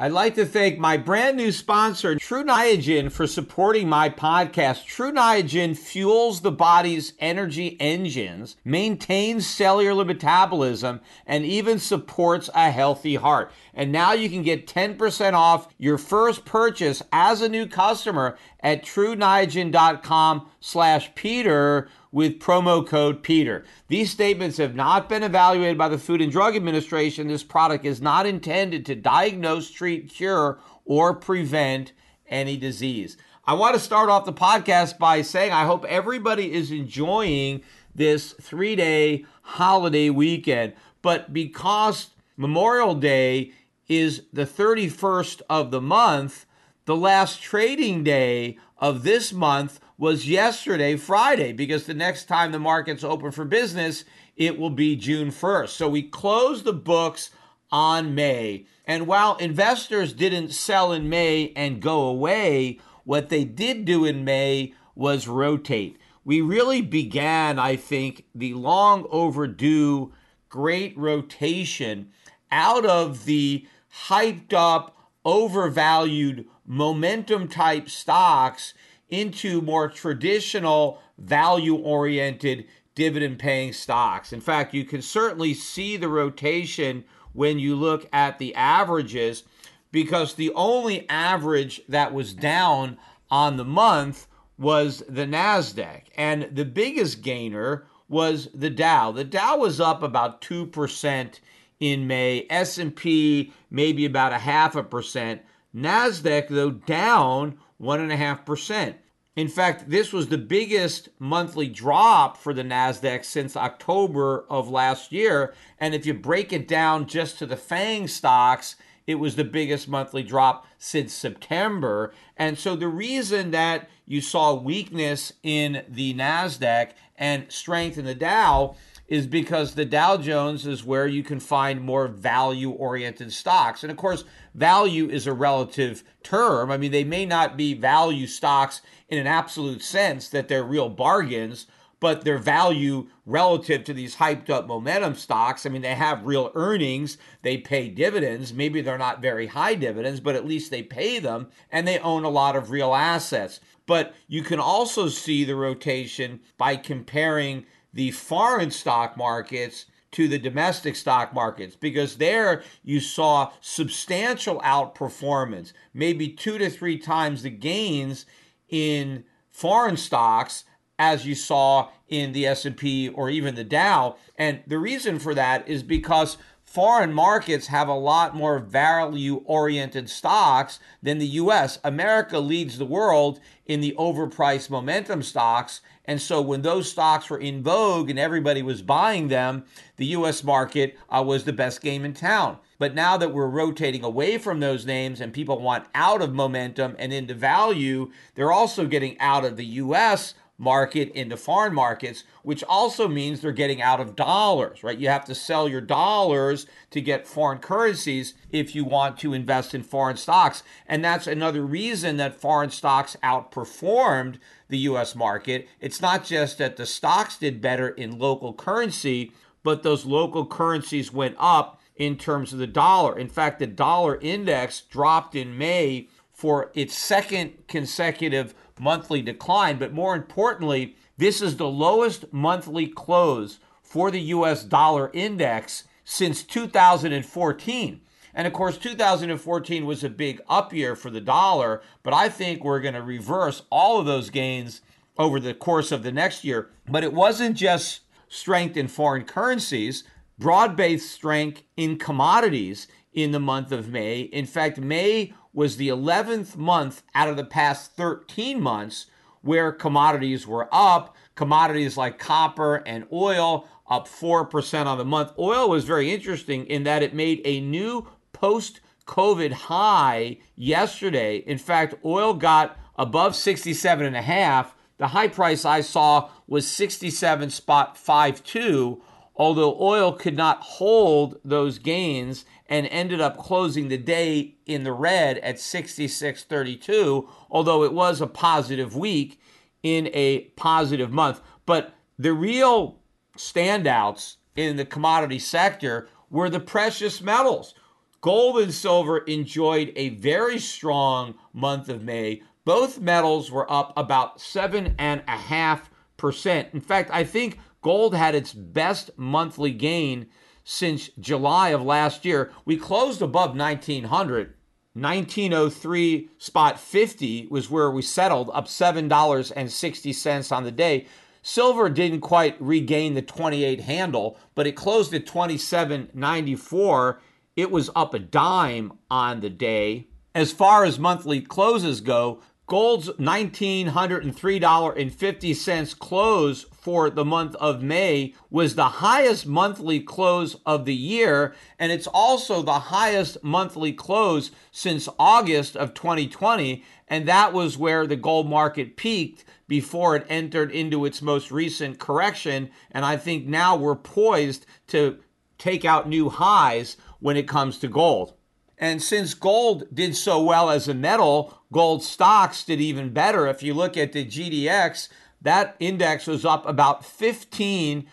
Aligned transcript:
I'd 0.00 0.12
like 0.12 0.36
to 0.36 0.46
thank 0.46 0.78
my 0.78 0.96
brand 0.96 1.36
new 1.36 1.50
sponsor, 1.50 2.14
Tru 2.14 2.44
Niagen, 2.44 3.10
for 3.10 3.26
supporting 3.26 3.88
my 3.88 4.08
podcast. 4.08 4.86
Tru 4.86 5.10
Niagen 5.10 5.76
fuels 5.76 6.40
the 6.40 6.52
body's 6.52 7.14
energy 7.18 7.76
engines, 7.80 8.54
maintains 8.64 9.44
cellular 9.44 10.04
metabolism, 10.04 11.00
and 11.26 11.44
even 11.44 11.80
supports 11.80 12.48
a 12.54 12.70
healthy 12.70 13.16
heart. 13.16 13.50
And 13.74 13.90
now 13.90 14.12
you 14.12 14.30
can 14.30 14.44
get 14.44 14.68
10% 14.68 15.32
off 15.32 15.66
your 15.78 15.98
first 15.98 16.44
purchase 16.44 17.02
as 17.12 17.42
a 17.42 17.48
new 17.48 17.66
customer 17.66 18.38
at 18.60 18.84
truniagen.com 18.84 20.48
slash 20.60 21.12
Peter 21.16 21.88
with 22.10 22.38
promo 22.38 22.86
code 22.86 23.22
Peter. 23.22 23.64
These 23.88 24.10
statements 24.10 24.56
have 24.56 24.74
not 24.74 25.08
been 25.08 25.22
evaluated 25.22 25.76
by 25.76 25.88
the 25.88 25.98
Food 25.98 26.20
and 26.20 26.32
Drug 26.32 26.56
Administration. 26.56 27.28
This 27.28 27.42
product 27.42 27.84
is 27.84 28.00
not 28.00 28.26
intended 28.26 28.86
to 28.86 28.94
diagnose, 28.94 29.70
treat, 29.70 30.08
cure, 30.08 30.58
or 30.84 31.14
prevent 31.14 31.92
any 32.28 32.56
disease. 32.56 33.16
I 33.46 33.54
want 33.54 33.74
to 33.74 33.80
start 33.80 34.10
off 34.10 34.26
the 34.26 34.32
podcast 34.32 34.98
by 34.98 35.22
saying 35.22 35.52
I 35.52 35.64
hope 35.64 35.84
everybody 35.86 36.52
is 36.52 36.70
enjoying 36.70 37.62
this 37.94 38.34
three 38.40 38.76
day 38.76 39.24
holiday 39.42 40.10
weekend. 40.10 40.74
But 41.02 41.32
because 41.32 42.10
Memorial 42.36 42.94
Day 42.94 43.52
is 43.88 44.22
the 44.32 44.44
31st 44.44 45.42
of 45.48 45.70
the 45.70 45.80
month, 45.80 46.44
the 46.84 46.96
last 46.96 47.40
trading 47.40 48.04
day 48.04 48.58
of 48.78 49.02
this 49.02 49.32
month 49.32 49.80
was 49.98 50.28
yesterday, 50.28 50.96
Friday, 50.96 51.52
because 51.52 51.84
the 51.84 51.92
next 51.92 52.26
time 52.26 52.52
the 52.52 52.58
markets 52.58 53.02
open 53.02 53.32
for 53.32 53.44
business, 53.44 54.04
it 54.36 54.56
will 54.56 54.70
be 54.70 54.94
June 54.94 55.30
1st. 55.30 55.70
So 55.70 55.88
we 55.88 56.02
closed 56.02 56.64
the 56.64 56.72
books 56.72 57.30
on 57.72 58.14
May. 58.14 58.64
And 58.86 59.08
while 59.08 59.36
investors 59.36 60.12
didn't 60.12 60.52
sell 60.52 60.92
in 60.92 61.08
May 61.08 61.52
and 61.56 61.82
go 61.82 62.02
away, 62.02 62.78
what 63.04 63.28
they 63.28 63.44
did 63.44 63.84
do 63.84 64.04
in 64.04 64.24
May 64.24 64.72
was 64.94 65.26
rotate. 65.26 65.98
We 66.24 66.40
really 66.40 66.80
began, 66.80 67.58
I 67.58 67.76
think, 67.76 68.24
the 68.34 68.54
long 68.54 69.06
overdue 69.10 70.12
great 70.48 70.96
rotation 70.96 72.12
out 72.50 72.86
of 72.86 73.24
the 73.24 73.66
hyped 74.06 74.52
up, 74.52 74.96
overvalued 75.24 76.46
momentum 76.64 77.48
type 77.48 77.88
stocks 77.88 78.74
into 79.08 79.60
more 79.60 79.88
traditional 79.88 81.00
value 81.18 81.76
oriented 81.76 82.66
dividend 82.94 83.38
paying 83.38 83.72
stocks. 83.72 84.32
In 84.32 84.40
fact, 84.40 84.74
you 84.74 84.84
can 84.84 85.02
certainly 85.02 85.54
see 85.54 85.96
the 85.96 86.08
rotation 86.08 87.04
when 87.32 87.58
you 87.58 87.76
look 87.76 88.08
at 88.12 88.38
the 88.38 88.54
averages 88.54 89.44
because 89.92 90.34
the 90.34 90.52
only 90.54 91.08
average 91.08 91.80
that 91.88 92.12
was 92.12 92.34
down 92.34 92.98
on 93.30 93.56
the 93.56 93.64
month 93.64 94.26
was 94.58 95.04
the 95.08 95.26
Nasdaq 95.26 96.02
and 96.16 96.48
the 96.52 96.64
biggest 96.64 97.22
gainer 97.22 97.86
was 98.08 98.48
the 98.54 98.70
Dow. 98.70 99.12
The 99.12 99.24
Dow 99.24 99.58
was 99.58 99.80
up 99.80 100.02
about 100.02 100.40
2% 100.40 101.40
in 101.80 102.06
May, 102.06 102.46
S&P 102.50 103.52
maybe 103.70 104.04
about 104.04 104.32
a 104.32 104.38
half 104.38 104.74
a 104.74 104.82
percent, 104.82 105.42
Nasdaq 105.74 106.48
though 106.48 106.70
down 106.70 107.58
1.5%. 107.80 108.94
In 109.36 109.48
fact, 109.48 109.88
this 109.88 110.12
was 110.12 110.26
the 110.26 110.38
biggest 110.38 111.10
monthly 111.20 111.68
drop 111.68 112.36
for 112.36 112.52
the 112.52 112.64
NASDAQ 112.64 113.24
since 113.24 113.56
October 113.56 114.44
of 114.50 114.68
last 114.68 115.12
year. 115.12 115.54
And 115.78 115.94
if 115.94 116.04
you 116.06 116.14
break 116.14 116.52
it 116.52 116.66
down 116.66 117.06
just 117.06 117.38
to 117.38 117.46
the 117.46 117.56
FANG 117.56 118.08
stocks, 118.08 118.74
it 119.06 119.14
was 119.14 119.36
the 119.36 119.44
biggest 119.44 119.88
monthly 119.88 120.24
drop 120.24 120.66
since 120.76 121.14
September. 121.14 122.12
And 122.36 122.58
so 122.58 122.74
the 122.74 122.88
reason 122.88 123.52
that 123.52 123.88
you 124.06 124.20
saw 124.20 124.54
weakness 124.54 125.32
in 125.44 125.84
the 125.88 126.14
NASDAQ 126.14 126.90
and 127.16 127.50
strength 127.50 127.96
in 127.96 128.06
the 128.06 128.14
Dow 128.16 128.74
is 129.08 129.26
because 129.26 129.74
the 129.74 129.86
Dow 129.86 130.18
Jones 130.18 130.66
is 130.66 130.84
where 130.84 131.06
you 131.06 131.22
can 131.22 131.40
find 131.40 131.80
more 131.80 132.06
value 132.06 132.70
oriented 132.70 133.32
stocks. 133.32 133.82
And 133.82 133.90
of 133.90 133.96
course, 133.96 134.24
value 134.54 135.08
is 135.08 135.26
a 135.26 135.32
relative 135.32 136.04
term. 136.22 136.70
I 136.70 136.76
mean, 136.76 136.92
they 136.92 137.04
may 137.04 137.24
not 137.24 137.56
be 137.56 137.72
value 137.72 138.26
stocks 138.26 138.82
in 139.08 139.18
an 139.18 139.26
absolute 139.26 139.82
sense 139.82 140.28
that 140.28 140.48
they're 140.48 140.62
real 140.62 140.90
bargains, 140.90 141.66
but 142.00 142.22
their 142.22 142.38
value 142.38 143.08
relative 143.24 143.82
to 143.84 143.94
these 143.94 144.16
hyped 144.16 144.50
up 144.50 144.66
momentum 144.66 145.14
stocks. 145.14 145.64
I 145.64 145.70
mean, 145.70 145.82
they 145.82 145.94
have 145.94 146.26
real 146.26 146.52
earnings, 146.54 147.16
they 147.42 147.56
pay 147.56 147.88
dividends. 147.88 148.52
Maybe 148.52 148.82
they're 148.82 148.98
not 148.98 149.22
very 149.22 149.46
high 149.46 149.74
dividends, 149.74 150.20
but 150.20 150.36
at 150.36 150.46
least 150.46 150.70
they 150.70 150.82
pay 150.82 151.18
them, 151.18 151.48
and 151.72 151.88
they 151.88 151.98
own 151.98 152.24
a 152.24 152.30
lot 152.30 152.56
of 152.56 152.70
real 152.70 152.94
assets. 152.94 153.58
But 153.86 154.14
you 154.28 154.42
can 154.42 154.60
also 154.60 155.08
see 155.08 155.44
the 155.44 155.56
rotation 155.56 156.40
by 156.58 156.76
comparing 156.76 157.64
the 157.98 158.12
foreign 158.12 158.70
stock 158.70 159.16
markets 159.16 159.86
to 160.12 160.28
the 160.28 160.38
domestic 160.38 160.94
stock 160.94 161.34
markets 161.34 161.74
because 161.74 162.18
there 162.18 162.62
you 162.84 163.00
saw 163.00 163.50
substantial 163.60 164.60
outperformance, 164.60 165.72
maybe 165.92 166.28
two 166.28 166.58
to 166.58 166.70
three 166.70 166.96
times 166.96 167.42
the 167.42 167.50
gains 167.50 168.24
in 168.68 169.24
foreign 169.50 169.96
stocks 169.96 170.62
as 170.96 171.26
you 171.26 171.34
saw 171.34 171.88
in 172.06 172.30
the 172.30 172.46
S&P 172.46 173.08
or 173.08 173.30
even 173.30 173.56
the 173.56 173.64
Dow. 173.64 174.14
And 174.36 174.60
the 174.64 174.78
reason 174.78 175.18
for 175.18 175.34
that 175.34 175.68
is 175.68 175.82
because 175.82 176.38
foreign 176.62 177.12
markets 177.12 177.66
have 177.66 177.88
a 177.88 177.94
lot 177.94 178.36
more 178.36 178.60
value 178.60 179.42
oriented 179.44 180.08
stocks 180.08 180.78
than 181.02 181.18
the 181.18 181.26
US. 181.26 181.80
America 181.82 182.38
leads 182.38 182.78
the 182.78 182.84
world 182.84 183.40
in 183.66 183.80
the 183.80 183.96
overpriced 183.98 184.70
momentum 184.70 185.24
stocks. 185.24 185.80
And 186.08 186.22
so 186.22 186.40
when 186.40 186.62
those 186.62 186.90
stocks 186.90 187.28
were 187.28 187.38
in 187.38 187.62
vogue 187.62 188.08
and 188.08 188.18
everybody 188.18 188.62
was 188.62 188.80
buying 188.80 189.28
them, 189.28 189.66
the 189.98 190.06
US 190.06 190.42
market 190.42 190.96
uh, 191.10 191.22
was 191.24 191.44
the 191.44 191.52
best 191.52 191.82
game 191.82 192.02
in 192.02 192.14
town. 192.14 192.56
But 192.78 192.94
now 192.94 193.18
that 193.18 193.34
we're 193.34 193.46
rotating 193.46 194.02
away 194.02 194.38
from 194.38 194.58
those 194.58 194.86
names 194.86 195.20
and 195.20 195.34
people 195.34 195.60
want 195.60 195.86
out 195.94 196.22
of 196.22 196.32
momentum 196.32 196.96
and 196.98 197.12
into 197.12 197.34
value, 197.34 198.10
they're 198.34 198.52
also 198.52 198.86
getting 198.86 199.20
out 199.20 199.44
of 199.44 199.58
the 199.58 199.66
US 199.66 200.32
market 200.58 201.10
into 201.12 201.36
foreign 201.36 201.72
markets, 201.72 202.24
which 202.42 202.64
also 202.64 203.06
means 203.06 203.40
they're 203.40 203.52
getting 203.52 203.80
out 203.80 204.00
of 204.00 204.16
dollars, 204.16 204.82
right? 204.82 204.98
You 204.98 205.08
have 205.08 205.24
to 205.26 205.34
sell 205.34 205.68
your 205.68 205.80
dollars 205.80 206.66
to 206.90 207.00
get 207.00 207.28
foreign 207.28 207.58
currencies 207.58 208.34
if 208.50 208.74
you 208.74 208.84
want 208.84 209.18
to 209.18 209.32
invest 209.32 209.72
in 209.72 209.84
foreign 209.84 210.16
stocks. 210.16 210.64
And 210.86 211.04
that's 211.04 211.28
another 211.28 211.62
reason 211.62 212.16
that 212.16 212.40
foreign 212.40 212.70
stocks 212.70 213.16
outperformed 213.22 214.38
the 214.68 214.78
US 214.78 215.14
market. 215.14 215.68
It's 215.80 216.02
not 216.02 216.24
just 216.24 216.58
that 216.58 216.76
the 216.76 216.86
stocks 216.86 217.38
did 217.38 217.60
better 217.60 217.88
in 217.88 218.18
local 218.18 218.52
currency, 218.52 219.32
but 219.62 219.84
those 219.84 220.04
local 220.04 220.44
currencies 220.44 221.12
went 221.12 221.36
up 221.38 221.80
in 221.94 222.16
terms 222.16 222.52
of 222.52 222.58
the 222.58 222.66
dollar. 222.66 223.18
In 223.18 223.28
fact, 223.28 223.60
the 223.60 223.66
dollar 223.66 224.18
index 224.20 224.80
dropped 224.80 225.34
in 225.34 225.56
May 225.56 226.08
for 226.32 226.70
its 226.74 226.96
second 226.96 227.52
consecutive 227.66 228.54
monthly 228.80 229.22
decline. 229.22 229.78
But 229.78 229.92
more 229.92 230.14
importantly, 230.14 230.96
this 231.16 231.42
is 231.42 231.56
the 231.56 231.68
lowest 231.68 232.32
monthly 232.32 232.86
close 232.86 233.58
for 233.82 234.10
the 234.10 234.20
US 234.20 234.64
dollar 234.64 235.10
index 235.12 235.84
since 236.04 236.42
2014. 236.42 238.00
And 238.34 238.46
of 238.46 238.52
course, 238.52 238.78
2014 238.78 239.84
was 239.84 240.04
a 240.04 240.08
big 240.08 240.40
up 240.48 240.72
year 240.72 240.94
for 240.94 241.10
the 241.10 241.20
dollar, 241.20 241.82
but 242.02 242.14
I 242.14 242.28
think 242.28 242.62
we're 242.62 242.80
going 242.80 242.94
to 242.94 243.02
reverse 243.02 243.62
all 243.70 243.98
of 243.98 244.06
those 244.06 244.30
gains 244.30 244.80
over 245.18 245.40
the 245.40 245.54
course 245.54 245.90
of 245.90 246.02
the 246.02 246.12
next 246.12 246.44
year. 246.44 246.70
But 246.88 247.02
it 247.02 247.12
wasn't 247.12 247.56
just 247.56 248.02
strength 248.28 248.76
in 248.76 248.88
foreign 248.88 249.24
currencies, 249.24 250.04
broad 250.38 250.76
based 250.76 251.10
strength 251.10 251.62
in 251.76 251.98
commodities 251.98 252.86
in 253.12 253.32
the 253.32 253.40
month 253.40 253.72
of 253.72 253.88
May. 253.88 254.20
In 254.20 254.46
fact, 254.46 254.78
May 254.78 255.34
was 255.58 255.76
the 255.76 255.88
11th 255.88 256.56
month 256.56 257.02
out 257.16 257.28
of 257.28 257.36
the 257.36 257.42
past 257.42 257.90
13 257.96 258.62
months 258.62 259.06
where 259.40 259.72
commodities 259.72 260.46
were 260.46 260.68
up. 260.70 261.16
Commodities 261.34 261.96
like 261.96 262.16
copper 262.16 262.76
and 262.86 263.04
oil 263.12 263.66
up 263.90 264.06
4% 264.06 264.86
on 264.86 264.98
the 264.98 265.04
month. 265.04 265.32
Oil 265.36 265.68
was 265.68 265.82
very 265.82 266.12
interesting 266.12 266.64
in 266.66 266.84
that 266.84 267.02
it 267.02 267.12
made 267.12 267.40
a 267.44 267.60
new 267.60 268.06
post 268.32 268.78
COVID 269.06 269.50
high 269.50 270.38
yesterday. 270.54 271.38
In 271.38 271.58
fact, 271.58 271.96
oil 272.04 272.34
got 272.34 272.78
above 272.94 273.34
67 273.34 274.06
and 274.06 274.14
a 274.14 274.22
half. 274.22 274.76
The 274.98 275.08
high 275.08 275.26
price 275.26 275.64
I 275.64 275.80
saw 275.80 276.30
was 276.46 276.68
67 276.68 277.50
spot 277.50 277.98
52, 277.98 279.02
although 279.34 279.76
oil 279.80 280.12
could 280.12 280.36
not 280.36 280.60
hold 280.60 281.40
those 281.44 281.80
gains 281.80 282.44
and 282.68 282.86
ended 282.88 283.20
up 283.20 283.38
closing 283.38 283.88
the 283.88 283.96
day 283.96 284.56
in 284.66 284.84
the 284.84 284.92
red 284.92 285.38
at 285.38 285.56
66.32, 285.56 287.28
although 287.50 287.82
it 287.82 287.92
was 287.92 288.20
a 288.20 288.26
positive 288.26 288.94
week 288.94 289.40
in 289.82 290.10
a 290.12 290.40
positive 290.56 291.10
month. 291.10 291.40
But 291.64 291.94
the 292.18 292.32
real 292.32 292.98
standouts 293.36 294.36
in 294.56 294.76
the 294.76 294.84
commodity 294.84 295.38
sector 295.38 296.08
were 296.30 296.50
the 296.50 296.60
precious 296.60 297.22
metals. 297.22 297.74
Gold 298.20 298.58
and 298.58 298.74
silver 298.74 299.18
enjoyed 299.18 299.92
a 299.94 300.10
very 300.10 300.58
strong 300.58 301.36
month 301.52 301.88
of 301.88 302.02
May. 302.02 302.42
Both 302.64 303.00
metals 303.00 303.50
were 303.50 303.70
up 303.70 303.92
about 303.96 304.40
seven 304.40 304.94
and 304.98 305.22
a 305.28 305.36
half 305.36 305.88
percent. 306.16 306.68
In 306.74 306.80
fact, 306.80 307.10
I 307.12 307.24
think 307.24 307.58
gold 307.80 308.14
had 308.14 308.34
its 308.34 308.52
best 308.52 309.10
monthly 309.16 309.70
gain 309.70 310.26
since 310.70 311.08
July 311.18 311.70
of 311.70 311.82
last 311.82 312.26
year. 312.26 312.52
We 312.66 312.76
closed 312.76 313.22
above 313.22 313.56
1900. 313.56 314.52
1903 314.92 316.28
spot 316.36 316.78
50 316.78 317.46
was 317.50 317.70
where 317.70 317.90
we 317.90 318.02
settled, 318.02 318.50
up 318.52 318.66
$7.60 318.66 320.52
on 320.52 320.64
the 320.64 320.70
day. 320.70 321.06
Silver 321.40 321.88
didn't 321.88 322.20
quite 322.20 322.60
regain 322.60 323.14
the 323.14 323.22
28 323.22 323.80
handle, 323.80 324.36
but 324.54 324.66
it 324.66 324.72
closed 324.72 325.14
at 325.14 325.24
27.94. 325.24 327.16
It 327.56 327.70
was 327.70 327.88
up 327.96 328.12
a 328.12 328.18
dime 328.18 328.92
on 329.10 329.40
the 329.40 329.48
day. 329.48 330.08
As 330.34 330.52
far 330.52 330.84
as 330.84 330.98
monthly 330.98 331.40
closes 331.40 332.02
go, 332.02 332.42
Gold's 332.68 333.08
$1,903.50 333.08 335.98
close 335.98 336.66
for 336.70 337.08
the 337.08 337.24
month 337.24 337.54
of 337.54 337.82
May 337.82 338.34
was 338.50 338.74
the 338.74 338.84
highest 338.84 339.46
monthly 339.46 340.00
close 340.00 340.54
of 340.66 340.84
the 340.84 340.94
year, 340.94 341.54
and 341.78 341.90
it's 341.90 342.06
also 342.06 342.60
the 342.60 342.78
highest 342.78 343.42
monthly 343.42 343.94
close 343.94 344.50
since 344.70 345.08
August 345.18 345.78
of 345.78 345.94
2020. 345.94 346.84
And 347.08 347.26
that 347.26 347.54
was 347.54 347.78
where 347.78 348.06
the 348.06 348.16
gold 348.16 348.50
market 348.50 348.98
peaked 348.98 349.46
before 349.66 350.14
it 350.14 350.26
entered 350.28 350.70
into 350.70 351.06
its 351.06 351.22
most 351.22 351.50
recent 351.50 351.98
correction. 351.98 352.68
And 352.90 353.02
I 353.02 353.16
think 353.16 353.46
now 353.46 353.76
we're 353.76 353.96
poised 353.96 354.66
to 354.88 355.20
take 355.56 355.86
out 355.86 356.06
new 356.06 356.28
highs 356.28 356.98
when 357.18 357.38
it 357.38 357.48
comes 357.48 357.78
to 357.78 357.88
gold. 357.88 358.34
And 358.78 359.02
since 359.02 359.34
gold 359.34 359.92
did 359.92 360.14
so 360.16 360.40
well 360.42 360.70
as 360.70 360.88
a 360.88 360.94
metal, 360.94 361.58
gold 361.72 362.02
stocks 362.04 362.64
did 362.64 362.80
even 362.80 363.12
better. 363.12 363.46
If 363.46 363.62
you 363.62 363.74
look 363.74 363.96
at 363.96 364.12
the 364.12 364.24
GDX, 364.24 365.08
that 365.42 365.76
index 365.80 366.26
was 366.26 366.44
up 366.44 366.66
about 366.66 367.02
15% 367.02 368.06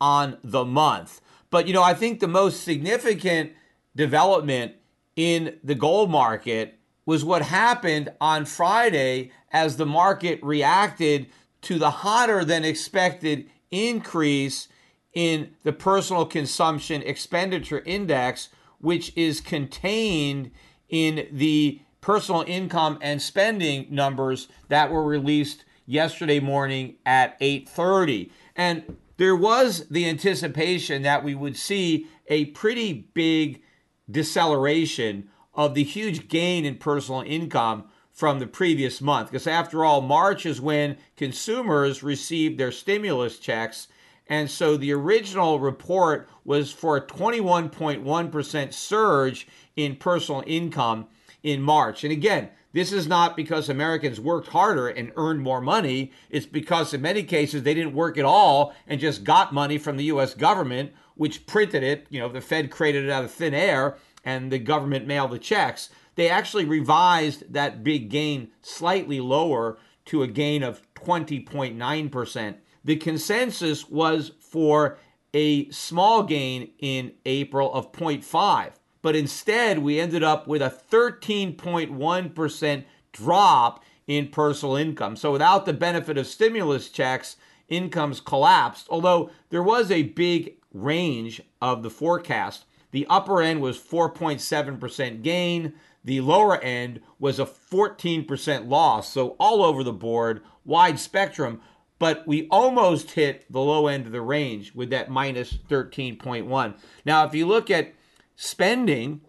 on 0.00 0.38
the 0.44 0.64
month. 0.64 1.20
But, 1.50 1.66
you 1.66 1.72
know, 1.72 1.82
I 1.82 1.94
think 1.94 2.20
the 2.20 2.28
most 2.28 2.62
significant 2.62 3.52
development 3.94 4.74
in 5.14 5.58
the 5.64 5.74
gold 5.74 6.10
market 6.10 6.78
was 7.06 7.24
what 7.24 7.42
happened 7.42 8.10
on 8.20 8.44
Friday 8.44 9.30
as 9.52 9.76
the 9.76 9.86
market 9.86 10.42
reacted 10.42 11.26
to 11.62 11.78
the 11.78 11.90
hotter 11.90 12.44
than 12.44 12.64
expected 12.64 13.48
increase 13.70 14.68
in 15.14 15.54
the 15.62 15.72
personal 15.72 16.26
consumption 16.26 17.02
expenditure 17.02 17.82
index, 17.86 18.50
which 18.80 19.12
is 19.16 19.40
contained 19.40 20.50
in 20.88 21.26
the 21.32 21.80
personal 22.00 22.44
income 22.46 22.98
and 23.02 23.20
spending 23.20 23.86
numbers 23.90 24.48
that 24.68 24.90
were 24.90 25.02
released 25.02 25.64
yesterday 25.86 26.40
morning 26.40 26.94
at 27.04 27.36
8:30. 27.40 28.30
And 28.54 28.96
there 29.16 29.36
was 29.36 29.88
the 29.88 30.08
anticipation 30.08 31.02
that 31.02 31.24
we 31.24 31.34
would 31.34 31.56
see 31.56 32.06
a 32.28 32.46
pretty 32.46 33.08
big 33.14 33.62
deceleration 34.10 35.28
of 35.54 35.74
the 35.74 35.84
huge 35.84 36.28
gain 36.28 36.64
in 36.64 36.76
personal 36.76 37.22
income 37.22 37.84
from 38.12 38.38
the 38.38 38.46
previous 38.46 39.00
month 39.00 39.30
because 39.30 39.46
after 39.46 39.84
all 39.84 40.00
March 40.00 40.46
is 40.46 40.60
when 40.60 40.96
consumers 41.16 42.02
received 42.02 42.58
their 42.58 42.72
stimulus 42.72 43.38
checks 43.38 43.88
and 44.28 44.50
so 44.50 44.76
the 44.76 44.92
original 44.92 45.60
report 45.60 46.28
was 46.44 46.72
for 46.72 46.96
a 46.96 47.00
21.1% 47.00 48.72
surge 48.72 49.46
in 49.76 49.96
personal 49.96 50.42
income 50.46 51.06
in 51.42 51.62
March. 51.62 52.02
And 52.02 52.12
again, 52.12 52.48
this 52.72 52.92
is 52.92 53.06
not 53.06 53.36
because 53.36 53.68
Americans 53.68 54.20
worked 54.20 54.48
harder 54.48 54.88
and 54.88 55.12
earned 55.16 55.40
more 55.40 55.60
money. 55.60 56.12
It's 56.28 56.44
because 56.44 56.92
in 56.92 57.00
many 57.00 57.22
cases 57.22 57.62
they 57.62 57.72
didn't 57.72 57.94
work 57.94 58.18
at 58.18 58.24
all 58.24 58.74
and 58.86 59.00
just 59.00 59.24
got 59.24 59.54
money 59.54 59.78
from 59.78 59.96
the 59.96 60.04
US 60.04 60.34
government, 60.34 60.92
which 61.14 61.46
printed 61.46 61.82
it. 61.82 62.06
You 62.10 62.20
know, 62.20 62.28
the 62.28 62.40
Fed 62.40 62.70
created 62.70 63.04
it 63.04 63.10
out 63.10 63.24
of 63.24 63.30
thin 63.30 63.54
air 63.54 63.96
and 64.24 64.50
the 64.50 64.58
government 64.58 65.06
mailed 65.06 65.30
the 65.30 65.38
checks. 65.38 65.88
They 66.16 66.28
actually 66.28 66.64
revised 66.64 67.52
that 67.52 67.84
big 67.84 68.10
gain 68.10 68.48
slightly 68.60 69.20
lower 69.20 69.78
to 70.06 70.22
a 70.22 70.26
gain 70.26 70.62
of 70.62 70.82
20.9% 70.94 72.54
the 72.86 72.96
consensus 72.96 73.90
was 73.90 74.32
for 74.38 74.98
a 75.34 75.68
small 75.70 76.22
gain 76.22 76.70
in 76.78 77.12
April 77.26 77.74
of 77.74 77.90
0.5. 77.92 78.72
But 79.02 79.16
instead, 79.16 79.80
we 79.80 79.98
ended 80.00 80.22
up 80.22 80.46
with 80.46 80.62
a 80.62 80.70
13.1% 80.90 82.84
drop 83.12 83.84
in 84.06 84.28
personal 84.28 84.76
income. 84.76 85.16
So 85.16 85.32
without 85.32 85.66
the 85.66 85.72
benefit 85.72 86.16
of 86.16 86.28
stimulus 86.28 86.88
checks, 86.88 87.36
incomes 87.68 88.20
collapsed. 88.20 88.86
Although 88.88 89.30
there 89.50 89.64
was 89.64 89.90
a 89.90 90.04
big 90.04 90.54
range 90.72 91.42
of 91.60 91.82
the 91.82 91.90
forecast. 91.90 92.66
The 92.92 93.04
upper 93.10 93.42
end 93.42 93.60
was 93.60 93.78
4.7% 93.78 95.22
gain. 95.22 95.74
The 96.04 96.20
lower 96.20 96.60
end 96.60 97.00
was 97.18 97.40
a 97.40 97.46
14% 97.46 98.68
loss. 98.68 99.12
So 99.12 99.30
all 99.40 99.64
over 99.64 99.82
the 99.82 99.92
board, 99.92 100.42
wide 100.64 101.00
spectrum, 101.00 101.60
but 101.98 102.26
we 102.26 102.46
almost 102.48 103.12
hit 103.12 103.50
the 103.50 103.60
low 103.60 103.86
end 103.86 104.06
of 104.06 104.12
the 104.12 104.20
range 104.20 104.74
with 104.74 104.90
that 104.90 105.10
minus 105.10 105.54
13.1. 105.68 106.74
Now, 107.04 107.24
if 107.26 107.34
you 107.34 107.46
look 107.46 107.70
at 107.70 107.94
spending, 108.36 109.22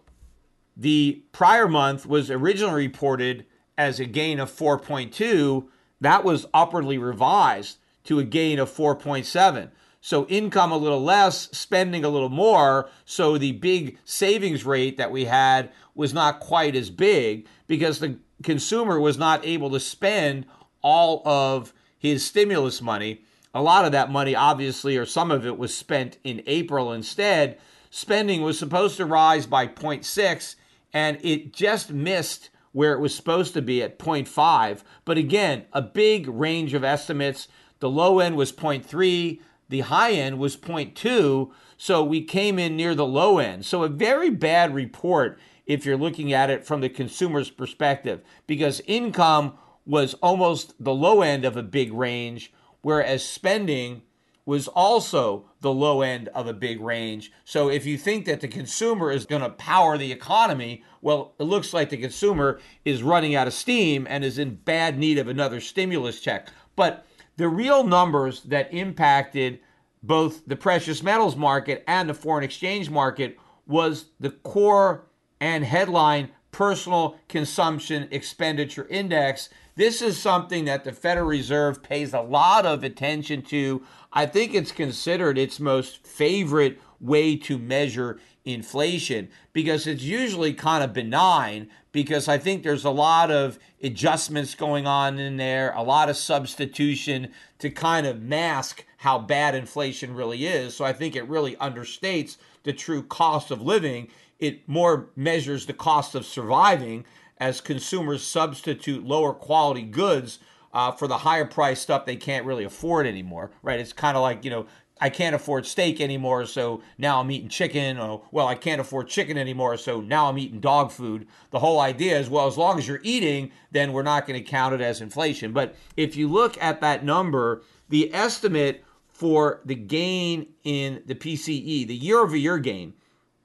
the 0.76 1.24
prior 1.32 1.66
month 1.66 2.06
was 2.06 2.30
originally 2.30 2.86
reported 2.86 3.46
as 3.76 3.98
a 3.98 4.04
gain 4.04 4.38
of 4.38 4.50
4.2. 4.50 5.66
That 6.00 6.24
was 6.24 6.46
upwardly 6.52 6.98
revised 6.98 7.78
to 8.04 8.18
a 8.18 8.24
gain 8.24 8.58
of 8.58 8.70
4.7. 8.70 9.70
So 10.00 10.26
income 10.26 10.72
a 10.72 10.76
little 10.76 11.02
less, 11.02 11.50
spending 11.56 12.04
a 12.04 12.08
little 12.08 12.28
more. 12.28 12.88
So 13.04 13.36
the 13.36 13.52
big 13.52 13.98
savings 14.04 14.64
rate 14.64 14.96
that 14.96 15.10
we 15.10 15.24
had 15.24 15.70
was 15.94 16.14
not 16.14 16.40
quite 16.40 16.76
as 16.76 16.90
big 16.90 17.46
because 17.66 17.98
the 17.98 18.18
consumer 18.42 19.00
was 19.00 19.18
not 19.18 19.44
able 19.44 19.70
to 19.70 19.80
spend 19.80 20.46
all 20.82 21.22
of 21.26 21.74
his 21.98 22.24
stimulus 22.24 22.80
money. 22.80 23.22
A 23.54 23.62
lot 23.62 23.84
of 23.84 23.92
that 23.92 24.10
money, 24.10 24.34
obviously, 24.34 24.96
or 24.96 25.06
some 25.06 25.30
of 25.30 25.46
it 25.46 25.58
was 25.58 25.74
spent 25.74 26.18
in 26.22 26.42
April 26.46 26.92
instead. 26.92 27.58
Spending 27.90 28.42
was 28.42 28.58
supposed 28.58 28.96
to 28.98 29.06
rise 29.06 29.46
by 29.46 29.66
0.6 29.66 30.54
and 30.92 31.18
it 31.22 31.52
just 31.52 31.90
missed 31.90 32.50
where 32.72 32.92
it 32.92 33.00
was 33.00 33.14
supposed 33.14 33.54
to 33.54 33.62
be 33.62 33.82
at 33.82 33.98
0.5. 33.98 34.82
But 35.04 35.18
again, 35.18 35.64
a 35.72 35.82
big 35.82 36.28
range 36.28 36.74
of 36.74 36.84
estimates. 36.84 37.48
The 37.80 37.90
low 37.90 38.20
end 38.20 38.36
was 38.36 38.52
0.3, 38.52 39.40
the 39.68 39.80
high 39.80 40.12
end 40.12 40.38
was 40.38 40.56
0.2. 40.56 41.50
So 41.76 42.04
we 42.04 42.22
came 42.22 42.58
in 42.58 42.76
near 42.76 42.94
the 42.94 43.06
low 43.06 43.38
end. 43.38 43.64
So 43.64 43.82
a 43.82 43.88
very 43.88 44.30
bad 44.30 44.74
report 44.74 45.38
if 45.66 45.84
you're 45.84 45.96
looking 45.96 46.32
at 46.32 46.50
it 46.50 46.66
from 46.66 46.80
the 46.80 46.88
consumer's 46.88 47.50
perspective, 47.50 48.22
because 48.46 48.80
income 48.86 49.52
was 49.88 50.12
almost 50.14 50.74
the 50.78 50.94
low 50.94 51.22
end 51.22 51.46
of 51.46 51.56
a 51.56 51.62
big 51.62 51.92
range, 51.92 52.52
whereas 52.82 53.24
spending 53.24 54.02
was 54.44 54.68
also 54.68 55.46
the 55.60 55.72
low 55.72 56.02
end 56.02 56.28
of 56.28 56.46
a 56.46 56.52
big 56.52 56.80
range. 56.80 57.32
So 57.44 57.68
if 57.68 57.86
you 57.86 57.98
think 57.98 58.26
that 58.26 58.40
the 58.40 58.48
consumer 58.48 59.10
is 59.10 59.26
going 59.26 59.42
to 59.42 59.50
power 59.50 59.98
the 59.98 60.12
economy, 60.12 60.84
well, 61.00 61.34
it 61.38 61.44
looks 61.44 61.72
like 61.72 61.88
the 61.88 61.96
consumer 61.96 62.60
is 62.84 63.02
running 63.02 63.34
out 63.34 63.46
of 63.46 63.52
steam 63.54 64.06
and 64.08 64.24
is 64.24 64.38
in 64.38 64.56
bad 64.56 64.98
need 64.98 65.18
of 65.18 65.26
another 65.26 65.60
stimulus 65.60 66.20
check. 66.20 66.48
But 66.76 67.06
the 67.36 67.48
real 67.48 67.82
numbers 67.82 68.42
that 68.44 68.72
impacted 68.72 69.60
both 70.02 70.46
the 70.46 70.56
precious 70.56 71.02
metals 71.02 71.36
market 71.36 71.82
and 71.86 72.08
the 72.08 72.14
foreign 72.14 72.44
exchange 72.44 72.90
market 72.90 73.38
was 73.66 74.06
the 74.20 74.30
core 74.30 75.06
and 75.40 75.64
headline 75.64 76.30
personal 76.50 77.16
consumption 77.28 78.08
expenditure 78.10 78.86
index. 78.88 79.48
This 79.78 80.02
is 80.02 80.20
something 80.20 80.64
that 80.64 80.82
the 80.82 80.90
Federal 80.90 81.28
Reserve 81.28 81.84
pays 81.84 82.12
a 82.12 82.20
lot 82.20 82.66
of 82.66 82.82
attention 82.82 83.42
to. 83.42 83.84
I 84.12 84.26
think 84.26 84.52
it's 84.52 84.72
considered 84.72 85.38
its 85.38 85.60
most 85.60 86.04
favorite 86.04 86.80
way 86.98 87.36
to 87.36 87.58
measure 87.58 88.18
inflation 88.44 89.28
because 89.52 89.86
it's 89.86 90.02
usually 90.02 90.52
kind 90.52 90.82
of 90.82 90.92
benign 90.92 91.70
because 91.92 92.26
I 92.26 92.38
think 92.38 92.64
there's 92.64 92.84
a 92.84 92.90
lot 92.90 93.30
of 93.30 93.56
adjustments 93.80 94.56
going 94.56 94.88
on 94.88 95.20
in 95.20 95.36
there, 95.36 95.72
a 95.76 95.82
lot 95.84 96.10
of 96.10 96.16
substitution 96.16 97.28
to 97.60 97.70
kind 97.70 98.04
of 98.04 98.20
mask 98.20 98.84
how 98.96 99.20
bad 99.20 99.54
inflation 99.54 100.12
really 100.12 100.44
is. 100.44 100.74
So 100.74 100.84
I 100.84 100.92
think 100.92 101.14
it 101.14 101.28
really 101.28 101.54
understates 101.54 102.36
the 102.64 102.72
true 102.72 103.04
cost 103.04 103.52
of 103.52 103.62
living 103.62 104.08
it 104.38 104.68
more 104.68 105.10
measures 105.16 105.66
the 105.66 105.72
cost 105.72 106.14
of 106.14 106.24
surviving 106.24 107.04
as 107.38 107.60
consumers 107.60 108.22
substitute 108.22 109.04
lower 109.04 109.32
quality 109.32 109.82
goods 109.82 110.38
uh, 110.72 110.92
for 110.92 111.08
the 111.08 111.18
higher 111.18 111.44
price 111.44 111.80
stuff 111.80 112.04
they 112.04 112.16
can't 112.16 112.44
really 112.44 112.64
afford 112.64 113.06
anymore, 113.06 113.50
right? 113.62 113.80
It's 113.80 113.92
kind 113.92 114.16
of 114.16 114.22
like, 114.22 114.44
you 114.44 114.50
know, 114.50 114.66
I 115.00 115.10
can't 115.10 115.34
afford 115.34 115.66
steak 115.66 116.00
anymore, 116.00 116.46
so 116.46 116.82
now 116.98 117.20
I'm 117.20 117.30
eating 117.30 117.48
chicken. 117.48 117.98
Or, 117.98 118.22
well, 118.32 118.48
I 118.48 118.56
can't 118.56 118.80
afford 118.80 119.08
chicken 119.08 119.38
anymore, 119.38 119.76
so 119.76 120.00
now 120.00 120.28
I'm 120.28 120.38
eating 120.38 120.60
dog 120.60 120.90
food. 120.90 121.28
The 121.50 121.60
whole 121.60 121.80
idea 121.80 122.18
is, 122.18 122.28
well, 122.28 122.48
as 122.48 122.58
long 122.58 122.78
as 122.78 122.88
you're 122.88 123.00
eating, 123.02 123.52
then 123.70 123.92
we're 123.92 124.02
not 124.02 124.26
going 124.26 124.42
to 124.42 124.50
count 124.50 124.74
it 124.74 124.80
as 124.80 125.00
inflation. 125.00 125.52
But 125.52 125.76
if 125.96 126.16
you 126.16 126.26
look 126.28 126.60
at 126.60 126.80
that 126.80 127.04
number, 127.04 127.62
the 127.88 128.12
estimate 128.12 128.84
for 129.08 129.60
the 129.64 129.76
gain 129.76 130.48
in 130.64 131.02
the 131.06 131.14
PCE, 131.14 131.86
the 131.86 131.94
year 131.94 132.18
over 132.18 132.36
year 132.36 132.58
gain, 132.58 132.94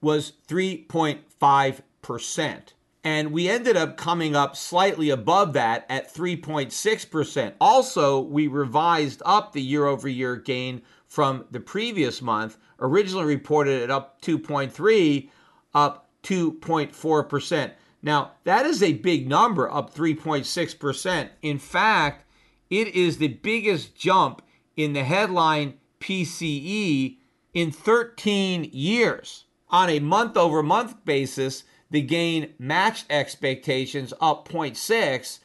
was 0.01 0.33
3.5%. 0.47 2.73
And 3.03 3.33
we 3.33 3.49
ended 3.49 3.75
up 3.75 3.97
coming 3.97 4.35
up 4.35 4.55
slightly 4.55 5.09
above 5.09 5.53
that 5.53 5.85
at 5.89 6.13
3.6%. 6.13 7.53
Also, 7.59 8.21
we 8.21 8.47
revised 8.47 9.21
up 9.25 9.51
the 9.51 9.61
year 9.61 9.85
over 9.85 10.07
year 10.07 10.37
gain 10.37 10.81
from 11.05 11.45
the 11.51 11.59
previous 11.59 12.21
month, 12.21 12.57
originally 12.79 13.25
reported 13.25 13.83
at 13.83 13.91
up 13.91 14.21
2.3, 14.21 15.29
up 15.73 16.09
2.4%. 16.23 17.71
Now, 18.01 18.31
that 18.45 18.65
is 18.65 18.81
a 18.81 18.93
big 18.93 19.27
number, 19.27 19.71
up 19.71 19.93
3.6%. 19.93 21.29
In 21.41 21.59
fact, 21.59 22.25
it 22.69 22.89
is 22.89 23.17
the 23.17 23.27
biggest 23.27 23.95
jump 23.95 24.41
in 24.75 24.93
the 24.93 25.03
headline 25.03 25.75
PCE 25.99 27.17
in 27.53 27.71
13 27.71 28.69
years 28.73 29.45
on 29.69 29.89
a 29.89 29.99
month 29.99 30.35
over 30.37 30.63
month 30.63 31.05
basis, 31.05 31.63
the 31.93 32.01
gain 32.01 32.51
matched 32.57 33.05
expectations 33.11 34.15
up 34.19 34.49
0.6. 34.49 35.39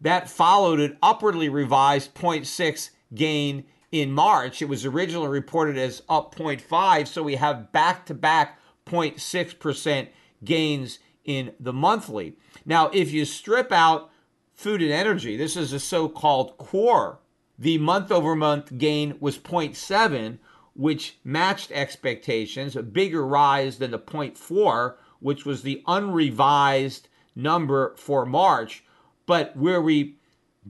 That 0.00 0.30
followed 0.30 0.78
an 0.78 0.96
upwardly 1.02 1.48
revised 1.48 2.14
0.6 2.14 2.90
gain 3.16 3.64
in 3.90 4.12
March. 4.12 4.62
It 4.62 4.68
was 4.68 4.86
originally 4.86 5.26
reported 5.26 5.76
as 5.76 6.02
up 6.08 6.36
0.5, 6.36 7.08
so 7.08 7.24
we 7.24 7.34
have 7.34 7.72
back 7.72 8.06
to 8.06 8.14
back 8.14 8.60
0.6% 8.86 10.06
gains 10.44 11.00
in 11.24 11.52
the 11.58 11.72
monthly. 11.72 12.36
Now, 12.64 12.90
if 12.94 13.10
you 13.10 13.24
strip 13.24 13.72
out 13.72 14.08
food 14.54 14.80
and 14.80 14.92
energy, 14.92 15.36
this 15.36 15.56
is 15.56 15.72
a 15.72 15.80
so 15.80 16.08
called 16.08 16.58
core, 16.58 17.18
the 17.58 17.76
month 17.78 18.12
over 18.12 18.36
month 18.36 18.78
gain 18.78 19.16
was 19.18 19.36
0.7 19.36 20.38
which 20.78 21.18
matched 21.24 21.72
expectations, 21.72 22.76
a 22.76 22.82
bigger 22.84 23.26
rise 23.26 23.78
than 23.78 23.90
the 23.90 23.98
0.4, 23.98 24.94
which 25.20 25.44
was 25.44 25.62
the 25.62 25.82
unrevised 25.86 27.08
number 27.34 27.94
for 27.96 28.26
March. 28.26 28.84
But 29.26 29.56
where 29.56 29.80
we 29.80 30.16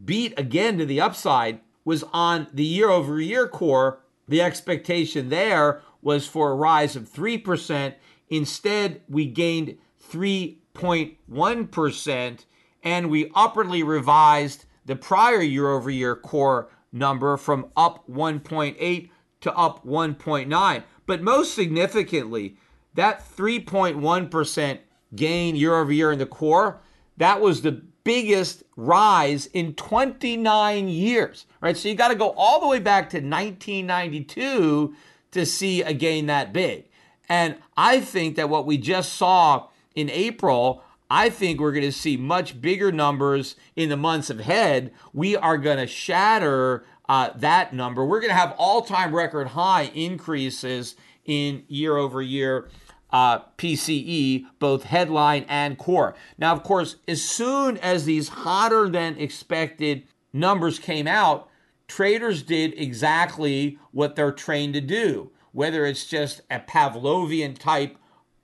beat 0.05 0.39
again 0.39 0.79
to 0.79 0.87
the 0.87 1.01
upside 1.01 1.61
was 1.85 2.05
on 2.13 2.47
the 2.53 2.65
year 2.65 2.91
over 2.91 3.21
year 3.21 3.49
core. 3.49 4.01
The 4.27 4.43
expectation 4.43 5.29
there 5.31 5.81
was 6.03 6.27
for 6.27 6.51
a 6.51 6.55
rise 6.55 6.97
of 6.97 7.11
3%. 7.11 7.95
Instead, 8.29 9.01
we 9.09 9.25
gained 9.27 9.79
3.1%, 10.11 12.45
and 12.83 13.11
we 13.11 13.31
upwardly 13.35 13.83
revised 13.83 14.67
the 14.85 14.97
prior 14.97 15.41
year 15.41 15.71
over 15.71 15.91
year 15.91 16.15
core 16.15 16.69
number 16.93 17.37
from 17.37 17.67
up 17.77 18.05
1.8 18.09 19.11
to 19.41 19.57
up 19.57 19.85
1.9. 19.87 20.83
But 21.07 21.23
most 21.23 21.55
significantly, 21.55 22.59
that 22.99 23.25
3.1% 23.37 24.79
gain 25.15 25.55
year 25.55 25.77
over 25.77 25.93
year 25.93 26.11
in 26.11 26.19
the 26.19 26.27
core, 26.27 26.81
that 27.17 27.41
was 27.41 27.63
the 27.63 27.81
biggest 28.03 28.65
rise 28.75 29.47
in 29.47 29.73
29 29.75 30.89
years, 30.89 31.47
right? 31.61 31.77
So 31.77 31.89
you 31.89 31.95
got 31.95 32.09
to 32.09 32.17
go 32.17 32.31
all 32.31 32.61
the 32.61 32.67
way 32.67 32.81
back 32.81 33.09
to 33.11 33.19
1992 33.19 34.97
to 35.31 35.47
see 35.47 35.83
a 35.83 35.93
gain 35.93 36.27
that 36.27 36.53
big. 36.53 36.87
And 37.29 37.55
I 37.77 38.01
think 38.01 38.35
that 38.35 38.49
what 38.49 38.67
we 38.67 38.77
just 38.77 39.13
saw 39.13 39.69
in 39.95 40.11
April, 40.11 40.83
I 41.09 41.31
think 41.31 41.61
we're 41.61 41.71
going 41.71 41.85
to 41.85 41.93
see 41.93 42.17
much 42.17 42.61
bigger 42.61 42.91
numbers 42.91 43.55
in 43.77 43.91
the 43.91 43.97
months 43.97 44.29
ahead. 44.29 44.93
We 45.13 45.37
are 45.37 45.57
going 45.57 45.79
to 45.79 45.87
shatter 45.87 46.85
uh, 47.09 47.31
that 47.37 47.73
number. 47.73 48.05
We're 48.05 48.21
going 48.21 48.33
to 48.33 48.37
have 48.37 48.57
all 48.59 48.83
time 48.83 49.15
record 49.15 49.47
high 49.47 49.85
increases 49.95 50.97
in 51.25 51.63
year 51.69 51.97
over 51.97 52.21
year 52.21 52.69
uh, 53.11 53.41
PCE, 53.57 54.47
both 54.59 54.85
headline 54.85 55.45
and 55.49 55.79
core. 55.79 56.15
Now, 56.37 56.53
of 56.53 56.63
course, 56.63 56.97
as 57.07 57.23
soon 57.23 57.79
as 57.79 58.05
these 58.05 58.29
hotter 58.29 58.89
than 58.89 59.19
expected 59.19 60.07
numbers 60.33 60.79
came 60.79 61.07
out, 61.07 61.49
traders 61.87 62.43
did 62.43 62.79
exactly 62.79 63.79
what 63.93 64.15
they're 64.15 64.33
trained 64.33 64.75
to 64.75 64.81
do, 64.81 65.31
whether 65.53 65.87
it's 65.87 66.07
just 66.07 66.43
a 66.51 66.61
Pavlovian 66.61 67.59
type 67.59 67.97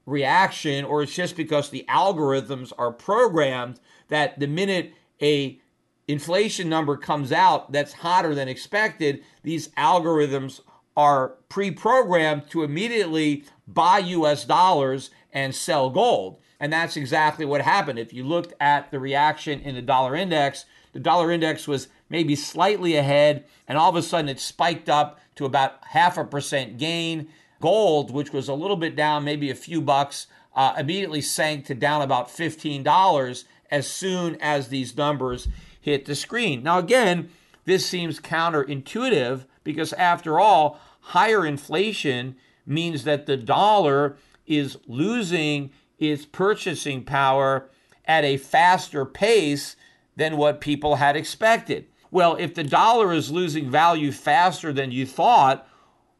reaction 0.06 0.84
or 0.84 1.02
it's 1.02 1.14
just 1.14 1.36
because 1.36 1.70
the 1.70 1.84
algorithms 1.88 2.72
are 2.78 2.92
programmed 2.92 3.80
that 4.08 4.38
the 4.38 4.46
minute 4.46 4.92
a 5.22 5.58
inflation 6.06 6.68
number 6.68 6.96
comes 6.96 7.32
out 7.32 7.72
that's 7.72 7.92
hotter 7.92 8.34
than 8.34 8.48
expected, 8.48 9.24
these 9.42 9.68
algorithms 9.70 10.60
are 10.96 11.34
pre 11.48 11.70
programmed 11.70 12.48
to 12.50 12.62
immediately 12.62 13.44
buy 13.66 13.98
US 13.98 14.44
dollars 14.44 15.10
and 15.32 15.54
sell 15.54 15.90
gold. 15.90 16.38
And 16.60 16.72
that's 16.72 16.96
exactly 16.96 17.44
what 17.44 17.60
happened. 17.60 17.98
If 17.98 18.12
you 18.12 18.24
looked 18.24 18.54
at 18.60 18.90
the 18.90 19.00
reaction 19.00 19.60
in 19.60 19.74
the 19.74 19.82
dollar 19.82 20.14
index, 20.14 20.64
the 20.92 21.00
dollar 21.00 21.30
index 21.30 21.66
was 21.66 21.88
maybe 22.08 22.36
slightly 22.36 22.96
ahead, 22.96 23.44
and 23.66 23.76
all 23.76 23.90
of 23.90 23.96
a 23.96 24.02
sudden 24.02 24.28
it 24.28 24.38
spiked 24.38 24.88
up 24.88 25.18
to 25.34 25.44
about 25.44 25.78
half 25.88 26.16
a 26.16 26.24
percent 26.24 26.78
gain. 26.78 27.28
Gold, 27.60 28.10
which 28.10 28.32
was 28.32 28.48
a 28.48 28.54
little 28.54 28.76
bit 28.76 28.94
down, 28.94 29.24
maybe 29.24 29.50
a 29.50 29.54
few 29.54 29.80
bucks, 29.80 30.26
uh, 30.54 30.74
immediately 30.78 31.20
sank 31.20 31.64
to 31.66 31.74
down 31.74 32.02
about 32.02 32.28
$15 32.28 33.44
as 33.70 33.88
soon 33.88 34.36
as 34.40 34.68
these 34.68 34.96
numbers 34.96 35.48
hit 35.80 36.04
the 36.04 36.14
screen. 36.14 36.62
Now, 36.62 36.78
again, 36.78 37.30
this 37.64 37.86
seems 37.86 38.20
counterintuitive 38.20 39.46
because, 39.64 39.92
after 39.94 40.38
all, 40.38 40.78
higher 41.00 41.44
inflation 41.44 42.36
means 42.66 43.04
that 43.04 43.26
the 43.26 43.36
dollar 43.36 44.16
is 44.46 44.78
losing 44.86 45.70
its 45.98 46.24
purchasing 46.26 47.02
power 47.02 47.68
at 48.04 48.24
a 48.24 48.36
faster 48.36 49.04
pace 49.04 49.76
than 50.16 50.36
what 50.36 50.60
people 50.60 50.96
had 50.96 51.16
expected. 51.16 51.86
Well, 52.10 52.36
if 52.36 52.54
the 52.54 52.64
dollar 52.64 53.12
is 53.12 53.32
losing 53.32 53.70
value 53.70 54.12
faster 54.12 54.72
than 54.72 54.92
you 54.92 55.06
thought, 55.06 55.66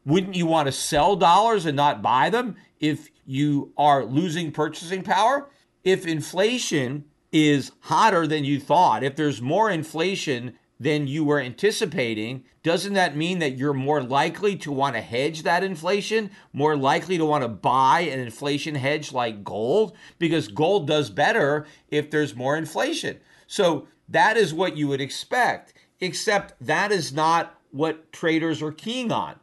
wouldn't 0.05 0.35
you 0.35 0.45
want 0.45 0.67
to 0.67 0.71
sell 0.71 1.15
dollars 1.15 1.65
and 1.65 1.75
not 1.75 2.01
buy 2.01 2.29
them 2.29 2.55
if 2.79 3.09
you 3.25 3.71
are 3.77 4.03
losing 4.03 4.51
purchasing 4.51 5.03
power? 5.03 5.49
If 5.83 6.05
inflation 6.05 7.05
is 7.31 7.71
hotter 7.81 8.27
than 8.27 8.43
you 8.43 8.59
thought, 8.59 9.03
if 9.03 9.15
there's 9.15 9.41
more 9.41 9.69
inflation 9.69 10.57
than 10.79 11.07
you 11.07 11.23
were 11.23 11.39
anticipating, 11.39 12.43
doesn't 12.63 12.93
that 12.93 13.15
mean 13.15 13.39
that 13.39 13.57
you're 13.57 13.73
more 13.73 14.01
likely 14.01 14.55
to 14.57 14.71
want 14.71 14.95
to 14.95 15.01
hedge 15.01 15.43
that 15.43 15.63
inflation, 15.63 16.31
more 16.51 16.75
likely 16.75 17.17
to 17.17 17.25
want 17.25 17.43
to 17.43 17.47
buy 17.47 18.01
an 18.01 18.19
inflation 18.19 18.75
hedge 18.75 19.13
like 19.13 19.43
gold? 19.43 19.95
Because 20.19 20.47
gold 20.47 20.87
does 20.87 21.09
better 21.09 21.65
if 21.89 22.11
there's 22.11 22.35
more 22.35 22.57
inflation. 22.57 23.19
So 23.47 23.87
that 24.09 24.37
is 24.37 24.53
what 24.53 24.75
you 24.75 24.87
would 24.87 25.01
expect, 25.01 25.73
except 25.99 26.53
that 26.59 26.91
is 26.91 27.13
not 27.13 27.59
what 27.71 28.11
traders 28.11 28.61
are 28.61 28.71
keying 28.71 29.11
on. 29.11 29.35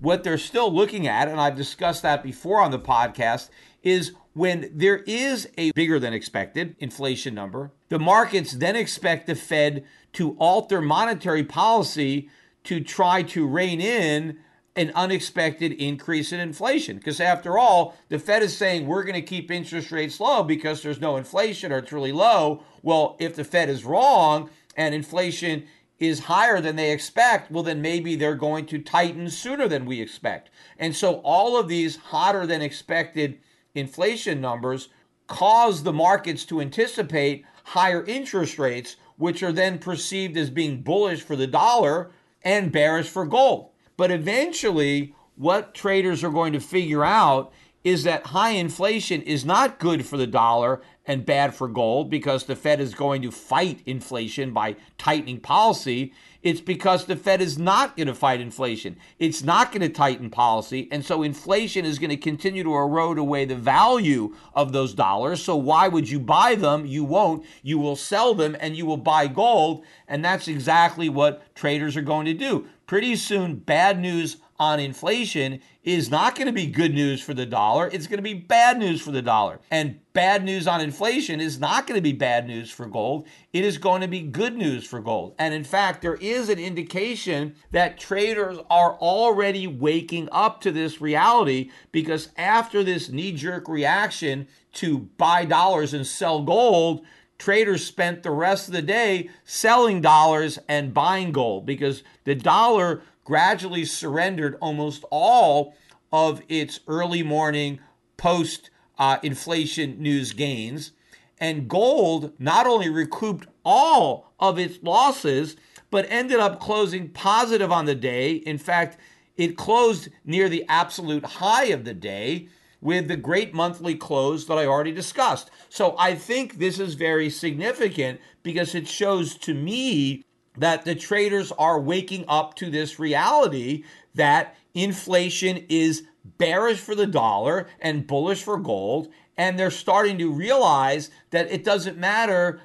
What 0.00 0.24
they're 0.24 0.38
still 0.38 0.72
looking 0.72 1.06
at, 1.06 1.28
and 1.28 1.40
I've 1.40 1.56
discussed 1.56 2.02
that 2.02 2.22
before 2.22 2.60
on 2.60 2.70
the 2.70 2.78
podcast, 2.78 3.48
is 3.82 4.12
when 4.32 4.70
there 4.74 4.98
is 5.06 5.48
a 5.56 5.70
bigger 5.72 5.98
than 5.98 6.12
expected 6.12 6.76
inflation 6.78 7.34
number, 7.34 7.70
the 7.94 7.98
markets 8.00 8.50
then 8.54 8.74
expect 8.74 9.28
the 9.28 9.36
Fed 9.36 9.84
to 10.14 10.32
alter 10.40 10.80
monetary 10.80 11.44
policy 11.44 12.28
to 12.64 12.80
try 12.80 13.22
to 13.22 13.46
rein 13.46 13.80
in 13.80 14.36
an 14.74 14.90
unexpected 14.96 15.70
increase 15.70 16.32
in 16.32 16.40
inflation. 16.40 16.96
Because 16.96 17.20
after 17.20 17.56
all, 17.56 17.96
the 18.08 18.18
Fed 18.18 18.42
is 18.42 18.56
saying 18.56 18.88
we're 18.88 19.04
going 19.04 19.14
to 19.14 19.22
keep 19.22 19.48
interest 19.48 19.92
rates 19.92 20.18
low 20.18 20.42
because 20.42 20.82
there's 20.82 21.00
no 21.00 21.16
inflation 21.16 21.70
or 21.70 21.78
it's 21.78 21.92
really 21.92 22.10
low. 22.10 22.64
Well, 22.82 23.14
if 23.20 23.36
the 23.36 23.44
Fed 23.44 23.68
is 23.68 23.84
wrong 23.84 24.50
and 24.76 24.92
inflation 24.92 25.62
is 26.00 26.24
higher 26.24 26.60
than 26.60 26.74
they 26.74 26.90
expect, 26.90 27.52
well, 27.52 27.62
then 27.62 27.80
maybe 27.80 28.16
they're 28.16 28.34
going 28.34 28.66
to 28.66 28.80
tighten 28.80 29.30
sooner 29.30 29.68
than 29.68 29.86
we 29.86 30.00
expect. 30.00 30.50
And 30.80 30.96
so 30.96 31.20
all 31.20 31.56
of 31.56 31.68
these 31.68 31.94
hotter 31.94 32.44
than 32.44 32.60
expected 32.60 33.38
inflation 33.72 34.40
numbers 34.40 34.88
cause 35.28 35.84
the 35.84 35.92
markets 35.92 36.44
to 36.46 36.60
anticipate 36.60 37.44
higher 37.64 38.04
interest 38.04 38.58
rates, 38.58 38.96
which 39.16 39.42
are 39.42 39.52
then 39.52 39.78
perceived 39.78 40.36
as 40.36 40.50
being 40.50 40.82
bullish 40.82 41.22
for 41.22 41.36
the 41.36 41.46
dollar 41.46 42.10
and 42.42 42.72
bearish 42.72 43.08
for 43.08 43.26
gold. 43.26 43.70
But 43.96 44.10
eventually, 44.10 45.14
what 45.36 45.74
traders 45.74 46.22
are 46.22 46.30
going 46.30 46.52
to 46.52 46.60
figure 46.60 47.04
out 47.04 47.52
is 47.82 48.04
that 48.04 48.28
high 48.28 48.50
inflation 48.50 49.20
is 49.22 49.44
not 49.44 49.78
good 49.78 50.06
for 50.06 50.16
the 50.16 50.26
dollar 50.26 50.80
and 51.06 51.26
bad 51.26 51.54
for 51.54 51.68
gold 51.68 52.08
because 52.08 52.44
the 52.44 52.56
Fed 52.56 52.80
is 52.80 52.94
going 52.94 53.20
to 53.22 53.30
fight 53.30 53.80
inflation 53.84 54.52
by 54.52 54.76
tightening 54.96 55.38
policy. 55.38 56.12
It's 56.44 56.60
because 56.60 57.06
the 57.06 57.16
Fed 57.16 57.40
is 57.40 57.58
not 57.58 57.96
going 57.96 58.06
to 58.06 58.14
fight 58.14 58.38
inflation. 58.38 58.98
It's 59.18 59.42
not 59.42 59.72
going 59.72 59.80
to 59.80 59.88
tighten 59.88 60.28
policy. 60.28 60.88
And 60.92 61.02
so 61.02 61.22
inflation 61.22 61.86
is 61.86 61.98
going 61.98 62.10
to 62.10 62.18
continue 62.18 62.62
to 62.62 62.74
erode 62.74 63.18
away 63.18 63.46
the 63.46 63.56
value 63.56 64.36
of 64.54 64.72
those 64.72 64.92
dollars. 64.92 65.42
So 65.42 65.56
why 65.56 65.88
would 65.88 66.10
you 66.10 66.20
buy 66.20 66.54
them? 66.54 66.84
You 66.84 67.02
won't. 67.02 67.46
You 67.62 67.78
will 67.78 67.96
sell 67.96 68.34
them 68.34 68.56
and 68.60 68.76
you 68.76 68.84
will 68.84 68.98
buy 68.98 69.26
gold. 69.26 69.86
And 70.06 70.22
that's 70.22 70.46
exactly 70.46 71.08
what 71.08 71.54
traders 71.54 71.96
are 71.96 72.02
going 72.02 72.26
to 72.26 72.34
do. 72.34 72.66
Pretty 72.86 73.16
soon, 73.16 73.56
bad 73.56 73.98
news 73.98 74.36
on 74.58 74.78
inflation 74.78 75.60
is 75.82 76.10
not 76.10 76.36
going 76.36 76.46
to 76.46 76.52
be 76.52 76.66
good 76.66 76.94
news 76.94 77.20
for 77.20 77.34
the 77.34 77.46
dollar. 77.46 77.88
It's 77.92 78.06
going 78.06 78.18
to 78.18 78.22
be 78.22 78.34
bad 78.34 78.78
news 78.78 79.02
for 79.02 79.10
the 79.10 79.22
dollar. 79.22 79.60
And 79.70 80.00
bad 80.12 80.44
news 80.44 80.66
on 80.66 80.80
inflation 80.80 81.40
is 81.40 81.58
not 81.58 81.86
going 81.86 81.98
to 81.98 82.02
be 82.02 82.12
bad 82.12 82.46
news 82.46 82.70
for 82.70 82.86
gold. 82.86 83.26
It 83.52 83.64
is 83.64 83.78
going 83.78 84.00
to 84.00 84.08
be 84.08 84.20
good 84.20 84.56
news 84.56 84.86
for 84.86 85.00
gold. 85.00 85.34
And 85.38 85.52
in 85.52 85.64
fact, 85.64 86.02
there 86.02 86.14
is 86.14 86.48
an 86.48 86.58
indication 86.58 87.56
that 87.72 87.98
traders 87.98 88.58
are 88.70 88.94
already 88.94 89.66
waking 89.66 90.28
up 90.30 90.60
to 90.62 90.70
this 90.70 91.00
reality 91.00 91.70
because 91.92 92.30
after 92.36 92.84
this 92.84 93.08
knee 93.08 93.32
jerk 93.32 93.68
reaction 93.68 94.46
to 94.74 94.98
buy 94.98 95.44
dollars 95.44 95.92
and 95.92 96.06
sell 96.06 96.42
gold, 96.42 97.04
traders 97.38 97.84
spent 97.84 98.22
the 98.22 98.30
rest 98.30 98.68
of 98.68 98.74
the 98.74 98.82
day 98.82 99.28
selling 99.44 100.00
dollars 100.00 100.58
and 100.68 100.94
buying 100.94 101.32
gold 101.32 101.66
because 101.66 102.02
the 102.24 102.34
dollar 102.34 103.02
gradually 103.24 103.84
surrendered 103.84 104.56
almost 104.60 105.04
all 105.10 105.74
of 106.12 106.42
its 106.48 106.80
early 106.86 107.22
morning 107.22 107.80
post 108.16 108.70
uh, 108.98 109.18
inflation 109.22 110.00
news 110.00 110.32
gains. 110.32 110.92
And 111.38 111.68
gold 111.68 112.32
not 112.38 112.66
only 112.66 112.88
recouped 112.88 113.48
all 113.64 114.32
of 114.38 114.58
its 114.58 114.78
losses, 114.82 115.56
but 115.90 116.06
ended 116.08 116.38
up 116.38 116.60
closing 116.60 117.08
positive 117.08 117.72
on 117.72 117.86
the 117.86 117.94
day. 117.94 118.34
In 118.34 118.58
fact, 118.58 118.98
it 119.36 119.56
closed 119.56 120.08
near 120.24 120.48
the 120.48 120.64
absolute 120.68 121.24
high 121.24 121.66
of 121.66 121.84
the 121.84 121.94
day 121.94 122.48
with 122.80 123.08
the 123.08 123.16
great 123.16 123.54
monthly 123.54 123.94
close 123.94 124.46
that 124.46 124.58
I 124.58 124.66
already 124.66 124.92
discussed. 124.92 125.50
So 125.70 125.96
I 125.98 126.14
think 126.14 126.58
this 126.58 126.78
is 126.78 126.94
very 126.94 127.30
significant 127.30 128.20
because 128.42 128.74
it 128.74 128.86
shows 128.86 129.36
to 129.38 129.54
me 129.54 130.22
that 130.56 130.84
the 130.84 130.94
traders 130.94 131.52
are 131.52 131.80
waking 131.80 132.24
up 132.28 132.54
to 132.56 132.70
this 132.70 132.98
reality 132.98 133.84
that 134.14 134.56
inflation 134.72 135.64
is 135.68 136.04
bearish 136.38 136.78
for 136.78 136.94
the 136.94 137.06
dollar 137.06 137.66
and 137.80 138.06
bullish 138.06 138.42
for 138.42 138.58
gold. 138.58 139.08
And 139.36 139.58
they're 139.58 139.70
starting 139.70 140.18
to 140.18 140.32
realize 140.32 141.10
that 141.30 141.50
it 141.50 141.64
doesn't 141.64 141.98
matter 141.98 142.60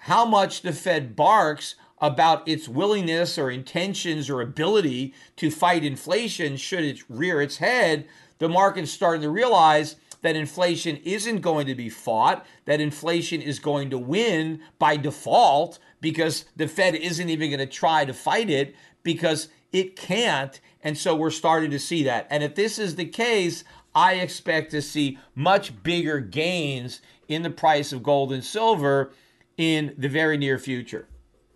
how 0.00 0.24
much 0.24 0.62
the 0.62 0.72
Fed 0.72 1.14
barks 1.14 1.76
about 2.00 2.48
its 2.48 2.68
willingness 2.68 3.38
or 3.38 3.50
intentions 3.50 4.30
or 4.30 4.40
ability 4.40 5.14
to 5.36 5.50
fight 5.50 5.84
inflation 5.84 6.56
should 6.56 6.82
it 6.82 7.02
rear 7.08 7.40
its 7.40 7.58
head. 7.58 8.08
The 8.38 8.48
market's 8.48 8.90
starting 8.90 9.22
to 9.22 9.30
realize 9.30 9.96
that 10.22 10.36
inflation 10.36 10.96
isn't 11.04 11.40
going 11.40 11.66
to 11.66 11.74
be 11.74 11.88
fought, 11.88 12.46
that 12.64 12.80
inflation 12.80 13.40
is 13.40 13.58
going 13.58 13.90
to 13.90 13.98
win 13.98 14.60
by 14.78 14.96
default 14.96 15.78
because 16.00 16.44
the 16.56 16.68
Fed 16.68 16.94
isn't 16.94 17.28
even 17.28 17.50
going 17.50 17.60
to 17.60 17.66
try 17.66 18.04
to 18.04 18.12
fight 18.12 18.50
it 18.50 18.74
because 19.02 19.48
it 19.72 19.96
can't. 19.96 20.60
And 20.82 20.96
so 20.96 21.14
we're 21.14 21.30
starting 21.30 21.70
to 21.70 21.78
see 21.78 22.02
that. 22.04 22.26
And 22.30 22.42
if 22.42 22.54
this 22.54 22.78
is 22.78 22.96
the 22.96 23.06
case, 23.06 23.64
I 23.94 24.14
expect 24.14 24.70
to 24.70 24.82
see 24.82 25.18
much 25.34 25.82
bigger 25.82 26.20
gains 26.20 27.00
in 27.28 27.42
the 27.42 27.50
price 27.50 27.92
of 27.92 28.02
gold 28.02 28.32
and 28.32 28.44
silver 28.44 29.12
in 29.56 29.94
the 29.98 30.08
very 30.08 30.36
near 30.36 30.58
future. 30.58 31.06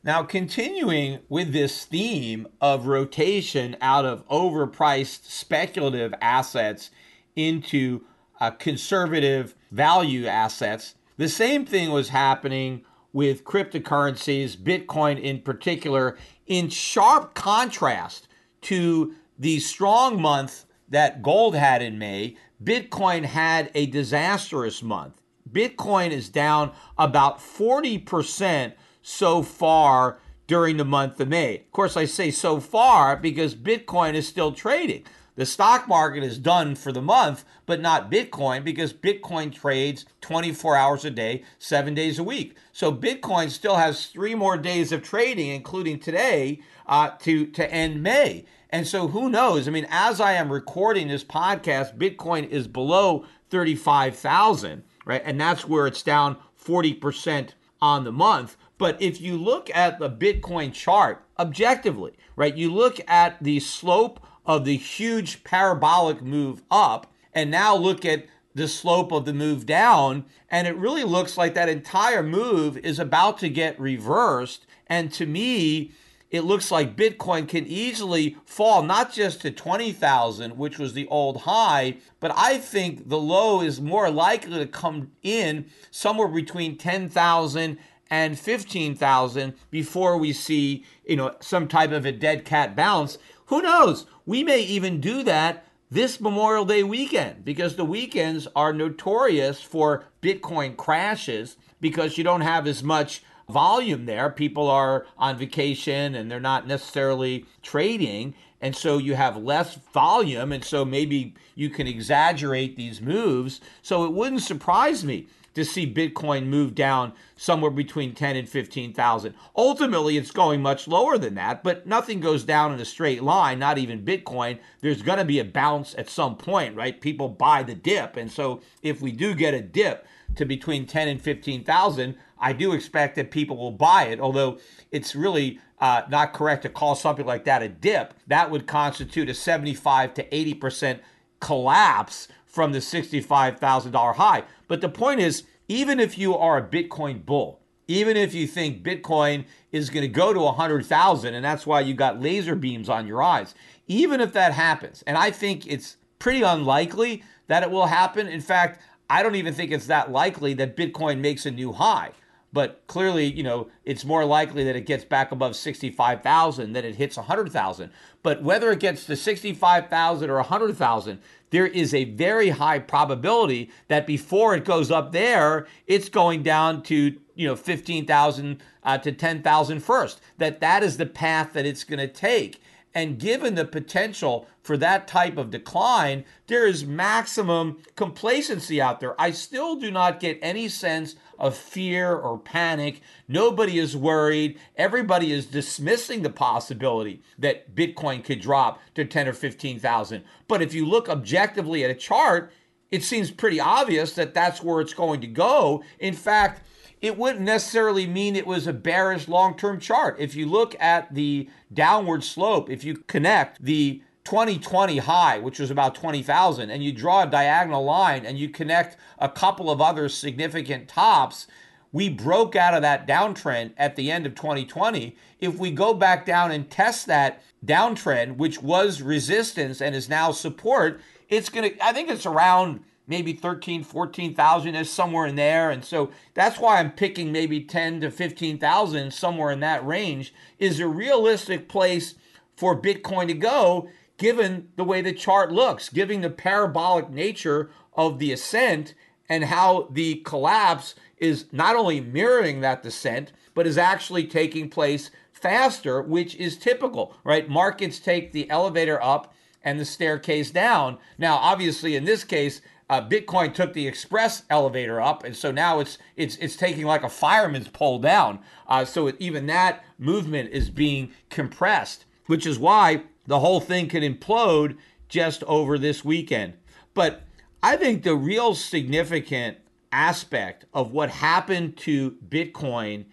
Now, 0.02 0.22
continuing 0.22 1.20
with 1.30 1.52
this 1.52 1.86
theme 1.86 2.46
of 2.60 2.86
rotation 2.86 3.76
out 3.80 4.04
of 4.04 4.28
overpriced 4.28 5.24
speculative 5.30 6.12
assets 6.20 6.90
into 7.34 8.02
uh, 8.40 8.50
conservative 8.50 9.54
value 9.70 10.26
assets. 10.26 10.94
The 11.16 11.28
same 11.28 11.64
thing 11.64 11.90
was 11.90 12.10
happening 12.10 12.84
with 13.14 13.44
cryptocurrencies, 13.44 14.56
Bitcoin 14.56 15.18
in 15.18 15.40
particular, 15.40 16.18
in 16.46 16.68
sharp 16.68 17.32
contrast 17.32 18.28
to 18.60 19.14
the 19.38 19.60
strong 19.60 20.20
month 20.20 20.66
that 20.88 21.22
gold 21.22 21.54
had 21.54 21.80
in 21.80 21.96
May. 21.96 22.36
Bitcoin 22.62 23.24
had 23.24 23.70
a 23.74 23.86
disastrous 23.86 24.82
month. 24.82 25.22
Bitcoin 25.50 26.10
is 26.10 26.28
down 26.28 26.72
about 26.98 27.38
40% 27.38 28.72
so 29.00 29.42
far 29.42 30.18
during 30.46 30.76
the 30.76 30.84
month 30.84 31.20
of 31.20 31.28
May. 31.28 31.58
Of 31.58 31.70
course, 31.70 31.96
I 31.96 32.06
say 32.06 32.32
so 32.32 32.58
far 32.58 33.16
because 33.16 33.54
Bitcoin 33.54 34.14
is 34.14 34.26
still 34.26 34.52
trading. 34.52 35.04
The 35.36 35.46
stock 35.46 35.88
market 35.88 36.22
is 36.22 36.38
done 36.38 36.76
for 36.76 36.92
the 36.92 37.02
month, 37.02 37.44
but 37.66 37.80
not 37.80 38.10
Bitcoin 38.10 38.62
because 38.62 38.92
Bitcoin 38.92 39.52
trades 39.52 40.06
24 40.20 40.76
hours 40.76 41.04
a 41.04 41.10
day, 41.10 41.42
seven 41.58 41.92
days 41.92 42.20
a 42.20 42.24
week. 42.24 42.56
So 42.72 42.92
Bitcoin 42.92 43.50
still 43.50 43.74
has 43.74 44.06
three 44.06 44.36
more 44.36 44.56
days 44.56 44.92
of 44.92 45.02
trading, 45.02 45.50
including 45.50 45.98
today, 45.98 46.60
uh, 46.86 47.10
to, 47.20 47.46
to 47.46 47.72
end 47.72 48.00
May. 48.00 48.44
And 48.70 48.86
so 48.86 49.08
who 49.08 49.28
knows? 49.28 49.66
I 49.66 49.72
mean, 49.72 49.88
as 49.90 50.20
I 50.20 50.34
am 50.34 50.52
recording 50.52 51.08
this 51.08 51.24
podcast, 51.24 51.98
Bitcoin 51.98 52.48
is 52.48 52.68
below 52.68 53.24
35,000, 53.50 54.84
right? 55.04 55.22
And 55.24 55.40
that's 55.40 55.66
where 55.66 55.88
it's 55.88 56.02
down 56.02 56.36
40% 56.64 57.50
on 57.82 58.04
the 58.04 58.12
month. 58.12 58.56
But 58.78 59.00
if 59.02 59.20
you 59.20 59.36
look 59.36 59.68
at 59.74 59.98
the 59.98 60.10
Bitcoin 60.10 60.72
chart 60.72 61.24
objectively, 61.38 62.12
right, 62.36 62.56
you 62.56 62.72
look 62.72 63.00
at 63.08 63.42
the 63.42 63.60
slope 63.60 64.24
of 64.46 64.64
the 64.64 64.76
huge 64.76 65.44
parabolic 65.44 66.22
move 66.22 66.62
up, 66.70 67.12
and 67.32 67.50
now 67.50 67.74
look 67.74 68.04
at 68.04 68.26
the 68.54 68.68
slope 68.68 69.10
of 69.10 69.24
the 69.24 69.32
move 69.32 69.66
down, 69.66 70.24
and 70.48 70.68
it 70.68 70.76
really 70.76 71.04
looks 71.04 71.36
like 71.36 71.54
that 71.54 71.68
entire 71.68 72.22
move 72.22 72.76
is 72.78 72.98
about 72.98 73.38
to 73.38 73.48
get 73.48 73.78
reversed. 73.80 74.64
And 74.86 75.12
to 75.14 75.26
me, 75.26 75.92
it 76.30 76.42
looks 76.42 76.70
like 76.70 76.96
Bitcoin 76.96 77.48
can 77.48 77.66
easily 77.66 78.36
fall 78.44 78.82
not 78.82 79.12
just 79.12 79.40
to 79.42 79.50
20,000, 79.50 80.56
which 80.56 80.78
was 80.78 80.92
the 80.92 81.06
old 81.08 81.42
high, 81.42 81.96
but 82.20 82.32
I 82.36 82.58
think 82.58 83.08
the 83.08 83.18
low 83.18 83.60
is 83.60 83.80
more 83.80 84.10
likely 84.10 84.58
to 84.58 84.66
come 84.66 85.12
in 85.22 85.66
somewhere 85.90 86.28
between 86.28 86.76
10,000 86.76 87.78
and 88.10 88.38
15,000 88.38 89.54
before 89.70 90.16
we 90.18 90.32
see, 90.32 90.84
you 91.04 91.16
know, 91.16 91.34
some 91.40 91.66
type 91.66 91.90
of 91.90 92.04
a 92.04 92.12
dead 92.12 92.44
cat 92.44 92.76
bounce. 92.76 93.18
Who 93.46 93.62
knows? 93.62 94.06
We 94.24 94.42
may 94.42 94.60
even 94.60 95.00
do 95.00 95.22
that 95.24 95.66
this 95.90 96.20
Memorial 96.20 96.64
Day 96.64 96.82
weekend 96.82 97.44
because 97.44 97.76
the 97.76 97.84
weekends 97.84 98.48
are 98.56 98.72
notorious 98.72 99.60
for 99.60 100.04
Bitcoin 100.22 100.76
crashes 100.76 101.56
because 101.80 102.16
you 102.16 102.24
don't 102.24 102.40
have 102.40 102.66
as 102.66 102.82
much 102.82 103.22
volume 103.48 104.06
there. 104.06 104.30
People 104.30 104.68
are 104.68 105.06
on 105.18 105.36
vacation 105.36 106.14
and 106.14 106.30
they're 106.30 106.40
not 106.40 106.66
necessarily 106.66 107.44
trading. 107.62 108.34
And 108.60 108.74
so 108.74 108.96
you 108.96 109.14
have 109.14 109.36
less 109.36 109.74
volume. 109.92 110.50
And 110.50 110.64
so 110.64 110.84
maybe 110.84 111.34
you 111.54 111.68
can 111.68 111.86
exaggerate 111.86 112.76
these 112.76 113.02
moves. 113.02 113.60
So 113.82 114.04
it 114.04 114.12
wouldn't 114.12 114.42
surprise 114.42 115.04
me 115.04 115.26
to 115.54 115.64
see 115.64 115.92
Bitcoin 115.92 116.46
move 116.46 116.74
down 116.74 117.12
somewhere 117.36 117.70
between 117.70 118.14
10 118.14 118.36
and 118.36 118.48
15,000. 118.48 119.34
Ultimately, 119.56 120.16
it's 120.16 120.30
going 120.30 120.60
much 120.62 120.86
lower 120.86 121.16
than 121.16 121.34
that, 121.34 121.62
but 121.62 121.86
nothing 121.86 122.20
goes 122.20 122.44
down 122.44 122.72
in 122.72 122.80
a 122.80 122.84
straight 122.84 123.22
line, 123.22 123.58
not 123.58 123.78
even 123.78 124.04
Bitcoin. 124.04 124.58
There's 124.80 125.02
going 125.02 125.18
to 125.18 125.24
be 125.24 125.38
a 125.38 125.44
bounce 125.44 125.94
at 125.96 126.10
some 126.10 126.36
point, 126.36 126.76
right? 126.76 127.00
People 127.00 127.28
buy 127.28 127.62
the 127.62 127.74
dip. 127.74 128.16
And 128.16 128.30
so 128.30 128.60
if 128.82 129.00
we 129.00 129.12
do 129.12 129.34
get 129.34 129.54
a 129.54 129.60
dip 129.60 130.06
to 130.36 130.44
between 130.44 130.86
10 130.86 131.08
and 131.08 131.20
15,000, 131.20 132.16
I 132.38 132.52
do 132.52 132.72
expect 132.72 133.16
that 133.16 133.30
people 133.30 133.56
will 133.56 133.72
buy 133.72 134.04
it, 134.04 134.20
although 134.20 134.58
it's 134.90 135.14
really 135.14 135.60
uh, 135.80 136.02
not 136.08 136.32
correct 136.32 136.62
to 136.62 136.68
call 136.68 136.94
something 136.94 137.26
like 137.26 137.44
that 137.44 137.62
a 137.62 137.68
dip. 137.68 138.14
That 138.26 138.50
would 138.50 138.66
constitute 138.66 139.28
a 139.28 139.34
75 139.34 140.14
to 140.14 140.28
80% 140.28 141.00
collapse 141.40 142.28
from 142.46 142.72
the 142.72 142.78
$65,000 142.78 144.14
high. 144.14 144.44
But 144.68 144.80
the 144.80 144.88
point 144.88 145.20
is, 145.20 145.44
even 145.68 145.98
if 145.98 146.16
you 146.18 146.36
are 146.36 146.56
a 146.58 146.62
Bitcoin 146.62 147.24
bull, 147.24 147.60
even 147.86 148.16
if 148.16 148.32
you 148.34 148.46
think 148.46 148.82
Bitcoin 148.82 149.44
is 149.72 149.90
going 149.90 150.02
to 150.02 150.08
go 150.08 150.32
to 150.32 150.40
100,000 150.40 151.34
and 151.34 151.44
that's 151.44 151.66
why 151.66 151.80
you 151.80 151.94
got 151.94 152.20
laser 152.20 152.54
beams 152.54 152.88
on 152.88 153.06
your 153.06 153.22
eyes, 153.22 153.54
even 153.86 154.20
if 154.20 154.32
that 154.32 154.52
happens, 154.52 155.02
and 155.06 155.18
I 155.18 155.30
think 155.30 155.66
it's 155.66 155.96
pretty 156.18 156.42
unlikely 156.42 157.22
that 157.48 157.62
it 157.62 157.70
will 157.70 157.86
happen. 157.86 158.28
In 158.28 158.40
fact, 158.40 158.80
I 159.10 159.22
don't 159.22 159.34
even 159.34 159.52
think 159.52 159.70
it's 159.70 159.86
that 159.88 160.10
likely 160.10 160.54
that 160.54 160.76
Bitcoin 160.76 161.20
makes 161.20 161.44
a 161.44 161.50
new 161.50 161.72
high. 161.72 162.12
But 162.54 162.84
clearly, 162.86 163.24
you 163.26 163.42
know, 163.42 163.68
it's 163.84 164.04
more 164.04 164.24
likely 164.24 164.62
that 164.62 164.76
it 164.76 164.86
gets 164.86 165.04
back 165.04 165.32
above 165.32 165.56
65,000 165.56 166.72
than 166.72 166.84
it 166.84 166.94
hits 166.94 167.16
100,000. 167.16 167.90
But 168.22 168.44
whether 168.44 168.70
it 168.70 168.78
gets 168.78 169.06
to 169.06 169.16
65,000 169.16 170.30
or 170.30 170.36
100,000, 170.36 171.18
there 171.50 171.66
is 171.66 171.92
a 171.92 172.04
very 172.04 172.50
high 172.50 172.78
probability 172.78 173.72
that 173.88 174.06
before 174.06 174.54
it 174.54 174.64
goes 174.64 174.92
up 174.92 175.10
there, 175.10 175.66
it's 175.88 176.08
going 176.08 176.44
down 176.44 176.84
to, 176.84 177.18
you 177.34 177.48
know, 177.48 177.56
15,000 177.56 178.62
uh, 178.84 178.98
to 178.98 179.10
10,000 179.10 179.80
first. 179.80 180.20
That 180.38 180.60
that 180.60 180.84
is 180.84 180.96
the 180.96 181.06
path 181.06 181.54
that 181.54 181.66
it's 181.66 181.82
going 181.82 181.98
to 181.98 182.06
take. 182.08 182.62
And 182.94 183.18
given 183.18 183.56
the 183.56 183.64
potential 183.64 184.46
for 184.62 184.76
that 184.76 185.08
type 185.08 185.36
of 185.36 185.50
decline, 185.50 186.24
there 186.46 186.66
is 186.66 186.84
maximum 186.84 187.78
complacency 187.96 188.80
out 188.80 189.00
there. 189.00 189.20
I 189.20 189.32
still 189.32 189.74
do 189.76 189.90
not 189.90 190.20
get 190.20 190.38
any 190.40 190.68
sense 190.68 191.16
of 191.38 191.56
fear 191.56 192.14
or 192.14 192.38
panic. 192.38 193.00
Nobody 193.26 193.78
is 193.80 193.96
worried. 193.96 194.58
Everybody 194.76 195.32
is 195.32 195.46
dismissing 195.46 196.22
the 196.22 196.30
possibility 196.30 197.20
that 197.38 197.74
Bitcoin 197.74 198.22
could 198.22 198.40
drop 198.40 198.80
to 198.94 199.04
10 199.04 199.26
or 199.26 199.32
15,000. 199.32 200.22
But 200.46 200.62
if 200.62 200.72
you 200.72 200.86
look 200.86 201.08
objectively 201.08 201.82
at 201.82 201.90
a 201.90 201.94
chart, 201.94 202.52
it 202.92 203.02
seems 203.02 203.32
pretty 203.32 203.58
obvious 203.58 204.12
that 204.12 204.34
that's 204.34 204.62
where 204.62 204.80
it's 204.80 204.94
going 204.94 205.20
to 205.22 205.26
go. 205.26 205.82
In 205.98 206.14
fact, 206.14 206.62
it 207.04 207.18
wouldn't 207.18 207.44
necessarily 207.44 208.06
mean 208.06 208.34
it 208.34 208.46
was 208.46 208.66
a 208.66 208.72
bearish 208.72 209.28
long 209.28 209.54
term 209.58 209.78
chart. 209.78 210.16
If 210.18 210.34
you 210.34 210.46
look 210.46 210.74
at 210.80 211.14
the 211.14 211.50
downward 211.70 212.24
slope, 212.24 212.70
if 212.70 212.82
you 212.82 212.96
connect 212.96 213.62
the 213.62 214.02
2020 214.24 214.96
high, 214.96 215.38
which 215.38 215.58
was 215.58 215.70
about 215.70 215.94
20,000, 215.94 216.70
and 216.70 216.82
you 216.82 216.92
draw 216.92 217.24
a 217.24 217.26
diagonal 217.26 217.84
line 217.84 218.24
and 218.24 218.38
you 218.38 218.48
connect 218.48 218.96
a 219.18 219.28
couple 219.28 219.70
of 219.70 219.82
other 219.82 220.08
significant 220.08 220.88
tops, 220.88 221.46
we 221.92 222.08
broke 222.08 222.56
out 222.56 222.72
of 222.72 222.80
that 222.80 223.06
downtrend 223.06 223.74
at 223.76 223.96
the 223.96 224.10
end 224.10 224.24
of 224.24 224.34
2020. 224.34 225.14
If 225.40 225.58
we 225.58 225.72
go 225.72 225.92
back 225.92 226.24
down 226.24 226.52
and 226.52 226.70
test 226.70 227.04
that 227.08 227.42
downtrend, 227.66 228.38
which 228.38 228.62
was 228.62 229.02
resistance 229.02 229.82
and 229.82 229.94
is 229.94 230.08
now 230.08 230.32
support, 230.32 231.02
it's 231.28 231.50
going 231.50 231.70
to, 231.70 231.84
I 231.84 231.92
think 231.92 232.08
it's 232.08 232.24
around 232.24 232.80
maybe 233.06 233.32
13, 233.32 233.84
14,000 233.84 234.74
is 234.74 234.90
somewhere 234.90 235.26
in 235.26 235.36
there. 235.36 235.70
And 235.70 235.84
so 235.84 236.10
that's 236.34 236.58
why 236.58 236.78
I'm 236.78 236.90
picking 236.90 237.32
maybe 237.32 237.60
10 237.60 238.00
to 238.00 238.10
15,000 238.10 239.12
somewhere 239.12 239.50
in 239.50 239.60
that 239.60 239.86
range 239.86 240.32
is 240.58 240.80
a 240.80 240.88
realistic 240.88 241.68
place 241.68 242.14
for 242.56 242.80
Bitcoin 242.80 243.26
to 243.28 243.34
go 243.34 243.88
given 244.16 244.68
the 244.76 244.84
way 244.84 245.00
the 245.00 245.12
chart 245.12 245.50
looks, 245.50 245.88
given 245.88 246.20
the 246.20 246.30
parabolic 246.30 247.10
nature 247.10 247.70
of 247.94 248.18
the 248.18 248.32
ascent 248.32 248.94
and 249.28 249.44
how 249.44 249.88
the 249.90 250.16
collapse 250.16 250.94
is 251.18 251.46
not 251.52 251.76
only 251.76 252.00
mirroring 252.00 252.60
that 252.60 252.82
descent, 252.82 253.32
but 253.54 253.66
is 253.66 253.78
actually 253.78 254.26
taking 254.26 254.68
place 254.68 255.10
faster, 255.32 256.00
which 256.02 256.34
is 256.36 256.56
typical, 256.56 257.16
right? 257.24 257.48
Markets 257.48 257.98
take 257.98 258.32
the 258.32 258.48
elevator 258.50 259.02
up 259.02 259.34
and 259.62 259.80
the 259.80 259.84
staircase 259.84 260.50
down. 260.50 260.98
Now, 261.18 261.36
obviously, 261.36 261.96
in 261.96 262.04
this 262.04 262.22
case, 262.22 262.60
uh, 262.90 263.06
Bitcoin 263.06 263.54
took 263.54 263.72
the 263.72 263.86
express 263.86 264.42
elevator 264.50 265.00
up, 265.00 265.24
and 265.24 265.34
so 265.34 265.50
now 265.50 265.80
it's 265.80 265.96
it's 266.16 266.36
it's 266.36 266.56
taking 266.56 266.84
like 266.84 267.02
a 267.02 267.08
fireman's 267.08 267.68
pole 267.68 267.98
down. 267.98 268.40
Uh, 268.68 268.84
so 268.84 269.06
it, 269.06 269.16
even 269.18 269.46
that 269.46 269.84
movement 269.98 270.50
is 270.50 270.70
being 270.70 271.10
compressed, 271.30 272.04
which 272.26 272.46
is 272.46 272.58
why 272.58 273.02
the 273.26 273.40
whole 273.40 273.60
thing 273.60 273.88
could 273.88 274.02
implode 274.02 274.76
just 275.08 275.42
over 275.44 275.78
this 275.78 276.04
weekend. 276.04 276.54
But 276.92 277.22
I 277.62 277.76
think 277.76 278.02
the 278.02 278.14
real 278.14 278.54
significant 278.54 279.58
aspect 279.90 280.66
of 280.74 280.92
what 280.92 281.08
happened 281.08 281.76
to 281.78 282.16
Bitcoin 282.28 283.06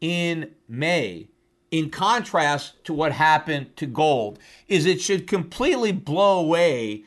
in 0.00 0.50
May, 0.68 1.30
in 1.70 1.88
contrast 1.88 2.84
to 2.84 2.92
what 2.92 3.12
happened 3.12 3.74
to 3.76 3.86
gold, 3.86 4.38
is 4.68 4.84
it 4.84 5.00
should 5.00 5.26
completely 5.26 5.92
blow 5.92 6.40
away 6.40 7.04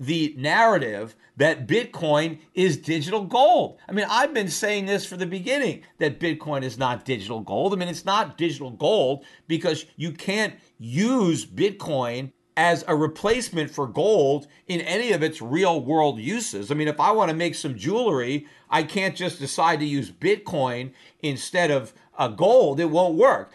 the 0.00 0.34
narrative 0.36 1.14
that 1.40 1.66
Bitcoin 1.66 2.38
is 2.52 2.76
digital 2.76 3.24
gold. 3.24 3.78
I 3.88 3.92
mean, 3.92 4.04
I've 4.10 4.34
been 4.34 4.50
saying 4.50 4.84
this 4.84 5.06
for 5.06 5.16
the 5.16 5.24
beginning 5.24 5.82
that 5.96 6.20
Bitcoin 6.20 6.62
is 6.62 6.76
not 6.76 7.06
digital 7.06 7.40
gold. 7.40 7.72
I 7.72 7.76
mean, 7.76 7.88
it's 7.88 8.04
not 8.04 8.36
digital 8.36 8.70
gold 8.70 9.24
because 9.48 9.86
you 9.96 10.12
can't 10.12 10.54
use 10.78 11.46
Bitcoin 11.46 12.32
as 12.58 12.84
a 12.86 12.94
replacement 12.94 13.70
for 13.70 13.86
gold 13.86 14.48
in 14.68 14.82
any 14.82 15.12
of 15.12 15.22
its 15.22 15.40
real 15.40 15.82
world 15.82 16.18
uses. 16.18 16.70
I 16.70 16.74
mean, 16.74 16.88
if 16.88 17.00
I 17.00 17.10
want 17.10 17.30
to 17.30 17.36
make 17.36 17.54
some 17.54 17.74
jewelry, 17.74 18.46
I 18.68 18.82
can't 18.82 19.16
just 19.16 19.38
decide 19.38 19.80
to 19.80 19.86
use 19.86 20.10
Bitcoin 20.10 20.92
instead 21.20 21.70
of 21.70 21.94
a 22.18 22.28
gold. 22.28 22.80
It 22.80 22.90
won't 22.90 23.14
work. 23.14 23.54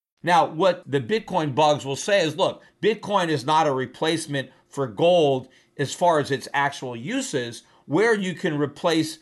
Now, 0.23 0.45
what 0.45 0.83
the 0.85 1.01
Bitcoin 1.01 1.55
bugs 1.55 1.85
will 1.85 1.95
say 1.95 2.21
is 2.21 2.35
look, 2.35 2.61
Bitcoin 2.81 3.29
is 3.29 3.45
not 3.45 3.67
a 3.67 3.73
replacement 3.73 4.49
for 4.67 4.87
gold 4.87 5.47
as 5.77 5.93
far 5.93 6.19
as 6.19 6.31
its 6.31 6.47
actual 6.53 6.95
uses. 6.95 7.63
Where 7.85 8.15
you 8.15 8.35
can 8.35 8.57
replace 8.57 9.19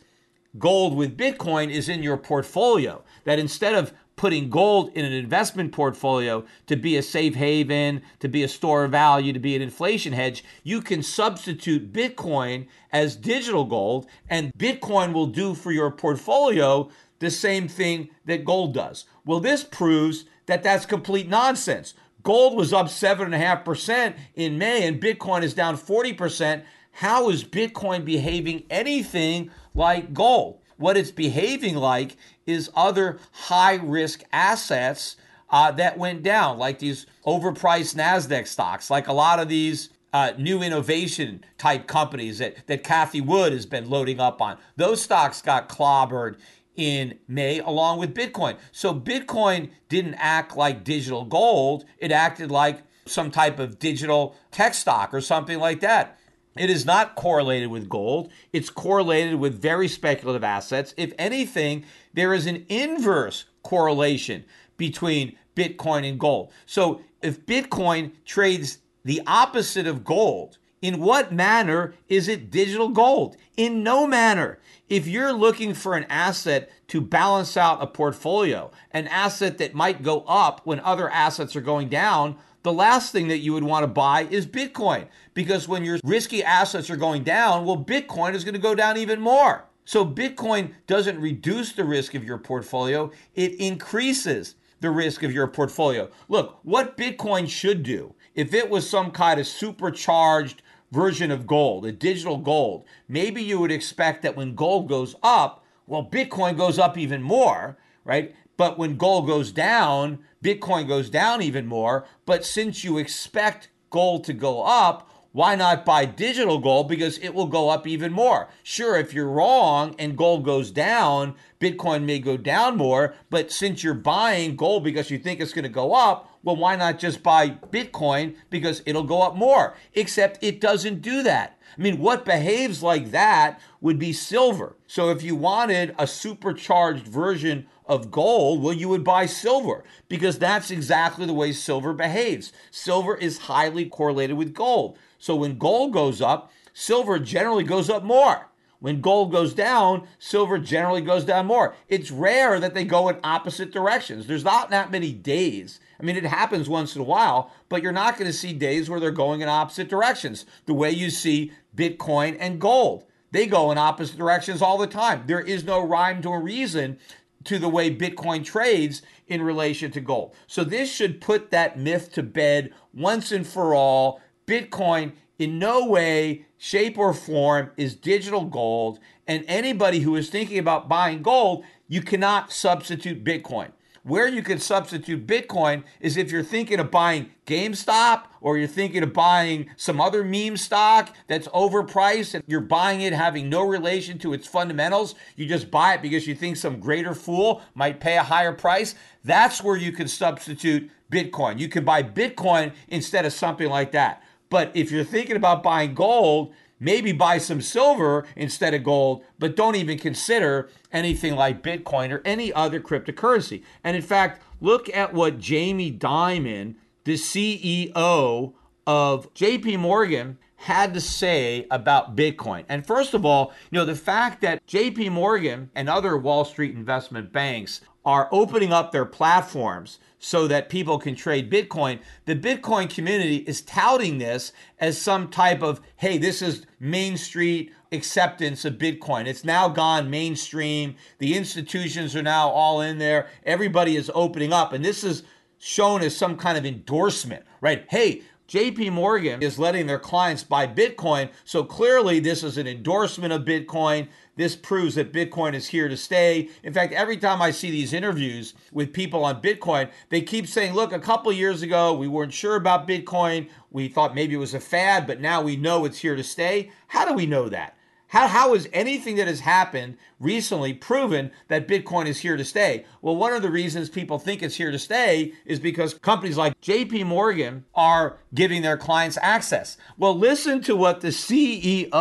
gold 0.58 0.96
with 0.96 1.16
Bitcoin 1.16 1.70
is 1.70 1.88
in 1.88 2.02
your 2.02 2.16
portfolio. 2.16 3.02
That 3.24 3.38
instead 3.38 3.74
of 3.74 3.92
putting 4.20 4.50
gold 4.50 4.90
in 4.94 5.02
an 5.02 5.14
investment 5.14 5.72
portfolio 5.72 6.44
to 6.66 6.76
be 6.76 6.94
a 6.98 7.02
safe 7.02 7.34
haven, 7.34 8.02
to 8.18 8.28
be 8.28 8.42
a 8.42 8.48
store 8.48 8.84
of 8.84 8.90
value, 8.90 9.32
to 9.32 9.38
be 9.38 9.56
an 9.56 9.62
inflation 9.62 10.12
hedge, 10.12 10.44
you 10.62 10.82
can 10.82 11.02
substitute 11.02 11.90
Bitcoin 11.90 12.66
as 12.92 13.16
digital 13.16 13.64
gold, 13.64 14.06
and 14.28 14.52
Bitcoin 14.58 15.14
will 15.14 15.26
do 15.26 15.54
for 15.54 15.72
your 15.72 15.90
portfolio 15.90 16.90
the 17.20 17.30
same 17.30 17.66
thing 17.66 18.10
that 18.26 18.44
gold 18.44 18.74
does. 18.74 19.06
Well, 19.24 19.40
this 19.40 19.64
proves 19.64 20.26
that 20.50 20.62
that's 20.62 20.86
complete 20.86 21.28
nonsense. 21.28 21.94
Gold 22.22 22.56
was 22.56 22.72
up 22.72 22.86
7.5% 22.86 24.14
in 24.34 24.58
May 24.58 24.86
and 24.86 25.00
Bitcoin 25.00 25.42
is 25.42 25.54
down 25.54 25.76
40%. 25.76 26.62
How 26.92 27.30
is 27.30 27.44
Bitcoin 27.44 28.04
behaving 28.04 28.64
anything 28.68 29.50
like 29.74 30.12
gold? 30.12 30.60
What 30.76 30.96
it's 30.96 31.10
behaving 31.10 31.76
like 31.76 32.16
is 32.46 32.70
other 32.74 33.18
high 33.32 33.76
risk 33.76 34.22
assets 34.32 35.16
uh, 35.50 35.70
that 35.72 35.98
went 35.98 36.22
down, 36.22 36.58
like 36.58 36.78
these 36.78 37.06
overpriced 37.26 37.96
NASDAQ 37.96 38.46
stocks, 38.46 38.90
like 38.90 39.08
a 39.08 39.12
lot 39.12 39.40
of 39.40 39.48
these 39.48 39.90
uh, 40.12 40.32
new 40.38 40.62
innovation 40.62 41.44
type 41.58 41.86
companies 41.86 42.38
that, 42.38 42.66
that 42.66 42.82
Cathie 42.82 43.20
Wood 43.20 43.52
has 43.52 43.66
been 43.66 43.88
loading 43.88 44.20
up 44.20 44.40
on. 44.42 44.58
Those 44.76 45.02
stocks 45.02 45.42
got 45.42 45.68
clobbered 45.68 46.38
in 46.80 47.18
May 47.28 47.60
along 47.60 47.98
with 47.98 48.14
Bitcoin. 48.14 48.56
So 48.72 48.94
Bitcoin 48.94 49.68
didn't 49.90 50.14
act 50.14 50.56
like 50.56 50.82
digital 50.82 51.26
gold, 51.26 51.84
it 51.98 52.10
acted 52.10 52.50
like 52.50 52.82
some 53.04 53.30
type 53.30 53.58
of 53.58 53.78
digital 53.78 54.34
tech 54.50 54.72
stock 54.72 55.12
or 55.12 55.20
something 55.20 55.58
like 55.58 55.80
that. 55.80 56.18
It 56.56 56.70
is 56.70 56.86
not 56.86 57.16
correlated 57.16 57.68
with 57.68 57.88
gold. 57.88 58.32
It's 58.52 58.70
correlated 58.70 59.36
with 59.36 59.60
very 59.60 59.88
speculative 59.88 60.42
assets. 60.42 60.94
If 60.96 61.12
anything, 61.18 61.84
there 62.14 62.32
is 62.34 62.46
an 62.46 62.64
inverse 62.68 63.44
correlation 63.62 64.44
between 64.76 65.36
Bitcoin 65.54 66.08
and 66.08 66.18
gold. 66.18 66.50
So 66.66 67.02
if 67.22 67.44
Bitcoin 67.44 68.12
trades 68.24 68.78
the 69.04 69.20
opposite 69.26 69.86
of 69.86 70.04
gold, 70.04 70.58
in 70.82 71.00
what 71.00 71.32
manner 71.32 71.94
is 72.08 72.28
it 72.28 72.50
digital 72.50 72.88
gold? 72.88 73.36
In 73.56 73.82
no 73.82 74.06
manner. 74.06 74.58
If 74.88 75.06
you're 75.06 75.32
looking 75.32 75.74
for 75.74 75.94
an 75.94 76.04
asset 76.08 76.70
to 76.88 77.00
balance 77.00 77.56
out 77.56 77.82
a 77.82 77.86
portfolio, 77.86 78.70
an 78.90 79.06
asset 79.06 79.58
that 79.58 79.74
might 79.74 80.02
go 80.02 80.22
up 80.26 80.62
when 80.64 80.80
other 80.80 81.08
assets 81.10 81.54
are 81.54 81.60
going 81.60 81.88
down, 81.88 82.36
the 82.62 82.72
last 82.72 83.12
thing 83.12 83.28
that 83.28 83.38
you 83.38 83.52
would 83.52 83.64
want 83.64 83.84
to 83.84 83.88
buy 83.88 84.22
is 84.24 84.46
Bitcoin. 84.46 85.06
Because 85.34 85.68
when 85.68 85.84
your 85.84 85.98
risky 86.02 86.42
assets 86.42 86.90
are 86.90 86.96
going 86.96 87.24
down, 87.24 87.64
well, 87.64 87.82
Bitcoin 87.82 88.34
is 88.34 88.44
going 88.44 88.54
to 88.54 88.60
go 88.60 88.74
down 88.74 88.96
even 88.96 89.20
more. 89.20 89.64
So 89.84 90.04
Bitcoin 90.04 90.72
doesn't 90.86 91.20
reduce 91.20 91.72
the 91.72 91.84
risk 91.84 92.14
of 92.14 92.24
your 92.24 92.38
portfolio, 92.38 93.10
it 93.34 93.54
increases 93.54 94.56
the 94.80 94.90
risk 94.90 95.22
of 95.22 95.32
your 95.32 95.46
portfolio. 95.46 96.08
Look, 96.28 96.58
what 96.62 96.96
Bitcoin 96.96 97.48
should 97.48 97.82
do, 97.82 98.14
if 98.34 98.54
it 98.54 98.70
was 98.70 98.88
some 98.88 99.10
kind 99.10 99.38
of 99.38 99.46
supercharged 99.46 100.62
version 100.90 101.30
of 101.30 101.46
gold, 101.46 101.86
a 101.86 101.92
digital 101.92 102.38
gold, 102.38 102.84
maybe 103.08 103.42
you 103.42 103.58
would 103.60 103.70
expect 103.70 104.22
that 104.22 104.36
when 104.36 104.54
gold 104.54 104.88
goes 104.88 105.14
up, 105.22 105.64
well, 105.86 106.04
Bitcoin 106.04 106.56
goes 106.56 106.78
up 106.78 106.96
even 106.96 107.22
more, 107.22 107.76
right? 108.04 108.34
But 108.56 108.78
when 108.78 108.96
gold 108.96 109.26
goes 109.26 109.52
down, 109.52 110.20
Bitcoin 110.42 110.86
goes 110.86 111.10
down 111.10 111.42
even 111.42 111.66
more. 111.66 112.06
But 112.26 112.44
since 112.44 112.84
you 112.84 112.98
expect 112.98 113.68
gold 113.90 114.24
to 114.24 114.32
go 114.32 114.62
up, 114.62 115.10
why 115.32 115.54
not 115.54 115.84
buy 115.84 116.04
digital 116.04 116.58
gold 116.58 116.88
because 116.88 117.18
it 117.18 117.34
will 117.34 117.46
go 117.46 117.68
up 117.68 117.86
even 117.86 118.12
more? 118.12 118.48
Sure, 118.62 118.96
if 118.96 119.14
you're 119.14 119.28
wrong 119.28 119.94
and 119.98 120.16
gold 120.16 120.44
goes 120.44 120.70
down, 120.70 121.36
Bitcoin 121.60 122.04
may 122.04 122.18
go 122.18 122.36
down 122.36 122.76
more, 122.76 123.14
but 123.30 123.52
since 123.52 123.84
you're 123.84 123.94
buying 123.94 124.56
gold 124.56 124.82
because 124.82 125.10
you 125.10 125.18
think 125.18 125.40
it's 125.40 125.52
going 125.52 125.62
to 125.62 125.68
go 125.68 125.94
up, 125.94 126.29
well, 126.42 126.56
why 126.56 126.76
not 126.76 126.98
just 126.98 127.22
buy 127.22 127.50
Bitcoin 127.50 128.34
because 128.48 128.82
it'll 128.86 129.04
go 129.04 129.22
up 129.22 129.36
more? 129.36 129.74
Except 129.94 130.42
it 130.42 130.60
doesn't 130.60 131.02
do 131.02 131.22
that. 131.22 131.58
I 131.76 131.80
mean, 131.80 131.98
what 131.98 132.24
behaves 132.24 132.82
like 132.82 133.10
that 133.10 133.60
would 133.80 133.98
be 133.98 134.12
silver. 134.12 134.76
So 134.86 135.10
if 135.10 135.22
you 135.22 135.36
wanted 135.36 135.94
a 135.98 136.06
supercharged 136.06 137.06
version 137.06 137.66
of 137.86 138.10
gold, 138.10 138.62
well, 138.62 138.72
you 138.72 138.88
would 138.88 139.04
buy 139.04 139.26
silver 139.26 139.84
because 140.08 140.38
that's 140.38 140.70
exactly 140.70 141.26
the 141.26 141.32
way 141.32 141.52
silver 141.52 141.92
behaves. 141.92 142.52
Silver 142.70 143.16
is 143.16 143.38
highly 143.38 143.86
correlated 143.86 144.36
with 144.36 144.54
gold. 144.54 144.98
So 145.18 145.36
when 145.36 145.58
gold 145.58 145.92
goes 145.92 146.20
up, 146.20 146.50
silver 146.72 147.18
generally 147.18 147.64
goes 147.64 147.90
up 147.90 148.02
more. 148.02 148.48
When 148.80 149.02
gold 149.02 149.30
goes 149.30 149.52
down, 149.52 150.08
silver 150.18 150.58
generally 150.58 151.02
goes 151.02 151.24
down 151.24 151.46
more. 151.46 151.74
It's 151.88 152.10
rare 152.10 152.58
that 152.58 152.72
they 152.72 152.84
go 152.84 153.10
in 153.10 153.18
opposite 153.22 153.72
directions. 153.72 154.26
There's 154.26 154.44
not 154.44 154.70
that 154.70 154.90
many 154.90 155.12
days. 155.12 155.80
I 156.00 156.04
mean, 156.04 156.16
it 156.16 156.24
happens 156.24 156.68
once 156.68 156.94
in 156.94 157.02
a 157.02 157.04
while, 157.04 157.52
but 157.68 157.82
you're 157.82 157.92
not 157.92 158.16
going 158.16 158.30
to 158.30 158.36
see 158.36 158.52
days 158.52 158.88
where 158.88 158.98
they're 158.98 159.10
going 159.10 159.42
in 159.42 159.48
opposite 159.48 159.88
directions 159.88 160.46
the 160.66 160.74
way 160.74 160.90
you 160.90 161.10
see 161.10 161.52
Bitcoin 161.76 162.36
and 162.40 162.60
gold. 162.60 163.04
They 163.32 163.46
go 163.46 163.70
in 163.70 163.78
opposite 163.78 164.16
directions 164.16 164.62
all 164.62 164.78
the 164.78 164.86
time. 164.86 165.24
There 165.26 165.40
is 165.40 165.62
no 165.62 165.84
rhyme 165.84 166.24
a 166.24 166.38
reason 166.38 166.98
to 167.44 167.58
the 167.58 167.68
way 167.68 167.94
Bitcoin 167.94 168.44
trades 168.44 169.02
in 169.26 169.42
relation 169.42 169.90
to 169.92 170.00
gold. 170.00 170.34
So 170.46 170.64
this 170.64 170.92
should 170.92 171.20
put 171.20 171.50
that 171.50 171.78
myth 171.78 172.12
to 172.12 172.22
bed 172.22 172.72
once 172.92 173.30
and 173.30 173.46
for 173.46 173.74
all. 173.74 174.20
Bitcoin 174.46 175.12
in 175.38 175.58
no 175.58 175.86
way, 175.86 176.44
shape, 176.58 176.98
or 176.98 177.14
form 177.14 177.70
is 177.76 177.94
digital 177.94 178.44
gold. 178.44 178.98
And 179.26 179.44
anybody 179.46 180.00
who 180.00 180.16
is 180.16 180.28
thinking 180.28 180.58
about 180.58 180.88
buying 180.88 181.22
gold, 181.22 181.64
you 181.88 182.02
cannot 182.02 182.52
substitute 182.52 183.24
Bitcoin. 183.24 183.72
Where 184.02 184.26
you 184.26 184.42
can 184.42 184.58
substitute 184.58 185.26
Bitcoin 185.26 185.84
is 186.00 186.16
if 186.16 186.32
you're 186.32 186.42
thinking 186.42 186.80
of 186.80 186.90
buying 186.90 187.30
GameStop 187.46 188.24
or 188.40 188.56
you're 188.56 188.66
thinking 188.66 189.02
of 189.02 189.12
buying 189.12 189.68
some 189.76 190.00
other 190.00 190.24
meme 190.24 190.56
stock 190.56 191.14
that's 191.26 191.48
overpriced 191.48 192.34
and 192.34 192.42
you're 192.46 192.62
buying 192.62 193.02
it 193.02 193.12
having 193.12 193.50
no 193.50 193.62
relation 193.62 194.18
to 194.20 194.32
its 194.32 194.46
fundamentals. 194.46 195.14
You 195.36 195.46
just 195.46 195.70
buy 195.70 195.94
it 195.94 196.02
because 196.02 196.26
you 196.26 196.34
think 196.34 196.56
some 196.56 196.80
greater 196.80 197.14
fool 197.14 197.60
might 197.74 198.00
pay 198.00 198.16
a 198.16 198.22
higher 198.22 198.52
price. 198.52 198.94
That's 199.22 199.62
where 199.62 199.76
you 199.76 199.92
can 199.92 200.08
substitute 200.08 200.90
Bitcoin. 201.12 201.58
You 201.58 201.68
can 201.68 201.84
buy 201.84 202.02
Bitcoin 202.02 202.72
instead 202.88 203.26
of 203.26 203.34
something 203.34 203.68
like 203.68 203.92
that. 203.92 204.22
But 204.48 204.72
if 204.74 204.90
you're 204.90 205.04
thinking 205.04 205.36
about 205.36 205.62
buying 205.62 205.94
gold, 205.94 206.54
maybe 206.80 207.12
buy 207.12 207.38
some 207.38 207.60
silver 207.60 208.26
instead 208.34 208.74
of 208.74 208.82
gold, 208.82 209.22
but 209.38 209.54
don't 209.54 209.76
even 209.76 209.98
consider 209.98 210.68
anything 210.92 211.36
like 211.36 211.62
Bitcoin 211.62 212.10
or 212.10 212.22
any 212.24 212.52
other 212.52 212.80
cryptocurrency. 212.80 213.62
And 213.84 213.96
in 213.96 214.02
fact, 214.02 214.42
look 214.60 214.88
at 214.94 215.14
what 215.14 215.38
Jamie 215.38 215.92
Dimon, 215.92 216.74
the 217.04 217.14
CEO 217.14 218.54
of 218.86 219.32
JP 219.34 219.78
Morgan, 219.78 220.38
had 220.56 220.92
to 220.92 221.00
say 221.00 221.66
about 221.70 222.16
Bitcoin. 222.16 222.64
And 222.68 222.86
first 222.86 223.14
of 223.14 223.24
all, 223.24 223.52
you 223.70 223.78
know, 223.78 223.86
the 223.86 223.94
fact 223.94 224.42
that 224.42 224.66
JP 224.66 225.10
Morgan 225.12 225.70
and 225.74 225.88
other 225.88 226.18
Wall 226.18 226.44
Street 226.44 226.74
investment 226.74 227.32
banks 227.32 227.80
are 228.04 228.28
opening 228.30 228.72
up 228.72 228.92
their 228.92 229.06
platforms 229.06 229.98
so 230.20 230.46
that 230.46 230.68
people 230.68 230.98
can 230.98 231.16
trade 231.16 231.50
Bitcoin. 231.50 231.98
The 232.26 232.36
Bitcoin 232.36 232.88
community 232.94 233.38
is 233.38 233.62
touting 233.62 234.18
this 234.18 234.52
as 234.78 235.00
some 235.00 235.28
type 235.28 235.62
of, 235.62 235.80
hey, 235.96 236.18
this 236.18 236.42
is 236.42 236.66
Main 236.78 237.16
Street 237.16 237.72
acceptance 237.90 238.64
of 238.64 238.74
Bitcoin. 238.74 239.26
It's 239.26 239.44
now 239.44 239.68
gone 239.68 240.10
mainstream. 240.10 240.94
The 241.18 241.36
institutions 241.36 242.14
are 242.14 242.22
now 242.22 242.50
all 242.50 242.82
in 242.82 242.98
there. 242.98 243.28
Everybody 243.44 243.96
is 243.96 244.10
opening 244.14 244.52
up. 244.52 244.72
And 244.74 244.84
this 244.84 245.02
is 245.02 245.24
shown 245.58 246.02
as 246.02 246.14
some 246.14 246.36
kind 246.36 246.56
of 246.56 246.66
endorsement, 246.66 247.44
right? 247.60 247.86
Hey, 247.88 248.22
JP 248.50 248.90
Morgan 248.90 249.40
is 249.44 249.60
letting 249.60 249.86
their 249.86 250.00
clients 250.00 250.42
buy 250.42 250.66
Bitcoin. 250.66 251.30
So 251.44 251.62
clearly, 251.62 252.18
this 252.18 252.42
is 252.42 252.58
an 252.58 252.66
endorsement 252.66 253.32
of 253.32 253.42
Bitcoin. 253.42 254.08
This 254.34 254.56
proves 254.56 254.96
that 254.96 255.12
Bitcoin 255.12 255.54
is 255.54 255.68
here 255.68 255.86
to 255.86 255.96
stay. 255.96 256.48
In 256.64 256.72
fact, 256.72 256.92
every 256.92 257.16
time 257.16 257.40
I 257.40 257.52
see 257.52 257.70
these 257.70 257.92
interviews 257.92 258.54
with 258.72 258.92
people 258.92 259.24
on 259.24 259.40
Bitcoin, 259.40 259.88
they 260.08 260.20
keep 260.20 260.48
saying, 260.48 260.74
look, 260.74 260.92
a 260.92 260.98
couple 260.98 261.30
years 261.32 261.62
ago, 261.62 261.94
we 261.94 262.08
weren't 262.08 262.32
sure 262.32 262.56
about 262.56 262.88
Bitcoin. 262.88 263.48
We 263.70 263.86
thought 263.86 264.16
maybe 264.16 264.34
it 264.34 264.38
was 264.38 264.54
a 264.54 264.58
fad, 264.58 265.06
but 265.06 265.20
now 265.20 265.42
we 265.42 265.54
know 265.54 265.84
it's 265.84 265.98
here 265.98 266.16
to 266.16 266.24
stay. 266.24 266.72
How 266.88 267.04
do 267.04 267.14
we 267.14 267.26
know 267.26 267.48
that? 267.50 267.76
How, 268.10 268.26
how 268.26 268.54
is 268.54 268.68
anything 268.72 269.14
that 269.16 269.28
has 269.28 269.38
happened 269.38 269.96
recently 270.18 270.74
proven 270.74 271.30
that 271.46 271.68
Bitcoin 271.68 272.06
is 272.06 272.18
here 272.18 272.36
to 272.36 272.44
stay? 272.44 272.84
Well, 273.00 273.14
one 273.14 273.32
of 273.32 273.42
the 273.42 273.52
reasons 273.52 273.88
people 273.88 274.18
think 274.18 274.42
it's 274.42 274.56
here 274.56 274.72
to 274.72 274.80
stay 274.80 275.32
is 275.44 275.60
because 275.60 275.94
companies 275.94 276.36
like 276.36 276.60
JP 276.60 277.06
Morgan 277.06 277.66
are 277.72 278.18
giving 278.34 278.62
their 278.62 278.76
clients 278.76 279.16
access. 279.22 279.76
Well, 279.96 280.18
listen 280.18 280.60
to 280.62 280.74
what 280.74 281.02
the 281.02 281.08
CEO 281.08 281.92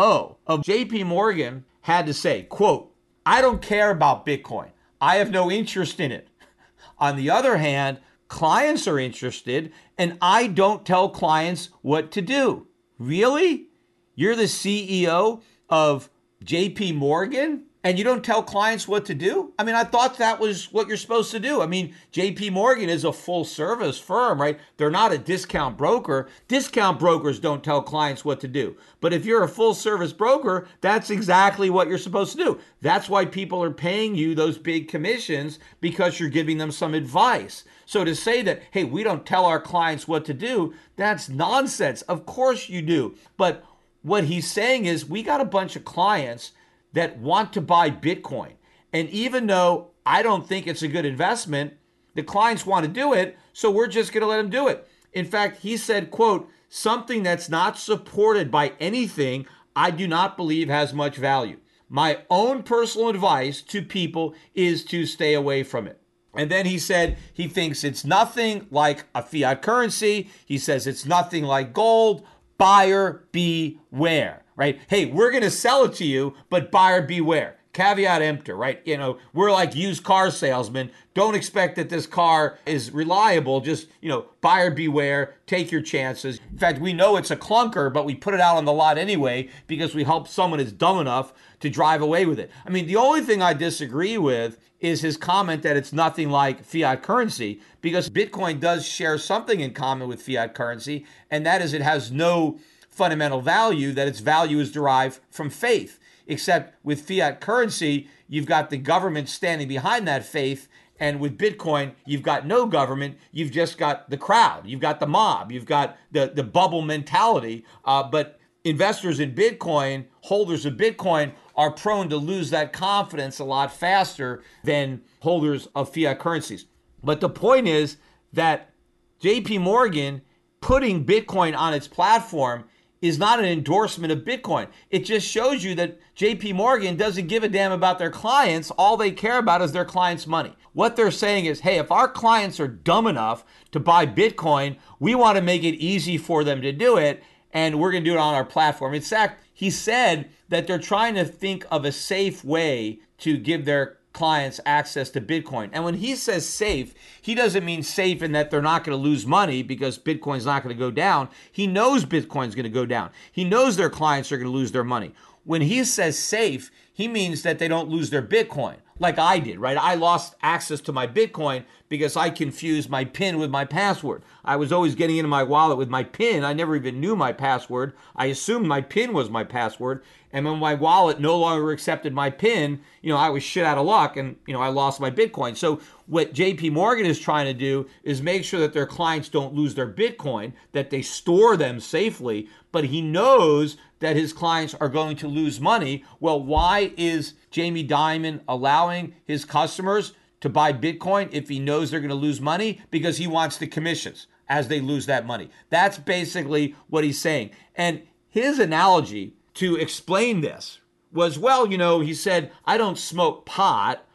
of 0.48 0.62
JP 0.62 1.06
Morgan 1.06 1.66
had 1.82 2.08
to 2.08 2.14
say. 2.16 2.42
Quote, 2.42 2.92
I 3.24 3.40
don't 3.42 3.62
care 3.62 3.92
about 3.92 4.26
Bitcoin. 4.26 4.72
I 5.00 5.18
have 5.18 5.30
no 5.30 5.52
interest 5.52 6.00
in 6.00 6.12
it. 6.12 6.28
On 6.98 7.18
the 7.18 7.30
other 7.30 7.58
hand, 7.58 8.00
clients 8.28 8.88
are 8.88 8.98
interested 8.98 9.72
and 9.96 10.18
I 10.24 10.48
don't 10.48 10.88
tell 10.88 11.10
clients 11.10 11.70
what 11.84 12.10
to 12.14 12.24
do. 12.24 12.66
Really? 12.98 13.68
You're 14.16 14.36
the 14.36 14.44
CEO 14.46 15.44
of 15.70 16.10
JP 16.44 16.96
Morgan 16.96 17.64
and 17.82 17.98
you 17.98 18.04
don't 18.04 18.26
tell 18.26 18.44
clients 18.44 18.90
what 18.90 19.06
to 19.06 19.14
do? 19.14 19.54
I 19.58 19.64
mean, 19.64 19.76
I 19.76 19.86
thought 19.86 20.18
that 20.18 20.40
was 20.40 20.72
what 20.74 20.90
you're 20.90 20.98
supposed 20.98 21.32
to 21.32 21.40
do. 21.40 21.62
I 21.62 21.66
mean, 21.66 21.96
JP 22.12 22.52
Morgan 22.52 22.90
is 22.90 23.06
a 23.06 23.14
full 23.14 23.46
service 23.46 23.98
firm, 23.98 24.42
right? 24.42 24.60
They're 24.76 24.92
not 24.92 25.14
a 25.14 25.18
discount 25.18 25.78
broker. 25.78 26.28
Discount 26.50 27.00
brokers 27.00 27.40
don't 27.40 27.64
tell 27.64 27.82
clients 27.82 28.26
what 28.26 28.42
to 28.42 28.50
do. 28.50 28.76
But 29.00 29.14
if 29.14 29.26
you're 29.26 29.44
a 29.44 29.50
full 29.50 29.74
service 29.74 30.12
broker, 30.12 30.68
that's 30.82 31.10
exactly 31.10 31.70
what 31.70 31.88
you're 31.88 31.98
supposed 31.98 32.34
to 32.34 32.44
do. 32.44 32.60
That's 32.82 33.08
why 33.08 33.24
people 33.24 33.64
are 33.64 33.72
paying 33.72 34.14
you 34.14 34.36
those 34.36 34.58
big 34.58 34.90
commissions 34.90 35.58
because 35.80 36.20
you're 36.20 36.30
giving 36.30 36.58
them 36.58 36.72
some 36.72 36.94
advice. 36.94 37.64
So 37.86 38.04
to 38.04 38.14
say 38.14 38.42
that, 38.42 38.62
hey, 38.72 38.84
we 38.84 39.04
don't 39.04 39.26
tell 39.26 39.46
our 39.46 39.62
clients 39.62 40.08
what 40.08 40.26
to 40.26 40.34
do, 40.34 40.74
that's 40.98 41.30
nonsense. 41.30 42.02
Of 42.04 42.26
course 42.26 42.68
you 42.68 42.82
do. 42.82 43.16
But 43.38 43.64
what 44.02 44.26
he's 44.26 44.50
saying 44.50 44.86
is 44.86 45.06
we 45.06 45.24
got 45.24 45.42
a 45.42 45.46
bunch 45.46 45.76
of 45.76 45.86
clients 45.86 46.52
that 46.94 47.18
want 47.18 47.54
to 47.54 47.62
buy 47.62 47.90
Bitcoin. 47.90 48.54
And 48.92 49.10
even 49.10 49.48
though 49.48 49.92
I 50.06 50.24
don't 50.24 50.48
think 50.48 50.66
it's 50.66 50.82
a 50.82 50.88
good 50.88 51.06
investment, 51.06 51.74
the 52.16 52.24
clients 52.24 52.66
want 52.66 52.86
to 52.86 52.92
do 52.92 53.14
it, 53.14 53.38
so 53.54 53.70
we're 53.70 53.88
just 53.88 54.12
going 54.12 54.22
to 54.22 54.28
let 54.28 54.38
them 54.38 54.50
do 54.50 54.68
it. 54.68 54.88
In 55.14 55.26
fact, 55.26 55.62
he 55.62 55.78
said, 55.78 56.12
quote, 56.12 56.50
something 56.70 57.24
that's 57.24 57.50
not 57.50 57.78
supported 57.78 58.50
by 58.50 58.74
anything 58.80 59.46
I 59.76 59.92
do 59.92 60.08
not 60.08 60.38
believe 60.38 60.70
has 60.70 60.94
much 60.94 61.18
value. 61.18 61.58
My 61.88 62.20
own 62.30 62.64
personal 62.64 63.10
advice 63.10 63.62
to 63.64 63.82
people 63.82 64.36
is 64.54 64.86
to 64.86 65.06
stay 65.06 65.34
away 65.34 65.64
from 65.64 65.88
it. 65.88 66.00
And 66.36 66.52
then 66.52 66.68
he 66.68 66.78
said 66.78 67.18
he 67.34 67.48
thinks 67.48 67.84
it's 67.84 68.06
nothing 68.06 68.68
like 68.70 69.06
a 69.16 69.24
fiat 69.24 69.64
currency. 69.64 70.30
He 70.46 70.60
says 70.60 70.86
it's 70.86 71.06
nothing 71.06 71.44
like 71.44 71.74
gold 71.74 72.26
buyer 72.60 73.24
beware, 73.32 74.44
right? 74.56 74.80
Hey, 74.88 75.08
we're 75.08 75.32
going 75.32 75.42
to 75.42 75.50
sell 75.50 75.86
it 75.86 75.96
to 75.96 76.06
you, 76.06 76.36
but 76.52 76.70
buyer 76.70 77.02
beware. 77.02 77.56
Caveat 77.72 78.22
emptor, 78.22 78.56
right? 78.56 78.82
You 78.84 78.98
know, 78.98 79.20
we're 79.32 79.52
like 79.52 79.76
used 79.76 80.04
car 80.04 80.32
salesmen. 80.32 80.92
Don't 81.14 81.36
expect 81.36 81.76
that 81.78 81.90
this 81.90 82.06
car 82.06 82.58
is 82.66 82.92
reliable. 82.92 83.62
Just, 83.62 83.88
you 84.02 84.10
know, 84.10 84.26
buyer 84.42 84.72
beware, 84.72 85.36
take 85.46 85.72
your 85.72 85.82
chances. 85.82 86.40
In 86.52 86.58
fact, 86.58 86.82
we 86.82 86.94
know 86.94 87.16
it's 87.16 87.32
a 87.32 87.38
clunker, 87.38 87.94
but 87.94 88.06
we 88.06 88.16
put 88.16 88.34
it 88.34 88.42
out 88.42 88.58
on 88.58 88.66
the 88.66 88.74
lot 88.74 88.98
anyway 88.98 89.50
because 89.68 89.96
we 89.96 90.04
hope 90.04 90.28
someone 90.28 90.60
is 90.60 90.74
dumb 90.74 91.00
enough 91.00 91.32
to 91.62 91.70
drive 91.70 92.02
away 92.02 92.26
with 92.26 92.40
it. 92.40 92.52
I 92.66 92.70
mean, 92.72 92.88
the 92.88 92.96
only 92.98 93.22
thing 93.22 93.42
I 93.42 93.54
disagree 93.54 94.18
with 94.18 94.58
is 94.80 95.02
his 95.02 95.18
comment 95.18 95.64
that 95.64 95.76
it's 95.76 95.92
nothing 95.92 96.30
like 96.30 96.64
fiat 96.64 97.04
currency 97.04 97.60
because 97.82 98.10
Bitcoin 98.10 98.60
does 98.60 98.86
share 98.88 99.18
something 99.18 99.60
in 99.60 99.74
common 99.74 100.08
with 100.08 100.22
fiat 100.22 100.54
currency, 100.54 101.06
and 101.30 101.46
that 101.46 101.62
is 101.62 101.74
it 101.74 101.82
has 101.82 102.12
no 102.12 102.60
fundamental 102.90 103.42
value, 103.42 103.94
that 103.94 104.08
its 104.08 104.20
value 104.20 104.60
is 104.60 104.72
derived 104.72 105.20
from 105.30 105.50
faith. 105.50 106.00
Except 106.28 106.76
with 106.84 107.02
fiat 107.02 107.42
currency, 107.42 108.08
you've 108.28 108.46
got 108.46 108.70
the 108.70 108.78
government 108.78 109.30
standing 109.30 109.68
behind 109.68 110.08
that 110.08 110.26
faith. 110.26 110.68
And 111.00 111.20
with 111.20 111.38
Bitcoin, 111.38 111.94
you've 112.06 112.24
got 112.24 112.46
no 112.46 112.66
government. 112.66 113.18
You've 113.32 113.52
just 113.52 113.78
got 113.78 114.10
the 114.10 114.18
crowd. 114.18 114.68
You've 114.68 114.82
got 114.82 115.00
the 115.00 115.08
mob. 115.08 115.52
You've 115.52 115.66
got 115.66 115.98
the, 116.12 116.32
the 116.34 116.44
bubble 116.44 116.82
mentality. 116.82 117.66
Uh, 117.86 118.04
but 118.04 118.39
investors 118.64 119.20
in 119.20 119.34
Bitcoin, 119.34 120.06
holders 120.22 120.66
of 120.66 120.74
Bitcoin, 120.74 121.34
are 121.56 121.72
prone 121.72 122.10
to 122.10 122.18
lose 122.18 122.50
that 122.50 122.74
confidence 122.74 123.40
a 123.40 123.44
lot 123.44 123.74
faster 123.74 124.44
than 124.64 125.02
holders 125.22 125.68
of 125.76 125.94
fiat 125.94 126.20
currencies. 126.20 126.66
But 127.04 127.22
the 127.22 127.30
point 127.30 127.68
is 127.68 127.98
that 128.34 128.74
JP 129.22 129.62
Morgan 129.62 130.22
putting 130.62 131.06
Bitcoin 131.06 131.58
on 131.58 131.74
its 131.74 131.88
platform 131.88 132.66
is 133.02 133.18
not 133.18 133.40
an 133.40 133.46
endorsement 133.46 134.12
of 134.12 134.20
Bitcoin. 134.20 134.68
It 134.90 135.06
just 135.06 135.28
shows 135.28 135.64
you 135.64 135.74
that 135.76 135.98
JP 136.18 136.56
Morgan 136.56 136.98
doesn't 136.98 137.28
give 137.28 137.44
a 137.44 137.50
damn 137.50 137.72
about 137.72 137.98
their 137.98 138.12
clients. 138.12 138.72
All 138.72 138.98
they 138.98 139.12
care 139.12 139.38
about 139.38 139.62
is 139.62 139.72
their 139.72 139.86
clients' 139.86 140.28
money. 140.28 140.54
What 140.74 140.96
they're 140.96 141.12
saying 141.12 141.46
is, 141.46 141.62
hey, 141.62 141.78
if 141.78 141.92
our 141.92 142.10
clients 142.10 142.60
are 142.60 142.68
dumb 142.68 143.08
enough 143.08 143.46
to 143.72 143.80
buy 143.80 144.06
Bitcoin, 144.06 144.78
we 145.00 145.16
want 145.16 145.38
to 145.38 145.42
make 145.42 145.64
it 145.64 145.76
easy 145.76 146.18
for 146.18 146.44
them 146.44 146.62
to 146.62 146.74
do 146.74 146.98
it, 146.98 147.24
and 147.54 147.80
we're 147.80 147.92
going 147.92 148.04
to 148.04 148.10
do 148.10 148.16
it 148.16 148.20
on 148.20 148.36
our 148.36 148.46
platform. 148.46 148.94
In 148.94 149.02
fact, 149.02 149.44
he 149.54 149.70
said 149.70 150.30
that 150.50 150.68
they're 150.68 150.80
trying 150.80 151.16
to 151.16 151.26
think 151.26 151.66
of 151.72 151.86
a 151.86 151.92
safe 151.92 152.44
way 152.44 153.00
to 153.20 153.38
give 153.38 153.66
their 153.66 153.98
clients 154.14 154.60
access 154.66 155.10
to 155.12 155.22
Bitcoin. 155.22 155.70
And 155.72 155.84
when 155.84 155.96
he 155.96 156.16
says 156.16 156.48
safe, 156.48 156.94
he 157.22 157.36
doesn't 157.36 157.66
mean 157.66 157.84
safe 157.84 158.22
in 158.22 158.32
that 158.32 158.50
they're 158.50 158.62
not 158.62 158.84
going 158.84 158.98
to 158.98 159.02
lose 159.02 159.26
money 159.26 159.62
because 159.62 160.00
Bitcoin's 160.00 160.46
not 160.46 160.64
going 160.64 160.76
to 160.76 160.80
go 160.80 160.92
down. 160.92 161.30
He 161.52 161.68
knows 161.68 162.06
Bitcoin's 162.06 162.56
going 162.56 162.64
to 162.64 162.70
go 162.70 162.86
down. 162.86 163.12
He 163.32 163.44
knows 163.44 163.78
their 163.78 163.90
clients 163.90 164.32
are 164.32 164.38
going 164.38 164.52
to 164.52 164.58
lose 164.58 164.72
their 164.72 164.84
money. 164.84 165.14
When 165.44 165.62
he 165.62 165.84
says 165.84 166.18
safe, 166.18 166.72
he 166.94 167.08
means 167.08 167.44
that 167.44 167.60
they 167.60 167.68
don't 167.68 167.90
lose 167.90 168.10
their 168.10 168.22
Bitcoin 168.22 168.78
like 169.00 169.18
I 169.18 169.40
did, 169.40 169.60
right? 169.60 169.78
I 169.78 169.96
lost 169.96 170.36
access 170.42 170.82
to 170.82 170.92
my 170.92 171.08
Bitcoin 171.08 171.64
because 171.88 172.18
I 172.18 172.30
confused 172.30 172.90
my 172.90 173.06
PIN 173.06 173.40
with 173.40 173.50
my 173.50 173.66
password. 173.66 174.24
I 174.44 174.58
was 174.58 174.72
always 174.72 174.94
getting 174.94 175.18
into 175.18 175.30
my 175.30 175.44
wallet 175.44 175.78
with 175.78 175.90
my 175.90 176.04
PIN. 176.04 176.44
I 176.44 176.54
never 176.54 176.76
even 176.76 177.00
knew 177.00 177.16
my 177.16 177.32
password. 177.32 177.94
I 178.16 178.26
assumed 178.26 178.68
my 178.68 178.82
PIN 178.82 179.14
was 179.14 179.30
my 179.30 179.44
password. 179.44 180.04
And 180.32 180.46
when 180.46 180.60
my 180.60 180.76
wallet 180.76 181.20
no 181.20 181.40
longer 181.40 181.72
accepted 181.72 182.14
my 182.14 182.30
PIN, 182.30 182.82
you 183.02 183.10
know, 183.10 183.18
I 183.18 183.30
was 183.30 183.42
shit 183.42 183.66
out 183.66 183.80
of 183.80 183.86
luck 183.86 184.18
and, 184.18 184.36
you 184.46 184.54
know, 184.54 184.62
I 184.62 184.68
lost 184.68 185.00
my 185.00 185.10
Bitcoin. 185.10 185.58
So 185.58 185.80
what 186.06 186.34
JP 186.34 186.72
Morgan 186.74 187.06
is 187.06 187.20
trying 187.20 187.46
to 187.46 187.54
do 187.54 187.88
is 188.04 188.22
make 188.22 188.44
sure 188.44 188.60
that 188.60 188.74
their 188.74 188.86
clients 188.86 189.30
don't 189.30 189.56
lose 189.56 189.74
their 189.76 189.92
Bitcoin, 189.92 190.54
that 190.74 190.92
they 190.92 191.02
store 191.02 191.58
them 191.58 191.80
safely. 191.80 192.48
But 192.72 192.86
he 192.86 193.02
knows 193.02 193.78
that 194.00 194.16
his 194.16 194.34
clients 194.34 194.76
are 194.76 194.90
going 194.90 195.18
to 195.18 195.28
lose 195.28 195.60
money. 195.60 196.04
Well, 196.20 196.42
why 196.42 196.94
is 196.96 197.34
Jamie 197.52 197.88
Dimon 197.88 198.42
allowing 198.48 199.16
his 199.26 199.46
customers 199.46 200.14
to 200.42 200.50
buy 200.50 200.72
Bitcoin 200.74 201.30
if 201.32 201.50
he 201.50 201.60
knows 201.60 201.92
they're 201.92 202.00
going 202.00 202.10
to 202.10 202.16
lose 202.16 202.40
money? 202.40 202.82
Because 202.92 203.18
he 203.18 203.28
wants 203.28 203.58
the 203.58 203.68
commissions 203.68 204.28
as 204.48 204.68
they 204.68 204.80
lose 204.80 205.06
that 205.06 205.26
money. 205.26 205.50
That's 205.70 205.98
basically 205.98 206.76
what 206.90 207.04
he's 207.04 207.20
saying. 207.20 207.52
And 207.76 208.04
his 208.30 208.60
analogy 208.60 209.34
to 209.56 209.76
explain 209.76 210.42
this 210.42 210.80
was 211.12 211.40
well, 211.40 211.68
you 211.72 211.78
know, 211.78 212.00
he 212.00 212.14
said, 212.14 212.52
I 212.66 212.78
don't 212.78 212.98
smoke 212.98 213.46
pot, 213.46 214.06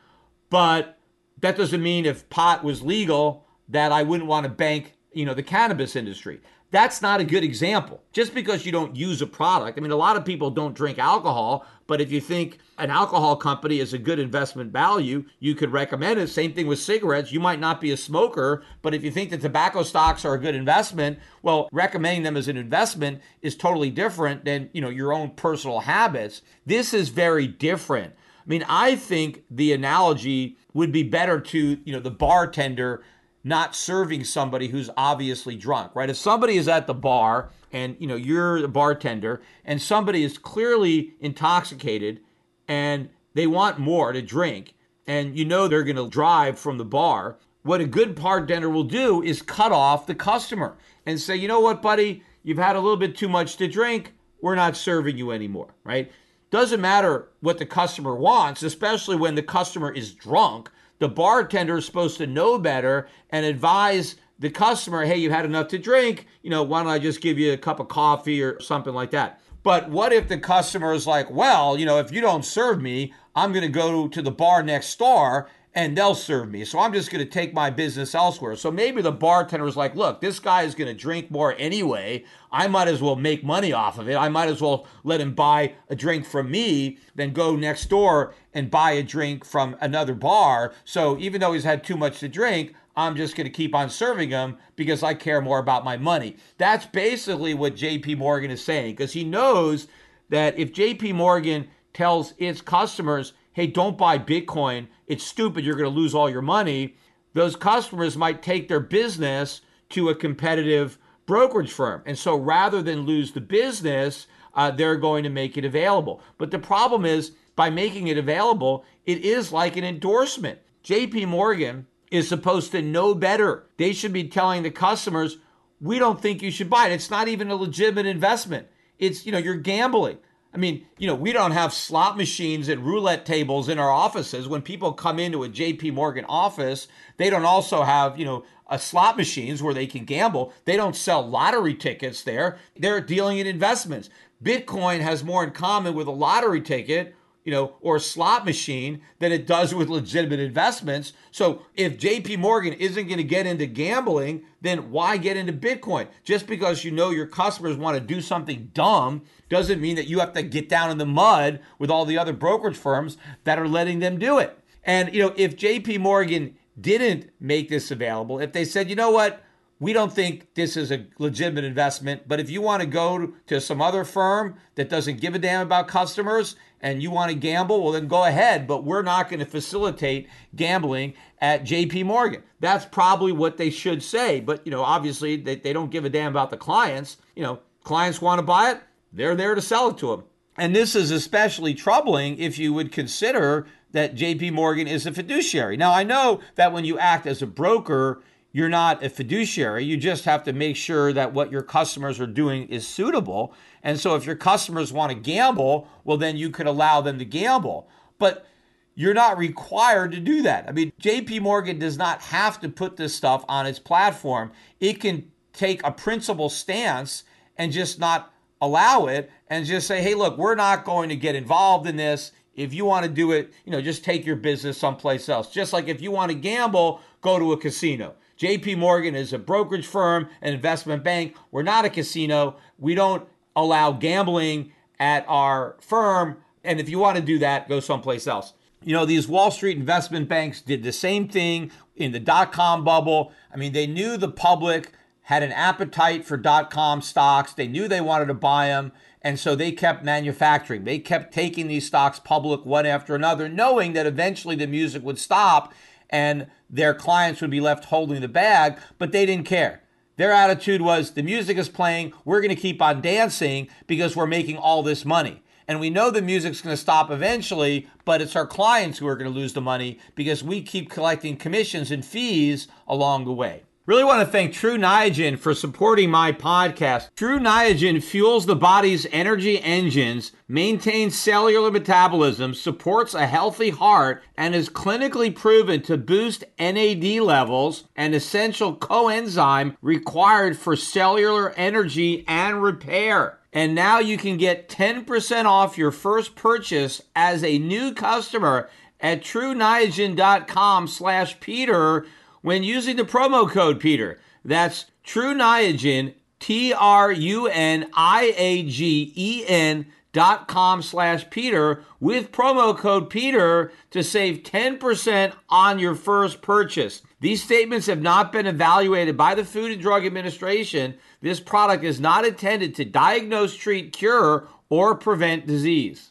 but 0.49 0.99
that 1.41 1.57
doesn't 1.57 1.83
mean 1.83 2.07
if 2.07 2.29
pot 2.31 2.65
was 2.65 2.83
legal 2.83 3.45
that 3.69 3.93
I 3.93 4.03
wouldn't 4.03 4.29
want 4.29 4.45
to 4.45 4.51
bank, 4.51 4.95
you 5.13 5.25
know, 5.25 5.35
the 5.35 5.43
cannabis 5.43 5.97
industry 5.97 6.41
that's 6.75 7.01
not 7.01 7.21
a 7.21 7.25
good 7.25 7.45
example. 7.45 8.03
Just 8.13 8.35
because 8.35 8.67
you 8.67 8.73
don't 8.73 8.97
use 8.97 9.23
a 9.23 9.29
product, 9.29 9.79
I 9.79 9.81
mean, 9.81 9.93
a 9.93 9.97
lot 9.97 10.17
of 10.17 10.25
people 10.25 10.51
don't 10.51 10.75
drink 10.75 10.99
alcohol, 10.99 11.65
but 11.87 12.01
if 12.01 12.11
you 12.11 12.21
think 12.21 12.59
an 12.79 12.91
alcohol 12.91 13.37
company 13.37 13.79
is 13.79 13.93
a 13.93 13.99
good 13.99 14.19
investment 14.19 14.73
value, 14.73 15.25
you 15.39 15.55
could 15.55 15.73
recommend 15.73 16.19
it. 16.19 16.29
Same 16.29 16.53
thing 16.53 16.67
with 16.67 16.79
cigarettes. 16.79 17.33
You 17.33 17.41
might 17.41 17.61
not 17.61 17.81
be 17.81 17.93
a 17.93 17.97
smoker, 17.97 18.63
but 18.83 18.95
if 18.95 19.05
you 19.05 19.11
think 19.11 19.31
that 19.31 19.41
tobacco 19.41 19.83
stocks 19.83 20.25
are 20.25 20.35
a 20.35 20.41
good 20.41 20.55
investment, 20.55 21.19
well, 21.43 21.69
recommending 21.73 22.23
them 22.23 22.37
as 22.37 22.49
an 22.49 22.57
investment 22.57 23.21
is 23.43 23.57
totally 23.57 23.91
different 23.91 24.45
than, 24.45 24.71
you 24.73 24.81
know, 24.81 24.89
your 24.89 25.13
own 25.13 25.31
personal 25.31 25.81
habits. 25.81 26.43
This 26.67 26.95
is 26.95 27.11
very 27.11 27.47
different. 27.47 28.15
I 28.45 28.49
mean, 28.49 28.65
I 28.69 28.97
think 28.97 29.45
the 29.51 29.73
analogy 29.73 30.59
would 30.75 30.93
be 30.93 31.03
better 31.03 31.41
to, 31.41 31.79
you 31.85 31.93
know, 31.93 32.01
the 32.01 32.11
bartender 32.11 33.03
not 33.45 33.77
serving 33.77 34.25
somebody 34.25 34.69
who's 34.69 34.91
obviously 34.97 35.55
drunk, 35.55 35.95
right? 35.95 36.11
If 36.11 36.17
somebody 36.17 36.57
is 36.57 36.67
at 36.67 36.87
the 36.87 36.95
bar 36.95 37.51
and 37.73 37.97
you 38.01 38.07
know 38.07 38.17
you're 38.17 38.61
the 38.61 38.69
bartender 38.69 39.43
and 39.65 39.81
somebody 39.81 40.25
is 40.25 40.39
clearly 40.39 41.15
intoxicated 41.21 42.21
and 42.67 43.11
they 43.35 43.47
want 43.47 43.79
more 43.79 44.13
to 44.13 44.23
drink 44.23 44.75
and 45.07 45.39
you 45.39 45.45
know 45.45 45.69
they're 45.69 45.85
going 45.85 45.97
to 45.97 46.09
drive 46.09 46.59
from 46.59 46.79
the 46.79 46.85
bar, 46.85 47.37
what 47.63 47.81
a 47.81 47.87
good 47.87 48.15
bartender 48.15 48.71
will 48.71 48.85
do 48.85 49.23
is 49.23 49.43
cut 49.43 49.73
off 49.73 50.07
the 50.07 50.15
customer 50.15 50.77
and 51.05 51.21
say, 51.21 51.37
"You 51.37 51.49
know 51.49 51.61
what, 51.61 51.83
buddy? 51.83 52.23
you've 52.45 52.59
had 52.59 52.77
a 52.77 52.81
little 52.81 52.97
bit 52.97 53.17
too 53.17 53.29
much 53.29 53.57
to 53.57 53.67
drink, 53.67 54.13
we're 54.41 54.55
not 54.55 54.77
serving 54.77 55.17
you 55.19 55.33
anymore, 55.33 55.75
right? 55.83 56.13
Doesn't 56.51 56.81
matter 56.81 57.31
what 57.41 57.59
the 57.59 57.67
customer 57.67 58.15
wants, 58.15 58.63
especially 58.63 59.17
when 59.17 59.35
the 59.35 59.43
customer 59.43 59.91
is 59.91 60.13
drunk. 60.13 60.71
The 61.05 61.09
bartender 61.11 61.77
is 61.77 61.85
supposed 61.85 62.17
to 62.17 62.27
know 62.27 62.59
better 62.59 63.09
and 63.29 63.45
advise 63.45 64.17
the 64.39 64.49
customer, 64.49 65.05
hey, 65.05 65.19
you've 65.19 65.33
had 65.33 65.45
enough 65.45 65.69
to 65.69 65.79
drink. 65.79 66.27
You 66.41 66.49
know, 66.49 66.63
why 66.63 66.83
don't 66.83 66.91
I 66.91 66.99
just 66.99 67.21
give 67.21 67.39
you 67.39 67.53
a 67.53 67.59
cup 67.59 67.79
of 67.79 67.89
coffee 67.89 68.43
or 68.43 68.59
something 68.59 68.95
like 68.95 69.11
that? 69.11 69.39
But 69.63 69.91
what 69.91 70.15
if 70.15 70.29
the 70.29 70.39
customer 70.39 70.95
is 70.95 71.07
like, 71.07 71.31
well, 71.31 71.77
you 71.77 71.85
know, 71.85 71.99
if 71.99 72.11
you 72.11 72.23
don't 72.23 72.43
serve 72.43 72.81
me, 72.81 73.13
I'm 73.37 73.53
going 73.53 73.67
to 73.67 73.69
go 73.69 74.09
to 74.09 74.23
the 74.23 74.31
bar 74.31 74.63
next 74.63 74.99
door 74.99 75.51
and 75.75 75.97
they'll 75.97 76.15
serve 76.15 76.51
me. 76.51 76.65
So 76.65 76.79
I'm 76.79 76.93
just 76.93 77.11
going 77.11 77.25
to 77.25 77.31
take 77.31 77.53
my 77.53 77.69
business 77.69 78.15
elsewhere. 78.15 78.55
So 78.55 78.71
maybe 78.71 79.03
the 79.03 79.11
bartender 79.11 79.67
is 79.67 79.77
like, 79.77 79.97
look, 79.97 80.21
this 80.21 80.39
guy 80.39 80.63
is 80.63 80.75
going 80.75 80.89
to 80.89 80.95
drink 80.95 81.31
more 81.31 81.55
anyway. 81.59 82.25
I 82.53 82.69
might 82.69 82.87
as 82.87 83.03
well 83.03 83.17
make 83.17 83.43
money 83.43 83.73
off 83.73 83.99
of 83.99 84.09
it. 84.09 84.15
I 84.15 84.29
might 84.29 84.49
as 84.49 84.61
well 84.61 84.87
let 85.03 85.21
him 85.21 85.35
buy 85.35 85.75
a 85.89 85.97
drink 85.97 86.27
from 86.27 86.51
me 86.51 86.99
than 87.17 87.33
go 87.33 87.57
next 87.57 87.87
door 87.87 88.35
and 88.53 88.71
buy 88.71 88.93
a 88.93 89.03
drink 89.03 89.45
from 89.45 89.77
another 89.81 90.15
bar. 90.15 90.73
So 90.85 91.19
even 91.19 91.41
though 91.41 91.53
he's 91.53 91.65
had 91.65 91.83
too 91.83 91.97
much 91.97 92.21
to 92.21 92.29
drink, 92.29 92.75
I'm 92.97 93.17
just 93.17 93.35
going 93.35 93.47
to 93.47 93.53
keep 93.53 93.75
on 93.75 93.91
serving 93.91 94.31
him 94.31 94.57
because 94.77 95.03
I 95.03 95.15
care 95.15 95.41
more 95.41 95.59
about 95.59 95.85
my 95.85 95.97
money. 95.97 96.37
That's 96.59 96.87
basically 96.87 97.53
what 97.53 97.75
JP 97.75 98.19
Morgan 98.19 98.53
is 98.53 98.63
saying 98.63 98.93
because 98.93 99.13
he 99.13 99.25
knows 99.25 99.89
that 100.29 100.57
if 100.57 100.73
JP 100.73 101.15
Morgan 101.17 101.67
tells 101.93 102.35
its 102.39 102.61
customers, 102.61 103.33
hey, 103.55 103.67
don't 103.67 103.97
buy 103.97 104.19
Bitcoin, 104.19 104.89
it's 105.07 105.25
stupid, 105.25 105.65
you're 105.65 105.77
going 105.77 105.93
to 105.93 106.01
lose 106.01 106.15
all 106.15 106.29
your 106.29 106.43
money, 106.43 106.97
those 107.33 107.57
customers 107.57 108.17
might 108.17 108.43
take 108.43 108.69
their 108.69 108.81
business 108.81 109.63
to 109.91 110.09
a 110.09 110.15
competitive 110.15 110.99
brokerage 111.27 111.73
firm. 111.73 112.03
And 112.07 112.19
so 112.19 112.37
rather 112.37 112.83
than 112.83 113.01
lose 113.01 113.33
the 113.33 113.41
business, 113.41 114.27
uh, 114.55 114.71
they're 114.71 114.97
going 114.97 115.25
to 115.25 115.31
make 115.31 115.57
it 115.57 115.65
available. 115.65 116.21
But 116.39 116.51
the 116.51 116.59
problem 116.59 117.05
is, 117.05 117.33
by 117.57 117.71
making 117.71 118.09
it 118.09 118.19
available, 118.19 118.85
it 119.07 119.25
is 119.25 119.53
like 119.53 119.77
an 119.77 119.85
endorsement. 119.85 120.59
JP 120.85 121.29
Morgan 121.29 121.87
is 122.11 122.29
supposed 122.29 122.73
to 122.73 122.83
know 122.83 123.15
better. 123.15 123.67
They 123.77 123.93
should 123.93 124.13
be 124.13 124.29
telling 124.29 124.63
the 124.63 124.71
customers, 124.71 125.39
we 125.81 125.99
don't 125.99 126.21
think 126.21 126.43
you 126.43 126.51
should 126.51 126.71
buy 126.71 126.89
it. 126.89 126.93
It's 126.93 127.11
not 127.11 127.29
even 127.29 127.51
a 127.51 127.57
legitimate 127.57 128.07
investment. 128.07 128.69
It's, 128.99 129.27
you 129.27 129.33
know, 129.33 129.39
you're 129.39 129.57
gambling. 129.57 130.19
I 130.55 130.57
mean, 130.57 130.87
you 130.99 131.09
know, 131.09 131.17
we 131.17 131.33
don't 131.33 131.51
have 131.51 131.73
slot 131.73 132.17
machines 132.17 132.69
and 132.69 132.87
roulette 132.87 133.27
tables 133.27 133.69
in 133.69 133.81
our 133.81 133.91
offices. 133.91 134.47
When 134.47 134.63
people 134.63 134.93
come 134.93 135.19
into 135.19 135.43
a 135.43 135.49
JP 135.49 135.93
Morgan 135.95 136.25
office, 136.27 136.87
they 137.17 137.29
don't 137.29 137.45
also 137.45 137.83
have, 137.83 138.17
you 138.19 138.25
know, 138.25 138.45
a 138.69 138.79
slot 138.79 139.17
machines 139.17 139.63
where 139.63 139.75
they 139.75 139.87
can 139.89 140.05
gamble. 140.05 140.53
They 140.65 140.77
don't 140.77 140.95
sell 140.95 141.29
lottery 141.29 141.75
tickets 141.75 142.23
there. 142.23 142.59
They're 142.79 143.01
dealing 143.01 143.39
in 143.39 143.49
investments. 143.49 144.11
Bitcoin 144.43 145.01
has 145.01 145.25
more 145.25 145.43
in 145.43 145.51
common 145.51 145.95
with 145.95 146.07
a 146.07 146.13
lottery 146.13 146.61
ticket 146.61 147.17
you 147.45 147.53
know, 147.53 147.77
or 147.81 147.97
a 147.97 148.01
slot 148.01 148.45
machine 148.47 149.03
than 149.19 149.31
it 149.31 149.47
does 149.47 149.75
with 149.75 149.89
legitimate 149.89 150.41
investments. 150.41 151.13
So 151.31 151.63
if 151.75 151.99
JP 151.99 152.39
Morgan 152.39 152.73
isn't 152.73 153.07
going 153.07 153.19
to 153.19 153.25
get 153.25 153.47
into 153.47 153.67
gambling, 153.67 154.45
then 154.63 154.91
why 154.91 155.19
get 155.19 155.37
into 155.37 155.53
Bitcoin? 155.53 156.09
Just 156.25 156.47
because 156.47 156.85
you 156.85 156.91
know 156.91 157.11
your 157.11 157.27
customers 157.27 157.77
want 157.77 157.97
to 157.97 158.01
do 158.01 158.23
something 158.23 158.71
dumb 158.73 159.23
doesn't 159.51 159.81
mean 159.81 159.97
that 159.97 160.09
you 160.09 160.21
have 160.21 160.33
to 160.33 160.43
get 160.43 160.71
down 160.71 160.91
in 160.91 160.99
the 160.99 161.07
mud 161.07 161.61
with 161.79 161.91
all 161.91 162.07
the 162.07 162.17
other 162.17 162.33
brokerage 162.33 162.77
firms 162.77 163.19
that 163.45 163.59
are 163.59 163.69
letting 163.69 163.99
them 163.99 164.19
do 164.19 164.39
it. 164.39 164.59
And 164.83 165.15
you 165.15 165.23
know, 165.23 165.35
if 165.37 165.57
JP 165.57 166.01
Morgan 166.01 166.57
didn't 166.81 167.31
make 167.39 167.69
this 167.69 167.91
available, 167.91 168.41
if 168.41 168.53
they 168.53 168.65
said, 168.65 168.89
"You 168.89 168.97
know 168.97 169.11
what? 169.11 169.45
we 169.81 169.93
don't 169.93 170.13
think 170.13 170.55
this 170.55 170.77
is 170.77 170.91
a 170.91 171.05
legitimate 171.19 171.65
investment. 171.65 172.23
But 172.27 172.41
if 172.41 172.49
you 172.49 172.63
want 172.63 172.81
to 172.83 172.87
go 172.87 173.35
to 173.47 173.61
some 173.61 173.83
other 173.83 174.05
firm 174.05 174.57
that 174.77 174.89
doesn't 174.89 175.21
give 175.21 175.35
a 175.35 175.39
damn 175.39 175.63
about 175.63 175.89
customers 175.89 176.57
and 176.85 177.03
you 177.03 177.11
want 177.11 177.31
to 177.31 177.35
gamble, 177.35 177.83
well, 177.83 177.93
then 177.93 178.07
go 178.07 178.25
ahead. 178.25 178.67
But 178.67 178.85
we're 178.85 179.03
not 179.03 179.31
going 179.31 179.41
to 179.41 179.47
facilitate 179.47 180.29
gambling 180.55 181.15
at 181.41 181.65
JP 181.65 182.05
Morgan. 182.05 182.43
That's 182.61 182.85
probably 182.85 183.33
what 183.33 183.57
they 183.57 183.71
should 183.71 184.03
say. 184.03 184.41
But, 184.41 184.67
you 184.67 184.71
know, 184.71 184.83
obviously 184.83 185.37
they, 185.37 185.57
they 185.57 185.73
don't 185.73 185.91
give 185.91 186.05
a 186.05 186.11
damn 186.11 186.31
about 186.31 186.51
the 186.51 186.59
clients. 186.59 187.17
You 187.35 187.43
know, 187.43 187.61
clients 187.85 188.21
want 188.21 188.39
to 188.39 188.43
buy 188.43 188.73
it, 188.73 188.83
they're 189.15 189.35
there 189.35 189.55
to 189.55 189.63
sell 189.63 189.89
it 189.89 189.99
to 189.99 190.09
them. 190.09 190.25
And 190.59 190.77
this 190.77 190.95
is 190.95 191.11
especially 191.11 191.73
troubling 191.73 192.39
if 192.39 192.59
you 192.59 192.75
would 192.75 192.93
consider 192.93 193.67
that 193.93 194.15
JP 194.15 194.53
Morgan 194.53 194.87
is 194.87 195.07
a 195.07 195.13
fiduciary. 195.13 195.79
Now, 195.79 195.93
I 195.93 196.03
know 196.03 196.41
that 196.57 196.73
when 196.75 196.85
you 196.85 196.99
act 196.99 197.27
as 197.27 197.41
a 197.41 197.47
broker, 197.47 198.21
you're 198.55 198.69
not 198.69 199.05
a 199.05 199.11
fiduciary. 199.11 199.85
You 199.85 199.97
just 199.97 200.27
have 200.27 200.45
to 200.45 200.53
make 200.53 200.77
sure 200.77 201.13
that 201.13 201.35
what 201.35 201.51
your 201.51 201.61
customers 201.61 202.21
are 202.21 202.27
doing 202.27 202.69
is 202.69 202.87
suitable. 202.87 203.53
And 203.83 203.99
so 203.99 204.15
if 204.15 204.25
your 204.25 204.37
customers 204.37 204.93
want 204.93 205.11
to 205.11 205.19
gamble, 205.19 205.89
well, 206.05 206.17
then 206.17 206.37
you 206.37 206.51
could 206.51 206.69
allow 206.69 207.01
them 207.01 207.19
to 207.19 207.25
gamble. 207.25 207.89
But 208.17 208.47
you're 208.95 209.13
not 209.13 209.39
required 209.39 210.13
to 210.13 210.21
do 210.21 210.43
that. 210.43 210.69
I 210.69 210.71
mean, 210.73 210.93
JP 211.01 211.41
Morgan 211.41 211.81
does 211.81 211.99
not 211.99 212.23
have 212.23 212.61
to 212.61 212.69
put 212.69 212.97
this 212.97 213.13
stuff 213.13 213.45
on 213.49 213.67
its 213.67 213.81
platform. 213.81 214.53
It 214.79 215.01
can 215.01 215.33
take 215.53 215.85
a 215.85 215.91
principal 215.91 216.49
stance 216.49 217.25
and 217.59 217.73
just 217.73 217.99
not 217.99 218.33
allow 218.61 219.07
it 219.07 219.33
and 219.49 219.67
just 219.67 219.89
say, 219.89 220.01
hey, 220.01 220.15
look, 220.15 220.39
we're 220.39 220.55
not 220.55 220.85
going 220.85 221.09
to 221.09 221.17
get 221.17 221.35
involved 221.35 221.89
in 221.89 221.97
this. 221.97 222.31
If 222.55 222.73
you 222.73 222.85
want 222.85 223.05
to 223.05 223.11
do 223.11 223.33
it, 223.33 223.53
you 223.65 223.73
know, 223.73 223.81
just 223.81 224.05
take 224.05 224.25
your 224.25 224.37
business 224.37 224.79
someplace 224.79 225.29
else. 225.29 225.51
Just 225.51 225.73
like 225.73 225.89
if 225.89 226.01
you 226.01 226.13
want 226.13 226.31
to 226.31 226.39
gamble, 226.39 227.01
go 227.21 227.41
to 227.41 227.53
a 227.53 227.57
casino. 227.57 228.15
JP 228.39 228.79
Morgan 228.79 229.15
is 229.15 229.33
a 229.33 229.39
brokerage 229.39 229.87
firm, 229.87 230.29
an 230.43 230.55
investment 230.55 231.05
bank. 231.05 231.37
We're 231.51 231.63
not 231.63 231.85
a 231.85 231.91
casino. 231.91 232.57
We 232.79 232.95
don't 232.95 233.27
allow 233.55 233.93
gambling 233.93 234.73
at 234.99 235.25
our 235.29 235.77
firm. 235.81 236.39
And 236.65 236.81
if 236.81 236.89
you 236.89 236.99
want 236.99 237.17
to 237.17 237.23
do 237.23 237.39
that, 237.39 237.69
go 237.69 237.81
someplace 237.81 238.27
else. 238.27 238.55
You 238.83 238.93
know, 238.93 239.07
these 239.07 239.29
Wall 239.29 239.51
Street 239.51 239.79
investment 239.79 240.29
banks 240.29 240.61
did 240.61 240.83
the 240.83 240.93
same 240.93 241.29
thing 241.29 241.71
in 241.97 242.13
the 242.13 242.21
dot 242.21 242.53
com 242.53 242.85
bubble. 242.85 243.33
I 243.53 243.57
mean, 243.57 243.73
they 243.73 243.87
knew 243.87 244.17
the 244.17 244.31
public 244.31 244.91
had 245.23 245.43
an 245.43 245.53
appetite 245.53 246.27
for 246.27 246.37
dot 246.37 246.71
com 246.71 247.01
stocks, 247.01 247.55
they 247.55 247.67
knew 247.67 247.89
they 247.89 248.01
wanted 248.01 248.27
to 248.27 248.35
buy 248.35 248.69
them. 248.69 248.93
And 249.23 249.41
so 249.41 249.55
they 249.55 249.73
kept 249.73 250.05
manufacturing. 250.05 250.85
They 250.85 250.99
kept 250.99 251.33
taking 251.33 251.67
these 251.67 251.87
stocks 251.87 252.19
public 252.19 252.67
one 252.67 252.85
after 252.85 253.15
another, 253.15 253.49
knowing 253.49 253.95
that 253.95 254.05
eventually 254.05 254.55
the 254.55 254.67
music 254.67 255.03
would 255.03 255.19
stop 255.19 255.73
and 256.15 256.47
their 256.71 256.95
clients 256.95 257.41
would 257.41 257.51
be 257.51 257.61
left 257.61 257.87
holding 257.87 258.21
the 258.21 258.29
bag, 258.29 258.79
but 258.99 259.11
they 259.11 259.27
didn't 259.27 259.47
care. 259.47 259.83
Their 260.17 260.31
attitude 260.31 260.81
was 260.81 261.11
the 261.11 261.25
music 261.25 261.59
is 261.59 261.69
playing, 261.69 262.13
we're 262.25 262.41
going 262.41 262.55
to 262.55 262.61
keep 262.61 262.81
on 262.81 263.01
dancing 263.01 263.67
because 263.89 264.15
we're 264.15 264.29
making 264.29 264.57
all 264.57 264.85
this 264.85 265.05
money. 265.05 265.43
And 265.67 265.81
we 265.81 265.91
know 265.91 266.13
the 266.13 266.23
music's 266.23 266.61
going 266.61 266.73
to 266.73 266.81
stop 266.81 267.11
eventually, 267.11 267.89
but 268.05 268.23
it's 268.23 268.37
our 268.37 268.47
clients 268.47 268.99
who 268.99 269.09
are 269.09 269.17
going 269.17 269.31
to 269.33 269.37
lose 269.37 269.55
the 269.55 269.61
money 269.61 269.99
because 270.15 270.45
we 270.45 270.63
keep 270.63 270.89
collecting 270.89 271.37
commissions 271.37 271.91
and 271.91 272.05
fees 272.05 272.69
along 272.87 273.25
the 273.25 273.33
way. 273.33 273.65
Really 273.87 274.03
want 274.03 274.21
to 274.21 274.33
thank 274.33 274.55
Tru 274.55 274.79
Niagen 274.79 275.39
for 275.39 275.53
supporting 275.53 276.11
my 276.11 276.33
podcast. 276.33 277.11
Tru 277.17 277.39
Niagen 277.39 278.03
fuels 278.03 278.47
the 278.47 278.57
body's 278.57 279.07
energy 279.13 279.61
engines, 279.61 280.33
maintains 280.49 281.19
cellular 281.19 281.71
metabolism, 281.71 282.55
supports 282.55 283.13
a 283.13 283.27
healthy 283.27 283.69
heart, 283.69 284.23
and 284.39 284.55
is 284.55 284.71
clinically 284.71 285.35
proven 285.35 285.83
to 285.83 285.99
boost 285.99 286.45
NAD 286.59 287.05
levels, 287.21 287.85
an 287.95 288.15
essential 288.15 288.75
coenzyme 288.75 289.77
required 289.83 290.57
for 290.57 290.77
cellular 290.77 291.51
energy 291.51 292.25
and 292.27 292.63
repair. 292.63 293.39
And 293.53 293.75
now 293.75 293.99
you 293.99 294.17
can 294.17 294.39
get 294.39 294.71
10% 294.71 295.45
off 295.45 295.77
your 295.77 295.91
first 295.91 296.37
purchase 296.37 297.03
as 297.15 297.45
a 297.45 297.59
new 297.59 297.93
customer 297.93 298.71
at 298.99 299.21
truniagen.com 299.21 300.89
slash 300.89 301.39
Peter 301.39 302.07
when 302.45 302.63
using 302.63 302.97
the 302.97 303.05
promo 303.05 303.49
code 303.51 303.81
Peter. 303.81 304.21
That's 304.45 304.85
Tru 305.03 305.35
Niagen, 305.35 306.13
T 306.39 306.75
R 306.75 307.11
U 307.11 307.47
N 307.47 307.89
I 307.95 308.35
A 308.37 308.63
G 308.65 309.15
E 309.17 309.45
N 309.49 309.87
dot 310.13 310.47
com 310.47 310.83
slash 310.83 311.29
Peter 311.31 311.83
with 312.01 312.33
promo 312.33 312.77
code 312.77 313.09
Peter 313.09 313.73
to 313.91 314.05
save 314.05 314.43
10% 314.43 315.33
on 315.49 315.79
your 315.79 315.95
first 315.95 316.43
purchase. 316.43 317.01
These 317.19 317.43
statements 317.43 317.87
have 317.87 318.03
not 318.03 318.31
been 318.31 318.47
evaluated 318.47 319.17
by 319.17 319.35
the 319.35 319.45
Food 319.47 319.73
and 319.73 319.81
Drug 319.81 320.05
Administration. 320.05 320.97
This 321.23 321.41
product 321.41 321.83
is 321.83 321.99
not 321.99 322.27
intended 322.27 322.75
to 322.75 322.85
diagnose, 322.85 323.57
treat, 323.57 323.95
cure, 323.95 324.49
or 324.69 324.95
prevent 324.95 325.47
disease. 325.47 326.11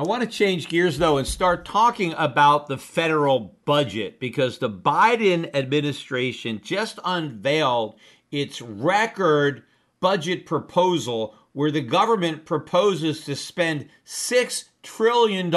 I 0.00 0.02
want 0.02 0.22
to 0.22 0.26
change 0.26 0.68
gears 0.68 0.96
though 0.96 1.18
and 1.18 1.26
start 1.26 1.66
talking 1.66 2.14
about 2.16 2.68
the 2.68 2.78
federal 2.78 3.54
budget 3.66 4.18
because 4.18 4.56
the 4.56 4.70
Biden 4.70 5.54
administration 5.54 6.62
just 6.64 6.98
unveiled 7.04 7.96
its 8.30 8.62
record 8.62 9.62
budget 10.00 10.46
proposal 10.46 11.34
where 11.52 11.70
the 11.70 11.82
government 11.82 12.46
proposes 12.46 13.24
to 13.26 13.36
spend 13.36 13.90
$6 14.06 14.64
trillion 14.82 15.54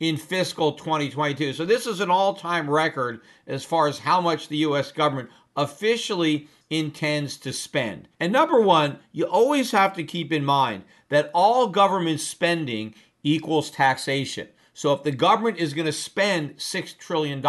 in 0.00 0.16
fiscal 0.16 0.72
2022. 0.72 1.52
So 1.52 1.66
this 1.66 1.86
is 1.86 2.00
an 2.00 2.10
all-time 2.10 2.70
record 2.70 3.20
as 3.46 3.66
far 3.66 3.86
as 3.86 3.98
how 3.98 4.22
much 4.22 4.48
the 4.48 4.64
US 4.68 4.92
government 4.92 5.28
officially 5.58 6.48
intends 6.70 7.36
to 7.36 7.52
spend. 7.52 8.08
And 8.18 8.32
number 8.32 8.62
one, 8.62 8.98
you 9.12 9.24
always 9.24 9.72
have 9.72 9.92
to 9.96 10.04
keep 10.04 10.32
in 10.32 10.44
mind 10.44 10.84
that 11.10 11.30
all 11.34 11.68
government 11.68 12.20
spending 12.20 12.94
equals 13.26 13.70
taxation. 13.70 14.48
So 14.72 14.92
if 14.92 15.02
the 15.02 15.10
government 15.10 15.58
is 15.58 15.74
going 15.74 15.86
to 15.86 15.92
spend 15.92 16.56
$6 16.58 16.98
trillion, 16.98 17.42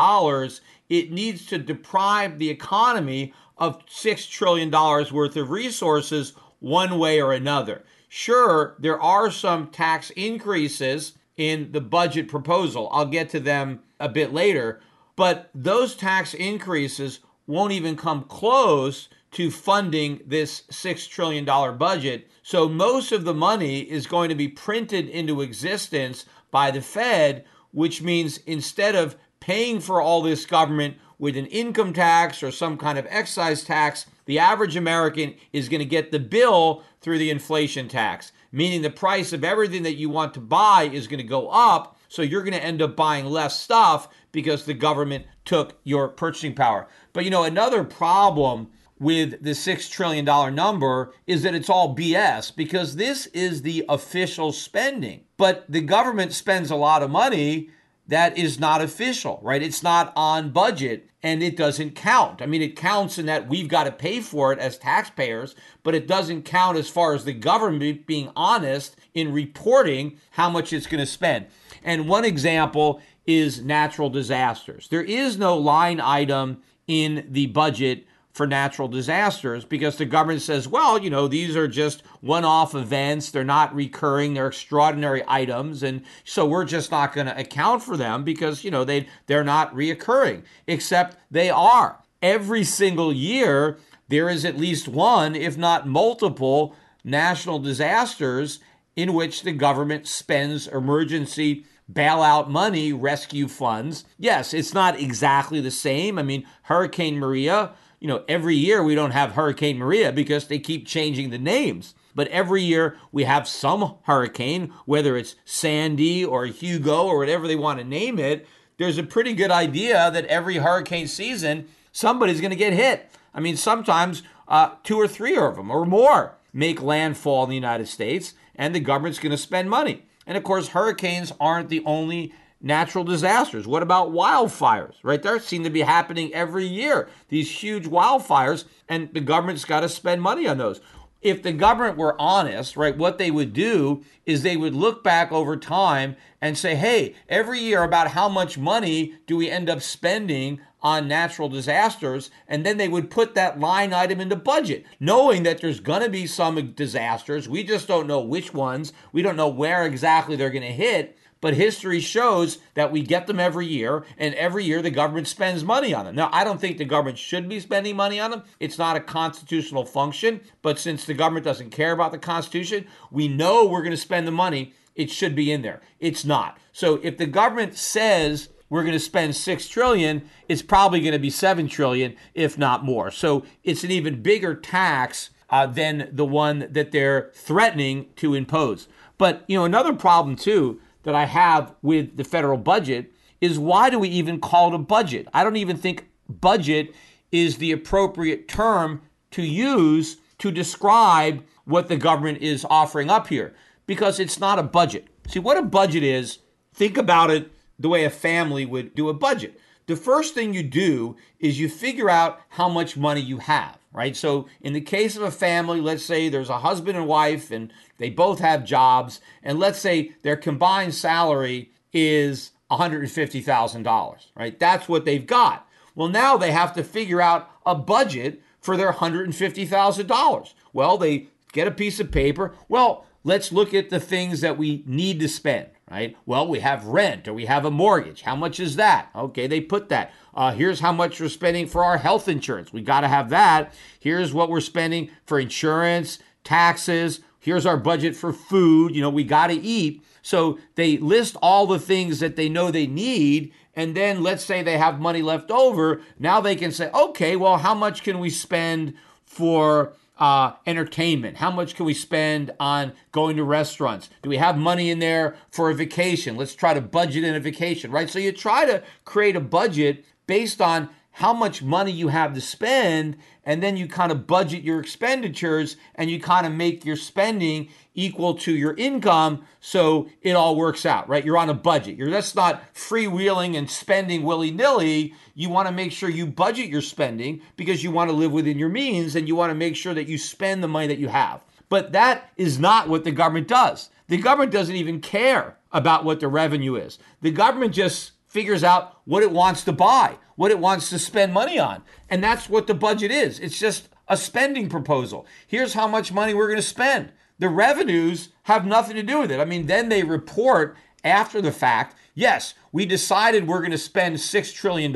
it 0.90 1.12
needs 1.12 1.46
to 1.48 1.58
deprive 1.58 2.40
the 2.40 2.50
economy 2.50 3.34
of 3.58 3.86
$6 3.86 4.32
trillion 4.32 4.72
worth 4.72 5.36
of 5.36 5.50
resources 5.50 6.34
one 6.60 6.98
way 6.98 7.22
or 7.22 7.34
another. 7.34 7.84
Sure, 8.10 8.76
there 8.80 9.00
are 9.00 9.30
some 9.30 9.68
tax 9.68 10.10
increases 10.12 11.14
in 11.36 11.72
the 11.74 11.82
budget 11.82 12.28
proposal. 12.28 12.90
I'll 12.92 13.06
get 13.06 13.30
to 13.32 13.40
them 13.40 13.82
a 14.00 14.10
bit 14.10 14.34
later. 14.34 14.82
But 15.16 15.50
those 15.54 15.96
tax 15.96 16.34
increases 16.34 17.20
won't 17.46 17.74
even 17.74 17.96
come 17.96 18.24
close 18.24 19.10
to 19.32 19.52
funding 19.52 20.22
this 20.26 20.62
$6 20.72 21.10
trillion 21.10 21.46
budget. 21.78 22.32
So 22.48 22.70
most 22.70 23.12
of 23.12 23.26
the 23.26 23.34
money 23.34 23.80
is 23.80 24.08
going 24.08 24.30
to 24.30 24.36
be 24.36 24.48
printed 24.48 25.10
into 25.10 25.42
existence 25.42 26.26
by 26.50 26.72
the 26.72 26.80
Fed, 26.80 27.44
which 27.74 28.02
means 28.02 28.38
instead 28.46 28.96
of 28.96 29.18
paying 29.42 29.82
for 29.82 30.00
all 30.00 30.22
this 30.22 30.46
government 30.46 30.96
with 31.20 31.36
an 31.36 31.48
income 31.48 31.92
tax 31.92 32.42
or 32.42 32.52
some 32.52 32.78
kind 32.78 32.98
of 32.98 33.06
excise 33.10 33.66
tax, 33.66 34.06
the 34.24 34.40
average 34.40 34.78
American 34.78 35.36
is 35.52 35.68
going 35.68 35.80
to 35.80 35.86
get 35.86 36.14
the 36.14 36.22
bill 36.22 36.84
through 37.02 37.18
the 37.18 37.32
inflation 37.32 37.90
tax, 37.90 38.32
meaning 38.54 38.82
the 38.82 38.90
price 38.90 39.34
of 39.34 39.44
everything 39.44 39.84
that 39.84 39.98
you 39.98 40.10
want 40.10 40.34
to 40.36 40.40
buy 40.40 40.84
is 40.84 41.06
going 41.06 41.20
to 41.20 41.28
go 41.28 41.50
up. 41.50 42.00
So 42.08 42.22
you're 42.22 42.44
going 42.44 42.54
to 42.54 42.64
end 42.64 42.82
up 42.82 42.96
buying 42.96 43.26
less 43.26 43.60
stuff 43.60 44.08
because 44.32 44.64
the 44.64 44.74
government 44.74 45.26
took 45.44 45.78
your 45.84 46.08
purchasing 46.08 46.56
power. 46.56 46.88
But 47.12 47.26
you 47.26 47.30
know, 47.30 47.44
another 47.44 47.84
problem 47.84 48.70
with 49.00 49.44
the 49.44 49.52
$6 49.52 49.92
trillion 49.92 50.26
number 50.56 51.14
is 51.26 51.44
that 51.44 51.56
it's 51.56 51.70
all 51.70 51.96
BS 51.96 52.56
because 52.56 52.96
this 52.96 53.28
is 53.28 53.62
the 53.62 53.86
official 53.88 54.52
spending. 54.52 55.22
But 55.38 55.66
the 55.70 55.82
government 55.82 56.34
spends 56.34 56.72
a 56.72 56.76
lot 56.76 57.04
of 57.04 57.12
money 57.12 57.70
that 58.08 58.38
is 58.38 58.60
not 58.60 58.82
official, 58.82 59.40
right? 59.44 59.62
It's 59.62 59.84
not 59.84 60.14
on 60.16 60.52
budget 60.52 61.10
and 61.22 61.44
it 61.44 61.58
doesn't 61.58 61.96
count. 61.96 62.42
I 62.42 62.46
mean, 62.46 62.62
it 62.62 62.76
counts 62.76 63.18
in 63.18 63.26
that 63.26 63.50
we've 63.50 63.68
got 63.68 63.84
to 63.84 63.92
pay 63.92 64.22
for 64.22 64.54
it 64.54 64.60
as 64.60 64.78
taxpayers, 64.78 65.56
but 65.84 65.94
it 65.94 66.08
doesn't 66.08 66.44
count 66.44 66.78
as 66.78 66.90
far 66.90 67.14
as 67.14 67.26
the 67.26 67.34
government 67.34 68.08
being 68.08 68.32
honest 68.36 68.96
in 69.14 69.34
reporting 69.34 70.18
how 70.32 70.50
much 70.50 70.72
it's 70.72 70.88
going 70.88 71.02
to 71.02 71.06
spend. 71.06 71.48
And 71.84 72.08
one 72.08 72.24
example 72.24 73.02
is 73.26 73.62
natural 73.62 74.10
disasters. 74.10 74.88
There 74.88 75.04
is 75.04 75.38
no 75.38 75.58
line 75.58 76.00
item 76.00 76.62
in 76.88 77.28
the 77.30 77.48
budget 77.48 78.08
for 78.38 78.48
natural 78.48 78.88
disasters 78.88 79.66
because 79.66 79.98
the 79.98 80.06
government 80.06 80.44
says, 80.44 80.68
well, 80.68 81.00
you 81.00 81.10
know, 81.10 81.28
these 81.28 81.56
are 81.56 81.68
just 81.68 82.04
one 82.22 82.46
off 82.46 82.76
events. 82.76 83.32
They're 83.32 83.44
not 83.44 83.74
recurring. 83.74 84.36
They're 84.36 84.48
extraordinary 84.48 85.24
items. 85.28 85.82
And 85.82 86.04
so 86.24 86.46
we're 86.46 86.64
just 86.64 86.92
not 86.92 87.14
going 87.14 87.26
to 87.26 87.38
account 87.38 87.82
for 87.82 87.98
them 87.98 88.24
because, 88.24 88.64
you 88.64 88.70
know, 88.70 88.84
they, 88.84 89.08
they're 89.26 89.44
not 89.44 89.74
reoccurring, 89.74 90.44
except 90.68 91.18
they 91.32 91.50
are. 91.50 91.98
Every 92.22 92.64
single 92.64 93.12
year, 93.12 93.80
there 94.08 94.30
is 94.30 94.46
at 94.46 94.58
least 94.58 94.88
one, 94.88 95.36
if 95.36 95.58
not 95.58 95.88
multiple, 95.88 96.76
national 97.04 97.60
disasters 97.60 98.60
in 98.96 99.14
which 99.14 99.42
the 99.42 99.52
government 99.52 100.08
spends 100.08 100.68
emergency 100.68 101.66
bailout 101.92 102.50
money, 102.50 102.94
rescue 102.94 103.48
funds. 103.48 104.06
Yes, 104.20 104.54
it's 104.54 104.74
not 104.74 105.00
exactly 105.00 105.60
the 105.60 105.72
same. 105.72 106.20
I 106.20 106.24
mean, 106.24 106.46
Hurricane 106.64 107.18
Maria 107.18 107.72
you 108.00 108.08
know, 108.08 108.24
every 108.28 108.56
year 108.56 108.84
we 108.84 108.96
don't 108.96 109.12
have 109.12 109.32
Hurricane 109.32 109.78
Maria 109.78 110.12
because 110.12 110.48
they 110.48 110.60
keep 110.60 110.86
changing 110.86 111.30
the 111.30 111.38
names. 111.38 111.96
But 112.14 112.28
every 112.30 112.64
year 112.64 112.98
we 113.12 113.24
have 113.24 113.48
some 113.48 113.96
hurricane, 114.04 114.74
whether 114.86 115.16
it's 115.18 115.36
Sandy 115.46 116.24
or 116.26 116.46
Hugo 116.46 117.06
or 117.06 117.18
whatever 117.18 117.48
they 117.48 117.56
want 117.56 117.80
to 117.80 117.86
name 117.86 118.20
it. 118.20 118.48
There's 118.78 118.98
a 118.98 119.04
pretty 119.04 119.34
good 119.34 119.52
idea 119.52 120.12
that 120.12 120.26
every 120.26 120.58
hurricane 120.58 121.08
season 121.08 121.68
somebody's 121.92 122.42
going 122.42 122.52
to 122.52 122.58
get 122.58 122.74
hit. 122.74 123.10
I 123.34 123.40
mean, 123.40 123.58
sometimes 123.58 124.24
uh, 124.48 124.72
two 124.84 124.98
or 124.98 125.08
three 125.08 125.38
of 125.38 125.56
them 125.56 125.72
or 125.72 125.86
more 125.86 126.36
make 126.54 126.82
landfall 126.82 127.44
in 127.44 127.50
the 127.50 127.56
United 127.56 127.88
States, 127.88 128.34
and 128.56 128.74
the 128.74 128.80
government's 128.80 129.20
going 129.20 129.32
to 129.32 129.38
spend 129.38 129.70
money. 129.70 130.04
And 130.26 130.38
of 130.38 130.44
course, 130.44 130.70
hurricanes 130.70 131.32
aren't 131.40 131.70
the 131.70 131.84
only 131.86 132.34
natural 132.62 133.04
disasters? 133.04 133.68
What 133.68 133.84
about 133.84 134.12
wildfires? 134.12 134.96
Right 135.04 135.22
there 135.22 135.40
seem 135.40 135.64
to 135.64 135.70
be 135.70 135.82
happening 135.82 136.34
every 136.34 136.66
year. 136.66 137.10
These 137.30 137.52
huge 137.52 137.86
wildfires, 137.86 138.66
and 138.90 139.14
the 139.14 139.22
government's 139.22 139.66
got 139.66 139.82
to 139.82 139.90
spend 139.90 140.22
money 140.22 140.48
on 140.48 140.58
those. 140.58 140.82
If 141.22 141.42
the 141.42 141.52
government 141.52 141.98
were 141.98 142.20
honest, 142.20 142.78
right, 142.78 142.96
what 142.96 143.18
they 143.18 143.32
would 143.32 143.52
do 143.52 144.04
is 144.26 144.44
they 144.44 144.56
would 144.56 144.76
look 144.76 145.04
back 145.04 145.32
over 145.32 145.58
time 145.58 146.16
and 146.40 146.58
say, 146.58 146.76
hey, 146.76 147.16
every 147.28 147.60
year 147.60 147.84
about 147.84 148.12
how 148.12 148.30
much 148.30 148.58
money 148.58 149.16
do 149.26 149.36
we 149.36 149.50
end 149.50 149.70
up 149.70 149.82
spending 149.82 150.62
on 150.80 151.08
natural 151.08 151.50
disasters? 151.50 152.30
And 152.48 152.64
then 152.64 152.78
they 152.78 152.88
would 152.88 153.10
put 153.10 153.34
that 153.34 153.60
line 153.60 153.94
item 153.94 154.22
into 154.22 154.36
budget, 154.36 154.86
knowing 155.00 155.42
that 155.44 155.60
there's 155.60 155.80
going 155.80 156.04
to 156.04 156.10
be 156.10 156.28
some 156.28 156.74
disasters. 156.74 157.50
We 157.50 157.64
just 157.64 157.88
don't 157.88 158.06
know 158.08 158.22
which 158.22 158.54
ones. 158.54 158.94
We 159.12 159.24
don't 159.24 159.36
know 159.36 159.50
where 159.50 159.86
exactly 159.86 160.36
they're 160.36 160.52
going 160.52 160.62
to 160.62 160.72
hit 160.72 161.17
but 161.42 161.54
history 161.54 162.00
shows 162.00 162.60
that 162.74 162.92
we 162.92 163.02
get 163.02 163.28
them 163.28 163.40
every 163.40 163.66
year, 163.66 164.06
and 164.18 164.34
every 164.36 164.64
year 164.64 164.82
the 164.82 164.90
government 164.90 165.28
spends 165.28 165.64
money 165.64 165.94
on 165.94 166.06
them. 166.06 166.16
Now, 166.16 166.30
I 166.32 166.44
don't 166.44 166.60
think 166.60 166.78
the 166.78 166.86
government 166.86 167.18
should 167.18 167.48
be 167.48 167.60
spending 167.60 167.96
money 167.96 168.20
on 168.20 168.32
them. 168.32 168.44
It's 168.60 168.78
not 168.78 168.96
a 168.96 169.02
constitutional 169.02 169.86
function, 169.86 170.42
but 170.62 170.80
since 170.80 171.06
the 171.06 171.14
government 171.14 171.46
doesn't 171.46 171.72
care 171.72 171.92
about 171.92 172.12
the 172.12 172.18
Constitution, 172.18 172.88
we 173.12 173.28
know 173.28 173.66
we're 173.66 173.82
going 173.82 173.92
to 173.92 173.98
spend 173.98 174.28
the 174.28 174.32
money. 174.32 174.74
It 174.96 175.12
should 175.12 175.36
be 175.36 175.52
in 175.52 175.62
there. 175.62 175.82
It's 176.00 176.26
not. 176.26 176.58
So 176.72 177.00
if 177.04 177.18
the 177.18 177.28
government 177.28 177.76
says 177.76 178.50
we're 178.70 178.82
going 178.82 178.94
to 178.94 179.00
spend 179.00 179.36
6 179.36 179.68
trillion, 179.70 180.30
it's 180.48 180.62
probably 180.62 181.00
going 181.00 181.14
to 181.14 181.20
be 181.20 181.30
7 181.30 181.68
trillion 181.68 182.16
if 182.34 182.58
not 182.58 182.84
more. 182.84 183.12
So 183.12 183.46
it's 183.64 183.84
an 183.84 183.92
even 183.92 184.22
bigger 184.22 184.56
tax 184.56 185.30
uh, 185.50 185.68
than 185.68 186.10
the 186.12 186.26
one 186.26 186.68
that 186.72 186.92
they're 186.92 187.32
threatening 187.34 188.08
to 188.18 188.34
impose. 188.34 188.88
But, 189.18 189.44
you 189.48 189.58
know, 189.58 189.66
another 189.66 189.94
problem 189.94 190.36
too 190.36 190.82
that 191.08 191.16
I 191.16 191.26
have 191.26 191.74
with 191.82 192.18
the 192.18 192.26
federal 192.26 192.58
budget 192.58 193.14
is 193.40 193.58
why 193.58 193.90
do 193.90 193.98
we 193.98 194.10
even 194.10 194.42
call 194.42 194.74
it 194.74 194.76
a 194.76 194.78
budget? 194.78 195.26
I 195.34 195.46
don't 195.46 195.56
even 195.56 195.78
think 195.78 196.10
budget 196.28 196.94
is 197.32 197.60
the 197.60 197.72
appropriate 197.72 198.50
term 198.50 199.02
to 199.32 199.42
use 199.42 200.18
to 200.40 200.52
describe 200.52 201.46
what 201.64 201.88
the 201.88 201.96
government 201.96 202.40
is 202.42 202.66
offering 202.70 203.10
up 203.10 203.28
here 203.28 203.56
because 203.86 204.20
it's 204.20 204.38
not 204.38 204.60
a 204.60 204.64
budget. 204.64 205.08
See, 205.30 205.40
what 205.40 205.56
a 205.56 205.62
budget 205.62 206.04
is, 206.04 206.40
think 206.74 206.98
about 206.98 207.32
it 207.32 207.54
the 207.80 207.88
way 207.88 208.04
a 208.04 208.10
family 208.10 208.66
would 208.66 208.94
do 208.94 209.08
a 209.08 209.14
budget. 209.14 209.58
The 209.86 209.96
first 209.96 210.34
thing 210.34 210.54
you 210.54 210.64
do 210.64 211.16
is 211.40 211.58
you 211.58 211.70
figure 211.70 212.10
out 212.10 212.42
how 212.50 212.68
much 212.68 212.98
money 212.98 213.22
you 213.22 213.38
have, 213.38 213.78
right? 213.94 214.14
So, 214.14 214.48
in 214.60 214.74
the 214.74 214.82
case 214.82 215.16
of 215.16 215.24
a 215.24 215.32
family, 215.32 215.80
let's 215.80 216.04
say 216.04 216.28
there's 216.28 216.50
a 216.50 216.60
husband 216.60 216.98
and 216.98 217.08
wife 217.08 217.50
and 217.50 217.72
they 217.98 218.10
both 218.10 218.40
have 218.40 218.64
jobs, 218.64 219.22
and 219.44 219.60
let's 219.60 219.80
say 219.80 220.14
their 220.24 220.36
combined 220.36 220.94
salary 220.94 221.72
is 221.94 222.52
$150,000, 222.72 224.26
right? 224.36 224.60
That's 224.60 224.88
what 224.88 225.06
they've 225.06 225.26
got. 225.26 225.68
Well, 225.96 226.10
now 226.10 226.38
they 226.38 226.52
have 226.52 226.74
to 226.74 226.84
figure 226.84 227.22
out 227.22 227.50
a 227.66 227.74
budget 227.74 228.42
for 228.60 228.78
their 228.78 228.94
$150,000. 228.94 230.54
Well, 230.74 230.98
they 230.98 231.28
get 231.54 231.68
a 231.68 231.72
piece 231.72 232.00
of 232.00 232.12
paper. 232.12 232.54
Well, 232.68 233.06
let's 233.24 233.52
look 233.52 233.74
at 233.74 233.90
the 233.90 234.00
things 234.00 234.42
that 234.42 234.58
we 234.58 234.84
need 234.86 235.20
to 235.22 235.28
spend, 235.28 235.70
right? 235.90 236.16
Well, 236.26 236.48
we 236.48 236.60
have 236.60 236.86
rent 236.86 237.28
or 237.28 237.34
we 237.34 237.46
have 237.46 237.66
a 237.66 237.72
mortgage. 237.72 238.22
How 238.22 238.36
much 238.36 238.60
is 238.60 238.76
that? 238.76 239.10
Okay, 239.16 239.48
they 239.48 239.62
put 239.62 239.90
that. 239.90 240.14
Uh, 240.36 240.52
here's 240.52 240.82
how 240.82 240.92
much 240.92 241.20
we're 241.20 241.30
spending 241.30 241.66
for 241.66 241.84
our 241.84 241.98
health 241.98 242.28
insurance. 242.28 242.72
We 242.72 242.82
got 242.82 243.02
to 243.02 243.08
have 243.08 243.30
that. 243.30 243.74
Here's 244.00 244.34
what 244.34 244.50
we're 244.50 244.62
spending 244.62 245.10
for 245.26 245.40
insurance, 245.40 246.20
taxes, 246.44 247.22
Here's 247.48 247.66
our 247.66 247.78
budget 247.78 248.14
for 248.14 248.34
food. 248.34 248.94
You 248.94 249.00
know, 249.00 249.10
we 249.10 249.24
got 249.24 249.48
to 249.48 249.54
eat. 249.54 250.04
So 250.22 250.60
they 250.76 250.98
list 250.98 251.38
all 251.42 251.66
the 251.66 251.80
things 251.80 252.20
that 252.20 252.36
they 252.36 252.50
know 252.50 252.72
they 252.72 252.88
need. 252.88 253.54
And 253.74 253.96
then 253.96 254.22
let's 254.22 254.44
say 254.44 254.62
they 254.62 254.78
have 254.78 255.00
money 255.00 255.22
left 255.22 255.50
over. 255.50 256.02
Now 256.20 256.42
they 256.42 256.58
can 256.58 256.74
say, 256.74 256.92
okay, 256.92 257.38
well, 257.38 257.60
how 257.60 257.74
much 257.74 258.04
can 258.04 258.20
we 258.20 258.30
spend 258.30 258.96
for 259.24 259.94
uh, 260.20 260.56
entertainment? 260.66 261.38
How 261.38 261.50
much 261.50 261.74
can 261.74 261.86
we 261.86 261.94
spend 261.94 262.52
on 262.60 262.92
going 263.14 263.38
to 263.38 263.46
restaurants? 263.46 264.10
Do 264.24 264.30
we 264.30 264.36
have 264.36 264.58
money 264.58 264.92
in 264.92 265.00
there 265.00 265.38
for 265.50 265.70
a 265.70 265.74
vacation? 265.74 266.36
Let's 266.36 266.54
try 266.54 266.74
to 266.74 266.82
budget 266.82 267.24
in 267.24 267.34
a 267.34 267.40
vacation, 267.40 267.92
right? 267.92 268.10
So 268.10 268.20
you 268.20 268.34
try 268.34 268.66
to 268.66 268.84
create 269.06 269.38
a 269.38 269.40
budget 269.40 270.04
based 270.26 270.60
on 270.60 270.90
how 271.18 271.34
much 271.34 271.64
money 271.64 271.92
you 271.92 272.10
have 272.10 272.34
to 272.34 272.42
spend, 272.42 273.18
and 273.48 273.64
then 273.64 273.78
you 273.78 273.88
kind 273.88 274.12
of 274.12 274.28
budget 274.28 274.62
your 274.62 274.78
expenditures 274.78 275.78
and 275.96 276.12
you 276.12 276.20
kind 276.20 276.46
of 276.46 276.52
make 276.52 276.84
your 276.84 276.98
spending 276.98 277.70
equal 277.96 278.34
to 278.36 278.52
your 278.52 278.74
income 278.74 279.42
so 279.62 280.10
it 280.22 280.34
all 280.34 280.58
works 280.58 280.86
out, 280.86 281.08
right? 281.08 281.24
You're 281.24 281.38
on 281.38 281.50
a 281.50 281.54
budget. 281.54 281.96
You're 281.96 282.10
just 282.10 282.36
not 282.36 282.62
freewheeling 282.76 283.58
and 283.58 283.72
spending 283.72 284.24
willy 284.24 284.52
nilly. 284.52 285.14
You 285.34 285.48
want 285.48 285.70
to 285.70 285.74
make 285.74 285.94
sure 285.94 286.10
you 286.10 286.28
budget 286.28 286.68
your 286.68 286.82
spending 286.82 287.42
because 287.56 287.86
you 287.86 287.90
want 287.90 288.10
to 288.10 288.16
live 288.16 288.34
within 288.34 288.60
your 288.60 288.68
means 288.68 289.16
and 289.16 289.30
you 289.30 289.36
want 289.38 289.52
to 289.52 289.56
make 289.56 289.78
sure 289.78 289.94
that 289.94 290.10
you 290.10 290.18
spend 290.18 290.62
the 290.62 290.68
money 290.68 290.88
that 290.88 291.00
you 291.00 291.08
have. 291.08 291.42
But 291.70 291.94
that 291.94 292.30
is 292.36 292.60
not 292.60 292.90
what 292.90 293.06
the 293.06 293.12
government 293.12 293.48
does. 293.48 293.90
The 294.10 294.18
government 294.18 294.52
doesn't 294.52 294.76
even 294.76 295.00
care 295.00 295.58
about 295.72 296.04
what 296.04 296.20
the 296.20 296.28
revenue 296.28 296.76
is. 296.76 297.00
The 297.22 297.32
government 297.32 297.74
just 297.74 298.12
figures 298.28 298.64
out 298.64 299.00
what 299.06 299.24
it 299.24 299.32
wants 299.32 299.64
to 299.64 299.72
buy, 299.72 300.18
what 300.36 300.52
it 300.52 300.60
wants 300.60 300.90
to 300.90 301.00
spend 301.00 301.34
money 301.34 301.58
on. 301.58 301.84
And 302.10 302.24
that's 302.24 302.50
what 302.50 302.68
the 302.68 302.74
budget 302.74 303.12
is. 303.12 303.40
It's 303.40 303.60
just 303.60 303.90
a 304.08 304.18
spending 304.18 304.70
proposal. 304.70 305.26
Here's 305.48 305.74
how 305.74 305.88
much 305.88 306.14
money 306.14 306.34
we're 306.34 306.48
going 306.48 306.58
to 306.58 306.62
spend. 306.62 307.12
The 307.40 307.50
revenues 307.50 308.30
have 308.44 308.66
nothing 308.66 308.96
to 308.96 309.04
do 309.04 309.20
with 309.20 309.32
it. 309.32 309.40
I 309.40 309.46
mean, 309.46 309.68
then 309.68 309.90
they 309.90 310.04
report 310.04 310.76
after 311.04 311.42
the 311.42 311.52
fact 311.52 311.96
yes, 312.18 312.56
we 312.72 312.86
decided 312.86 313.48
we're 313.48 313.60
going 313.60 313.72
to 313.72 313.78
spend 313.78 314.16
$6 314.16 314.54
trillion, 314.54 314.92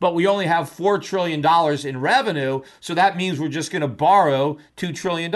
but 0.00 0.14
we 0.14 0.26
only 0.26 0.46
have 0.46 0.70
$4 0.70 1.00
trillion 1.00 1.44
in 1.86 2.00
revenue. 2.00 2.62
So 2.80 2.94
that 2.94 3.16
means 3.16 3.38
we're 3.38 3.48
just 3.48 3.70
going 3.70 3.82
to 3.82 3.88
borrow 3.88 4.56
$2 4.78 4.94
trillion. 4.94 5.30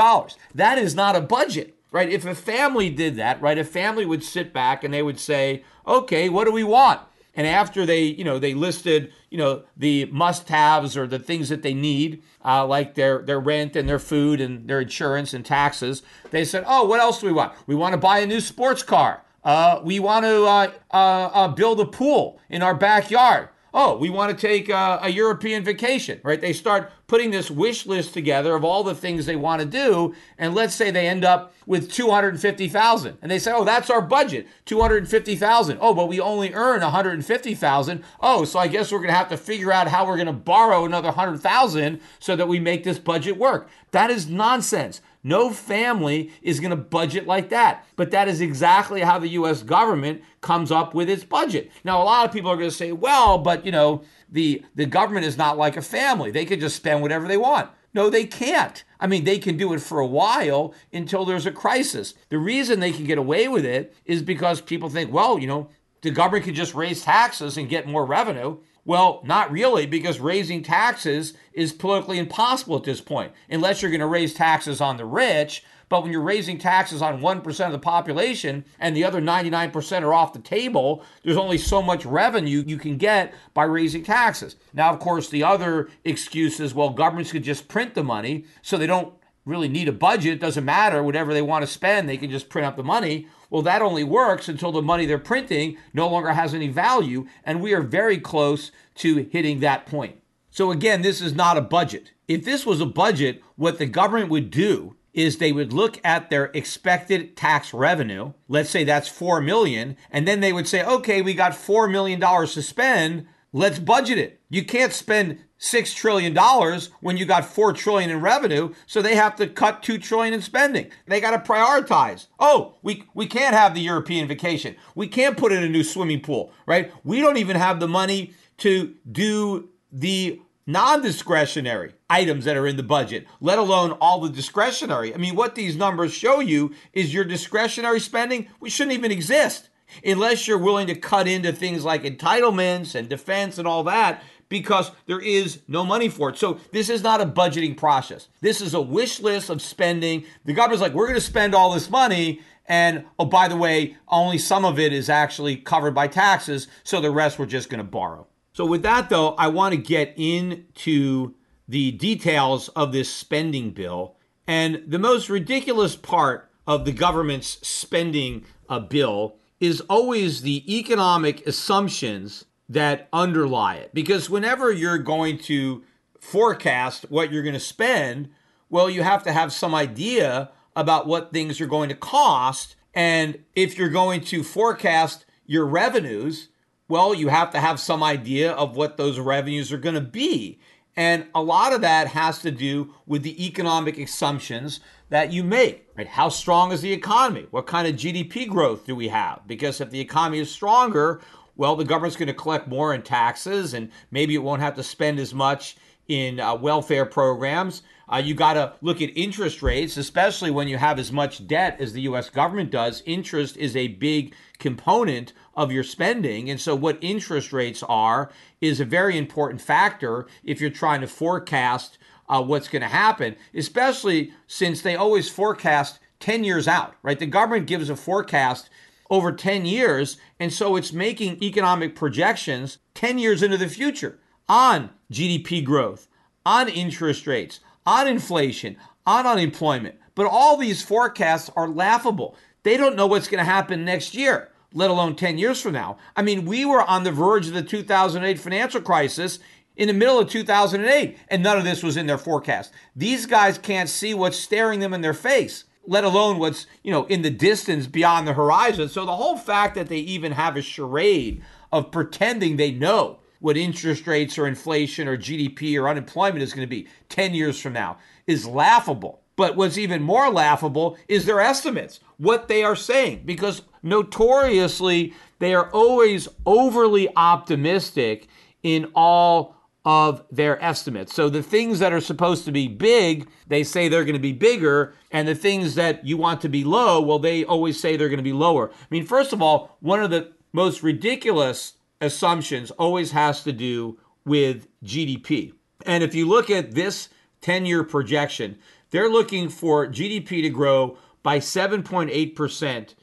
That 0.54 0.78
is 0.78 0.94
not 0.94 1.14
a 1.14 1.20
budget 1.20 1.77
right? 1.90 2.08
If 2.08 2.24
a 2.24 2.34
family 2.34 2.90
did 2.90 3.16
that, 3.16 3.40
right, 3.40 3.58
a 3.58 3.64
family 3.64 4.04
would 4.06 4.22
sit 4.22 4.52
back 4.52 4.84
and 4.84 4.92
they 4.92 5.02
would 5.02 5.18
say, 5.18 5.64
okay, 5.86 6.28
what 6.28 6.44
do 6.44 6.52
we 6.52 6.64
want? 6.64 7.00
And 7.34 7.46
after 7.46 7.86
they, 7.86 8.02
you 8.02 8.24
know, 8.24 8.38
they 8.38 8.52
listed, 8.52 9.12
you 9.30 9.38
know, 9.38 9.62
the 9.76 10.06
must-haves 10.06 10.96
or 10.96 11.06
the 11.06 11.20
things 11.20 11.48
that 11.50 11.62
they 11.62 11.72
need, 11.72 12.22
uh, 12.44 12.66
like 12.66 12.94
their 12.94 13.22
their 13.22 13.38
rent 13.38 13.76
and 13.76 13.88
their 13.88 14.00
food 14.00 14.40
and 14.40 14.68
their 14.68 14.80
insurance 14.80 15.32
and 15.32 15.44
taxes. 15.44 16.02
They 16.32 16.44
said, 16.44 16.64
oh, 16.66 16.84
what 16.84 16.98
else 16.98 17.20
do 17.20 17.26
we 17.26 17.32
want? 17.32 17.52
We 17.68 17.76
want 17.76 17.92
to 17.92 17.98
buy 17.98 18.18
a 18.18 18.26
new 18.26 18.40
sports 18.40 18.82
car. 18.82 19.22
Uh, 19.44 19.80
we 19.84 20.00
want 20.00 20.24
to 20.24 20.44
uh, 20.46 20.72
uh, 20.90 20.96
uh 20.96 21.48
build 21.48 21.78
a 21.78 21.86
pool 21.86 22.40
in 22.50 22.60
our 22.60 22.74
backyard 22.74 23.50
oh, 23.80 23.96
we 23.96 24.10
want 24.10 24.36
to 24.36 24.46
take 24.46 24.68
a, 24.68 24.98
a, 25.02 25.08
European 25.08 25.62
vacation, 25.62 26.20
right? 26.24 26.40
They 26.40 26.52
start 26.52 26.90
putting 27.06 27.30
this 27.30 27.48
wish 27.48 27.86
list 27.86 28.12
together 28.12 28.56
of 28.56 28.64
all 28.64 28.82
the 28.82 28.94
things 28.94 29.24
they 29.24 29.36
want 29.36 29.62
to 29.62 29.66
do. 29.66 30.16
And 30.36 30.52
let's 30.52 30.74
say 30.74 30.90
they 30.90 31.06
end 31.06 31.24
up 31.24 31.54
with 31.64 31.88
250,000 31.88 33.18
and 33.22 33.30
they 33.30 33.38
say, 33.38 33.52
oh, 33.54 33.64
that's 33.64 33.88
our 33.88 34.02
budget, 34.02 34.48
250,000. 34.64 35.78
Oh, 35.80 35.94
but 35.94 36.08
we 36.08 36.18
only 36.18 36.52
earn 36.54 36.80
150,000. 36.80 38.04
Oh, 38.20 38.44
so 38.44 38.58
I 38.58 38.66
guess 38.66 38.90
we're 38.90 38.98
going 38.98 39.10
to 39.10 39.14
have 39.14 39.28
to 39.28 39.36
figure 39.36 39.70
out 39.70 39.86
how 39.86 40.04
we're 40.04 40.16
going 40.16 40.26
to 40.26 40.32
borrow 40.32 40.84
another 40.84 41.10
100,000 41.10 42.00
so 42.18 42.34
that 42.34 42.48
we 42.48 42.58
make 42.58 42.82
this 42.82 42.98
budget 42.98 43.36
work. 43.36 43.68
That 43.92 44.10
is 44.10 44.28
nonsense. 44.28 45.00
No 45.28 45.50
family 45.50 46.32
is 46.40 46.58
going 46.58 46.70
to 46.70 46.76
budget 46.76 47.26
like 47.26 47.50
that. 47.50 47.84
But 47.96 48.10
that 48.12 48.28
is 48.28 48.40
exactly 48.40 49.02
how 49.02 49.18
the 49.18 49.28
US 49.28 49.62
government 49.62 50.22
comes 50.40 50.72
up 50.72 50.94
with 50.94 51.10
its 51.10 51.22
budget. 51.22 51.70
Now, 51.84 52.02
a 52.02 52.04
lot 52.04 52.26
of 52.26 52.32
people 52.32 52.50
are 52.50 52.56
going 52.56 52.70
to 52.70 52.74
say, 52.74 52.92
well, 52.92 53.36
but 53.36 53.66
you 53.66 53.70
know, 53.70 54.02
the, 54.30 54.64
the 54.74 54.86
government 54.86 55.26
is 55.26 55.36
not 55.36 55.58
like 55.58 55.76
a 55.76 55.82
family. 55.82 56.30
They 56.30 56.46
can 56.46 56.60
just 56.60 56.76
spend 56.76 57.02
whatever 57.02 57.28
they 57.28 57.36
want. 57.36 57.70
No, 57.92 58.08
they 58.08 58.24
can't. 58.24 58.82
I 59.00 59.06
mean, 59.06 59.24
they 59.24 59.38
can 59.38 59.58
do 59.58 59.74
it 59.74 59.80
for 59.80 60.00
a 60.00 60.06
while 60.06 60.72
until 60.94 61.26
there's 61.26 61.46
a 61.46 61.52
crisis. 61.52 62.14
The 62.30 62.38
reason 62.38 62.80
they 62.80 62.92
can 62.92 63.04
get 63.04 63.18
away 63.18 63.48
with 63.48 63.66
it 63.66 63.94
is 64.06 64.22
because 64.22 64.62
people 64.62 64.88
think, 64.88 65.12
well, 65.12 65.38
you 65.38 65.46
know, 65.46 65.68
the 66.00 66.10
government 66.10 66.44
can 66.44 66.54
just 66.54 66.74
raise 66.74 67.02
taxes 67.02 67.58
and 67.58 67.68
get 67.68 67.86
more 67.86 68.06
revenue. 68.06 68.58
Well, 68.88 69.20
not 69.22 69.52
really, 69.52 69.84
because 69.84 70.18
raising 70.18 70.62
taxes 70.62 71.34
is 71.52 71.74
politically 71.74 72.18
impossible 72.18 72.74
at 72.78 72.84
this 72.84 73.02
point, 73.02 73.34
unless 73.50 73.82
you're 73.82 73.90
going 73.90 74.00
to 74.00 74.06
raise 74.06 74.32
taxes 74.32 74.80
on 74.80 74.96
the 74.96 75.04
rich. 75.04 75.62
But 75.90 76.02
when 76.02 76.10
you're 76.10 76.22
raising 76.22 76.56
taxes 76.56 77.02
on 77.02 77.20
1% 77.20 77.66
of 77.66 77.72
the 77.72 77.78
population 77.78 78.64
and 78.80 78.96
the 78.96 79.04
other 79.04 79.20
99% 79.20 80.02
are 80.02 80.14
off 80.14 80.32
the 80.32 80.38
table, 80.38 81.04
there's 81.22 81.36
only 81.36 81.58
so 81.58 81.82
much 81.82 82.06
revenue 82.06 82.64
you 82.66 82.78
can 82.78 82.96
get 82.96 83.34
by 83.52 83.64
raising 83.64 84.04
taxes. 84.04 84.56
Now, 84.72 84.90
of 84.90 85.00
course, 85.00 85.28
the 85.28 85.44
other 85.44 85.90
excuse 86.02 86.58
is 86.58 86.72
well, 86.72 86.88
governments 86.88 87.32
could 87.32 87.44
just 87.44 87.68
print 87.68 87.94
the 87.94 88.02
money 88.02 88.46
so 88.62 88.78
they 88.78 88.86
don't 88.86 89.12
really 89.44 89.68
need 89.68 89.88
a 89.88 89.92
budget. 89.92 90.32
It 90.32 90.40
doesn't 90.40 90.64
matter. 90.64 91.02
Whatever 91.02 91.34
they 91.34 91.42
want 91.42 91.62
to 91.62 91.70
spend, 91.70 92.08
they 92.08 92.16
can 92.16 92.30
just 92.30 92.48
print 92.48 92.64
up 92.64 92.76
the 92.76 92.82
money. 92.82 93.26
Well, 93.50 93.62
that 93.62 93.82
only 93.82 94.04
works 94.04 94.48
until 94.48 94.72
the 94.72 94.82
money 94.82 95.06
they're 95.06 95.18
printing 95.18 95.78
no 95.94 96.08
longer 96.08 96.32
has 96.32 96.54
any 96.54 96.68
value, 96.68 97.26
and 97.44 97.62
we 97.62 97.72
are 97.72 97.82
very 97.82 98.18
close 98.18 98.70
to 98.96 99.28
hitting 99.30 99.60
that 99.60 99.86
point. 99.86 100.16
So, 100.50 100.70
again, 100.70 101.02
this 101.02 101.20
is 101.20 101.34
not 101.34 101.56
a 101.56 101.62
budget. 101.62 102.12
If 102.26 102.44
this 102.44 102.66
was 102.66 102.80
a 102.80 102.86
budget, 102.86 103.42
what 103.56 103.78
the 103.78 103.86
government 103.86 104.30
would 104.30 104.50
do 104.50 104.96
is 105.14 105.38
they 105.38 105.52
would 105.52 105.72
look 105.72 105.98
at 106.04 106.30
their 106.30 106.46
expected 106.54 107.36
tax 107.36 107.72
revenue. 107.72 108.32
Let's 108.48 108.70
say 108.70 108.84
that's 108.84 109.08
4 109.08 109.40
million, 109.40 109.96
and 110.10 110.28
then 110.28 110.40
they 110.40 110.52
would 110.52 110.68
say, 110.68 110.84
"Okay, 110.84 111.22
we 111.22 111.34
got 111.34 111.54
4 111.54 111.88
million 111.88 112.20
dollars 112.20 112.54
to 112.54 112.62
spend. 112.62 113.26
Let's 113.52 113.78
budget 113.78 114.18
it." 114.18 114.40
You 114.50 114.64
can't 114.64 114.92
spend 114.92 115.38
six 115.58 115.92
trillion 115.92 116.32
dollars 116.32 116.90
when 117.00 117.16
you 117.16 117.26
got 117.26 117.44
four 117.44 117.72
trillion 117.72 118.10
in 118.10 118.20
revenue 118.20 118.72
so 118.86 119.02
they 119.02 119.16
have 119.16 119.34
to 119.36 119.46
cut 119.46 119.82
two 119.82 119.98
trillion 119.98 120.32
in 120.32 120.40
spending. 120.40 120.90
They 121.06 121.20
got 121.20 121.32
to 121.32 121.52
prioritize. 121.52 122.28
Oh 122.38 122.74
we 122.82 123.04
we 123.12 123.26
can't 123.26 123.54
have 123.54 123.74
the 123.74 123.80
european 123.80 124.28
vacation. 124.28 124.76
We 124.94 125.08
can't 125.08 125.36
put 125.36 125.52
in 125.52 125.62
a 125.62 125.68
new 125.68 125.82
swimming 125.82 126.20
pool 126.20 126.52
right? 126.66 126.92
We 127.04 127.20
don't 127.20 127.36
even 127.36 127.56
have 127.56 127.80
the 127.80 127.88
money 127.88 128.34
to 128.58 128.94
do 129.10 129.68
the 129.92 130.40
non-discretionary 130.66 131.94
items 132.10 132.44
that 132.44 132.56
are 132.56 132.66
in 132.66 132.76
the 132.76 132.82
budget 132.82 133.26
let 133.40 133.58
alone 133.58 133.92
all 134.00 134.20
the 134.20 134.28
discretionary. 134.28 135.12
I 135.12 135.18
mean 135.18 135.34
what 135.34 135.56
these 135.56 135.76
numbers 135.76 136.14
show 136.14 136.38
you 136.38 136.72
is 136.92 137.12
your 137.12 137.24
discretionary 137.24 138.00
spending 138.00 138.48
we 138.60 138.70
shouldn't 138.70 138.96
even 138.96 139.10
exist. 139.10 139.70
Unless 140.04 140.46
you're 140.46 140.58
willing 140.58 140.86
to 140.88 140.94
cut 140.94 141.26
into 141.26 141.50
things 141.50 141.82
like 141.82 142.02
entitlements 142.02 142.94
and 142.94 143.08
defense 143.08 143.56
and 143.56 143.66
all 143.66 143.82
that 143.84 144.22
because 144.48 144.90
there 145.06 145.20
is 145.20 145.60
no 145.68 145.84
money 145.84 146.08
for 146.08 146.30
it. 146.30 146.38
So 146.38 146.58
this 146.72 146.88
is 146.88 147.02
not 147.02 147.20
a 147.20 147.26
budgeting 147.26 147.76
process. 147.76 148.28
This 148.40 148.60
is 148.60 148.74
a 148.74 148.80
wish 148.80 149.20
list 149.20 149.50
of 149.50 149.60
spending. 149.62 150.24
The 150.44 150.52
government's 150.52 150.82
like, 150.82 150.94
we're 150.94 151.06
going 151.06 151.20
to 151.20 151.20
spend 151.20 151.54
all 151.54 151.72
this 151.72 151.90
money. 151.90 152.40
And 152.66 153.04
oh, 153.18 153.24
by 153.24 153.48
the 153.48 153.56
way, 153.56 153.96
only 154.08 154.38
some 154.38 154.64
of 154.64 154.78
it 154.78 154.92
is 154.92 155.08
actually 155.08 155.56
covered 155.56 155.94
by 155.94 156.06
taxes. 156.06 156.68
So 156.84 157.00
the 157.00 157.10
rest 157.10 157.38
we're 157.38 157.46
just 157.46 157.70
going 157.70 157.78
to 157.78 157.84
borrow. 157.84 158.26
So 158.52 158.66
with 158.66 158.82
that, 158.82 159.08
though, 159.08 159.34
I 159.34 159.48
want 159.48 159.74
to 159.74 159.80
get 159.80 160.14
into 160.16 161.34
the 161.68 161.92
details 161.92 162.68
of 162.70 162.92
this 162.92 163.12
spending 163.12 163.70
bill. 163.70 164.16
And 164.46 164.82
the 164.86 164.98
most 164.98 165.28
ridiculous 165.28 165.94
part 165.94 166.50
of 166.66 166.84
the 166.84 166.92
government's 166.92 167.66
spending 167.66 168.44
a 168.68 168.80
bill 168.80 169.36
is 169.60 169.80
always 169.82 170.42
the 170.42 170.76
economic 170.78 171.46
assumptions 171.46 172.44
that 172.68 173.08
underlie 173.12 173.76
it. 173.76 173.94
Because 173.94 174.28
whenever 174.28 174.70
you're 174.70 174.98
going 174.98 175.38
to 175.38 175.82
forecast 176.20 177.06
what 177.08 177.32
you're 177.32 177.42
going 177.42 177.54
to 177.54 177.60
spend, 177.60 178.30
well, 178.68 178.90
you 178.90 179.02
have 179.02 179.22
to 179.24 179.32
have 179.32 179.52
some 179.52 179.74
idea 179.74 180.50
about 180.76 181.06
what 181.06 181.32
things 181.32 181.60
are 181.60 181.66
going 181.66 181.88
to 181.88 181.94
cost. 181.94 182.76
And 182.94 183.42
if 183.54 183.78
you're 183.78 183.88
going 183.88 184.20
to 184.22 184.42
forecast 184.42 185.24
your 185.46 185.66
revenues, 185.66 186.48
well, 186.88 187.14
you 187.14 187.28
have 187.28 187.50
to 187.50 187.60
have 187.60 187.80
some 187.80 188.02
idea 188.02 188.52
of 188.52 188.76
what 188.76 188.96
those 188.96 189.18
revenues 189.18 189.72
are 189.72 189.78
going 189.78 189.94
to 189.94 190.00
be. 190.00 190.58
And 190.96 191.26
a 191.34 191.42
lot 191.42 191.72
of 191.72 191.80
that 191.82 192.08
has 192.08 192.40
to 192.40 192.50
do 192.50 192.92
with 193.06 193.22
the 193.22 193.46
economic 193.46 193.98
assumptions 193.98 194.80
that 195.10 195.32
you 195.32 195.44
make. 195.44 195.86
Right? 195.96 196.08
How 196.08 196.28
strong 196.28 196.72
is 196.72 196.82
the 196.82 196.92
economy? 196.92 197.46
What 197.50 197.66
kind 197.66 197.86
of 197.86 197.94
GDP 197.94 198.48
growth 198.48 198.84
do 198.84 198.96
we 198.96 199.08
have? 199.08 199.42
Because 199.46 199.80
if 199.80 199.90
the 199.90 200.00
economy 200.00 200.40
is 200.40 200.50
stronger, 200.50 201.20
well, 201.58 201.76
the 201.76 201.84
government's 201.84 202.16
going 202.16 202.28
to 202.28 202.34
collect 202.34 202.68
more 202.68 202.94
in 202.94 203.02
taxes 203.02 203.74
and 203.74 203.90
maybe 204.10 204.34
it 204.34 204.42
won't 204.42 204.62
have 204.62 204.76
to 204.76 204.82
spend 204.82 205.18
as 205.18 205.34
much 205.34 205.76
in 206.06 206.40
uh, 206.40 206.54
welfare 206.54 207.04
programs. 207.04 207.82
Uh, 208.10 208.16
you 208.16 208.32
got 208.32 208.54
to 208.54 208.72
look 208.80 209.02
at 209.02 209.10
interest 209.14 209.62
rates, 209.62 209.98
especially 209.98 210.50
when 210.50 210.66
you 210.66 210.78
have 210.78 210.98
as 210.98 211.12
much 211.12 211.46
debt 211.46 211.76
as 211.78 211.92
the 211.92 212.00
U.S. 212.02 212.30
government 212.30 212.70
does. 212.70 213.02
Interest 213.04 213.54
is 213.58 213.76
a 213.76 213.88
big 213.88 214.34
component 214.58 215.34
of 215.54 215.70
your 215.70 215.84
spending. 215.84 216.48
And 216.48 216.58
so, 216.58 216.74
what 216.74 216.96
interest 217.02 217.52
rates 217.52 217.82
are 217.82 218.30
is 218.62 218.80
a 218.80 218.86
very 218.86 219.18
important 219.18 219.60
factor 219.60 220.26
if 220.42 220.58
you're 220.58 220.70
trying 220.70 221.02
to 221.02 221.06
forecast 221.06 221.98
uh, 222.30 222.42
what's 222.42 222.68
going 222.68 222.82
to 222.82 222.88
happen, 222.88 223.36
especially 223.54 224.32
since 224.46 224.80
they 224.80 224.96
always 224.96 225.28
forecast 225.28 225.98
10 226.20 226.44
years 226.44 226.66
out, 226.66 226.94
right? 227.02 227.18
The 227.18 227.26
government 227.26 227.66
gives 227.66 227.90
a 227.90 227.96
forecast 227.96 228.70
over 229.10 229.32
10 229.32 229.66
years. 229.66 230.16
And 230.38 230.52
so 230.52 230.76
it's 230.76 230.92
making 230.92 231.42
economic 231.42 231.94
projections 231.94 232.78
10 232.94 233.18
years 233.18 233.42
into 233.42 233.56
the 233.56 233.68
future 233.68 234.18
on 234.48 234.90
GDP 235.12 235.64
growth, 235.64 236.08
on 236.44 236.68
interest 236.68 237.26
rates, 237.26 237.60
on 237.86 238.06
inflation, 238.06 238.76
on 239.06 239.26
unemployment. 239.26 239.96
But 240.14 240.26
all 240.26 240.56
these 240.56 240.82
forecasts 240.82 241.50
are 241.56 241.68
laughable. 241.68 242.36
They 242.62 242.76
don't 242.76 242.96
know 242.96 243.06
what's 243.06 243.28
going 243.28 243.38
to 243.38 243.50
happen 243.50 243.84
next 243.84 244.14
year, 244.14 244.50
let 244.74 244.90
alone 244.90 245.16
10 245.16 245.38
years 245.38 245.60
from 245.60 245.72
now. 245.72 245.96
I 246.16 246.22
mean, 246.22 246.44
we 246.44 246.64
were 246.64 246.82
on 246.82 247.04
the 247.04 247.12
verge 247.12 247.46
of 247.46 247.54
the 247.54 247.62
2008 247.62 248.38
financial 248.38 248.80
crisis 248.80 249.38
in 249.76 249.86
the 249.86 249.94
middle 249.94 250.18
of 250.18 250.28
2008, 250.28 251.16
and 251.28 251.42
none 251.42 251.56
of 251.56 251.64
this 251.64 251.82
was 251.82 251.96
in 251.96 252.06
their 252.06 252.18
forecast. 252.18 252.72
These 252.96 253.26
guys 253.26 253.58
can't 253.58 253.88
see 253.88 254.12
what's 254.12 254.36
staring 254.36 254.80
them 254.80 254.92
in 254.92 255.00
their 255.00 255.14
face, 255.14 255.64
let 255.86 256.04
alone 256.04 256.38
what's, 256.38 256.66
you 256.82 256.92
know, 256.92 257.04
in 257.06 257.22
the 257.22 257.30
distance 257.30 257.86
beyond 257.86 258.26
the 258.28 258.34
horizon. 258.34 258.88
So 258.88 259.04
the 259.04 259.16
whole 259.16 259.36
fact 259.36 259.74
that 259.74 259.88
they 259.88 259.98
even 259.98 260.32
have 260.32 260.56
a 260.56 260.62
charade 260.62 261.42
of 261.72 261.90
pretending 261.90 262.56
they 262.56 262.72
know 262.72 263.18
what 263.40 263.56
interest 263.56 264.06
rates 264.06 264.38
or 264.38 264.46
inflation 264.46 265.08
or 265.08 265.16
GDP 265.16 265.80
or 265.80 265.88
unemployment 265.88 266.42
is 266.42 266.52
going 266.52 266.66
to 266.66 266.70
be 266.70 266.88
10 267.08 267.34
years 267.34 267.60
from 267.60 267.72
now 267.72 267.98
is 268.26 268.46
laughable. 268.46 269.22
But 269.36 269.54
what's 269.54 269.78
even 269.78 270.02
more 270.02 270.30
laughable 270.30 270.98
is 271.06 271.24
their 271.24 271.40
estimates, 271.40 272.00
what 272.16 272.48
they 272.48 272.64
are 272.64 272.74
saying, 272.74 273.22
because 273.24 273.62
notoriously 273.84 275.14
they 275.38 275.54
are 275.54 275.70
always 275.70 276.26
overly 276.44 277.08
optimistic 277.14 278.26
in 278.64 278.90
all 278.96 279.54
of 279.84 280.24
their 280.30 280.62
estimates. 280.62 281.14
So 281.14 281.28
the 281.28 281.42
things 281.42 281.78
that 281.78 281.92
are 281.92 282.00
supposed 282.00 282.44
to 282.44 282.52
be 282.52 282.68
big, 282.68 283.28
they 283.46 283.64
say 283.64 283.88
they're 283.88 284.04
going 284.04 284.14
to 284.14 284.20
be 284.20 284.32
bigger. 284.32 284.94
And 285.10 285.26
the 285.26 285.34
things 285.34 285.74
that 285.76 286.04
you 286.04 286.16
want 286.16 286.40
to 286.42 286.48
be 286.48 286.64
low, 286.64 287.00
well, 287.00 287.18
they 287.18 287.44
always 287.44 287.80
say 287.80 287.96
they're 287.96 288.08
going 288.08 288.18
to 288.18 288.22
be 288.22 288.32
lower. 288.32 288.70
I 288.70 288.86
mean, 288.90 289.06
first 289.06 289.32
of 289.32 289.40
all, 289.40 289.76
one 289.80 290.02
of 290.02 290.10
the 290.10 290.32
most 290.52 290.82
ridiculous 290.82 291.74
assumptions 292.00 292.70
always 292.72 293.12
has 293.12 293.42
to 293.44 293.52
do 293.52 293.98
with 294.24 294.68
GDP. 294.84 295.52
And 295.86 296.04
if 296.04 296.14
you 296.14 296.28
look 296.28 296.50
at 296.50 296.72
this 296.72 297.08
10 297.40 297.66
year 297.66 297.84
projection, 297.84 298.58
they're 298.90 299.08
looking 299.08 299.48
for 299.48 299.86
GDP 299.86 300.42
to 300.42 300.50
grow 300.50 300.98
by 301.22 301.38
7.8% 301.38 302.94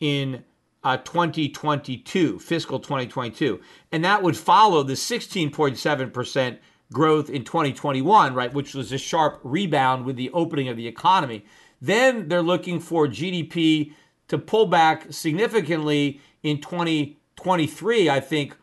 in 0.00 0.44
uh, 0.82 0.96
2022, 0.98 2.38
fiscal 2.38 2.78
2022. 2.78 3.60
And 3.92 4.04
that 4.04 4.22
would 4.22 4.36
follow 4.36 4.82
the 4.82 4.94
16.7% 4.94 6.58
growth 6.92 7.30
in 7.30 7.44
2021, 7.44 8.34
right, 8.34 8.52
which 8.52 8.74
was 8.74 8.92
a 8.92 8.98
sharp 8.98 9.40
rebound 9.42 10.04
with 10.04 10.16
the 10.16 10.30
opening 10.30 10.68
of 10.68 10.76
the 10.76 10.86
economy. 10.86 11.44
Then 11.80 12.28
they're 12.28 12.42
looking 12.42 12.80
for 12.80 13.06
GDP 13.06 13.92
to 14.28 14.38
pull 14.38 14.66
back 14.66 15.06
significantly 15.10 16.20
in 16.42 16.60
2023, 16.60 18.10
I 18.10 18.20
think 18.20 18.56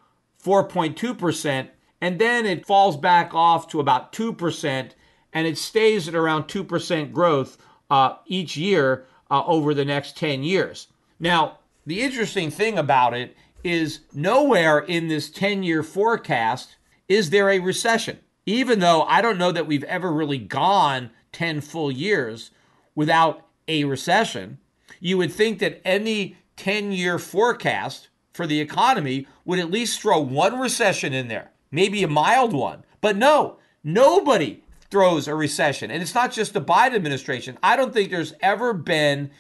4.2%. 0.44 1.70
And 2.00 2.20
then 2.20 2.46
it 2.46 2.66
falls 2.66 2.96
back 2.96 3.34
off 3.34 3.68
to 3.70 3.80
about 3.80 4.14
2%, 4.14 4.92
and 5.34 5.48
it 5.48 5.58
stays 5.58 6.08
at 6.08 6.16
around 6.16 6.44
2% 6.44 7.12
growth 7.12 7.58
uh, 7.90 8.16
each 8.28 8.56
year 8.56 9.06
uh, 9.32 9.44
over 9.46 9.74
the 9.74 9.86
next 9.86 10.16
10 10.18 10.44
years. 10.44 10.88
Now, 11.20 11.60
the 11.88 12.02
interesting 12.02 12.52
thing 12.52 12.78
about 12.78 13.14
it 13.14 13.36
is 13.64 14.02
nowhere 14.14 14.80
in 14.80 15.08
this 15.08 15.30
10 15.30 15.64
year 15.64 15.82
forecast 15.82 16.76
is 17.08 17.30
there 17.30 17.50
a 17.50 17.60
recession. 17.60 18.20
Even 18.46 18.80
though 18.80 19.04
I 19.04 19.22
don't 19.22 19.38
know 19.38 19.54
that 19.54 19.68
we've 19.68 19.86
ever 19.86 20.12
really 20.12 20.38
gone 20.38 21.12
10 21.32 21.62
full 21.62 21.90
years 21.90 22.52
without 22.94 23.48
a 23.70 23.86
recession, 23.86 24.58
you 25.00 25.18
would 25.18 25.32
think 25.32 25.60
that 25.60 25.82
any 25.86 26.36
10 26.58 26.92
year 26.92 27.18
forecast 27.18 28.10
for 28.34 28.46
the 28.46 28.60
economy 28.60 29.26
would 29.46 29.58
at 29.58 29.72
least 29.72 30.02
throw 30.02 30.20
one 30.20 30.60
recession 30.60 31.14
in 31.14 31.30
there, 31.30 31.52
maybe 31.72 32.04
a 32.04 32.08
mild 32.10 32.52
one. 32.52 32.84
But 33.00 33.16
no, 33.16 33.60
nobody 33.82 34.62
throws 34.92 35.26
a 35.30 35.36
recession. 35.36 35.90
And 35.90 36.02
it's 36.02 36.16
not 36.16 36.34
just 36.34 36.54
the 36.54 36.62
Biden 36.62 36.96
administration. 36.96 37.58
I 37.64 37.78
don't 37.78 37.94
think 37.94 38.12
there's 38.12 38.34
ever 38.42 38.74
been 38.74 39.32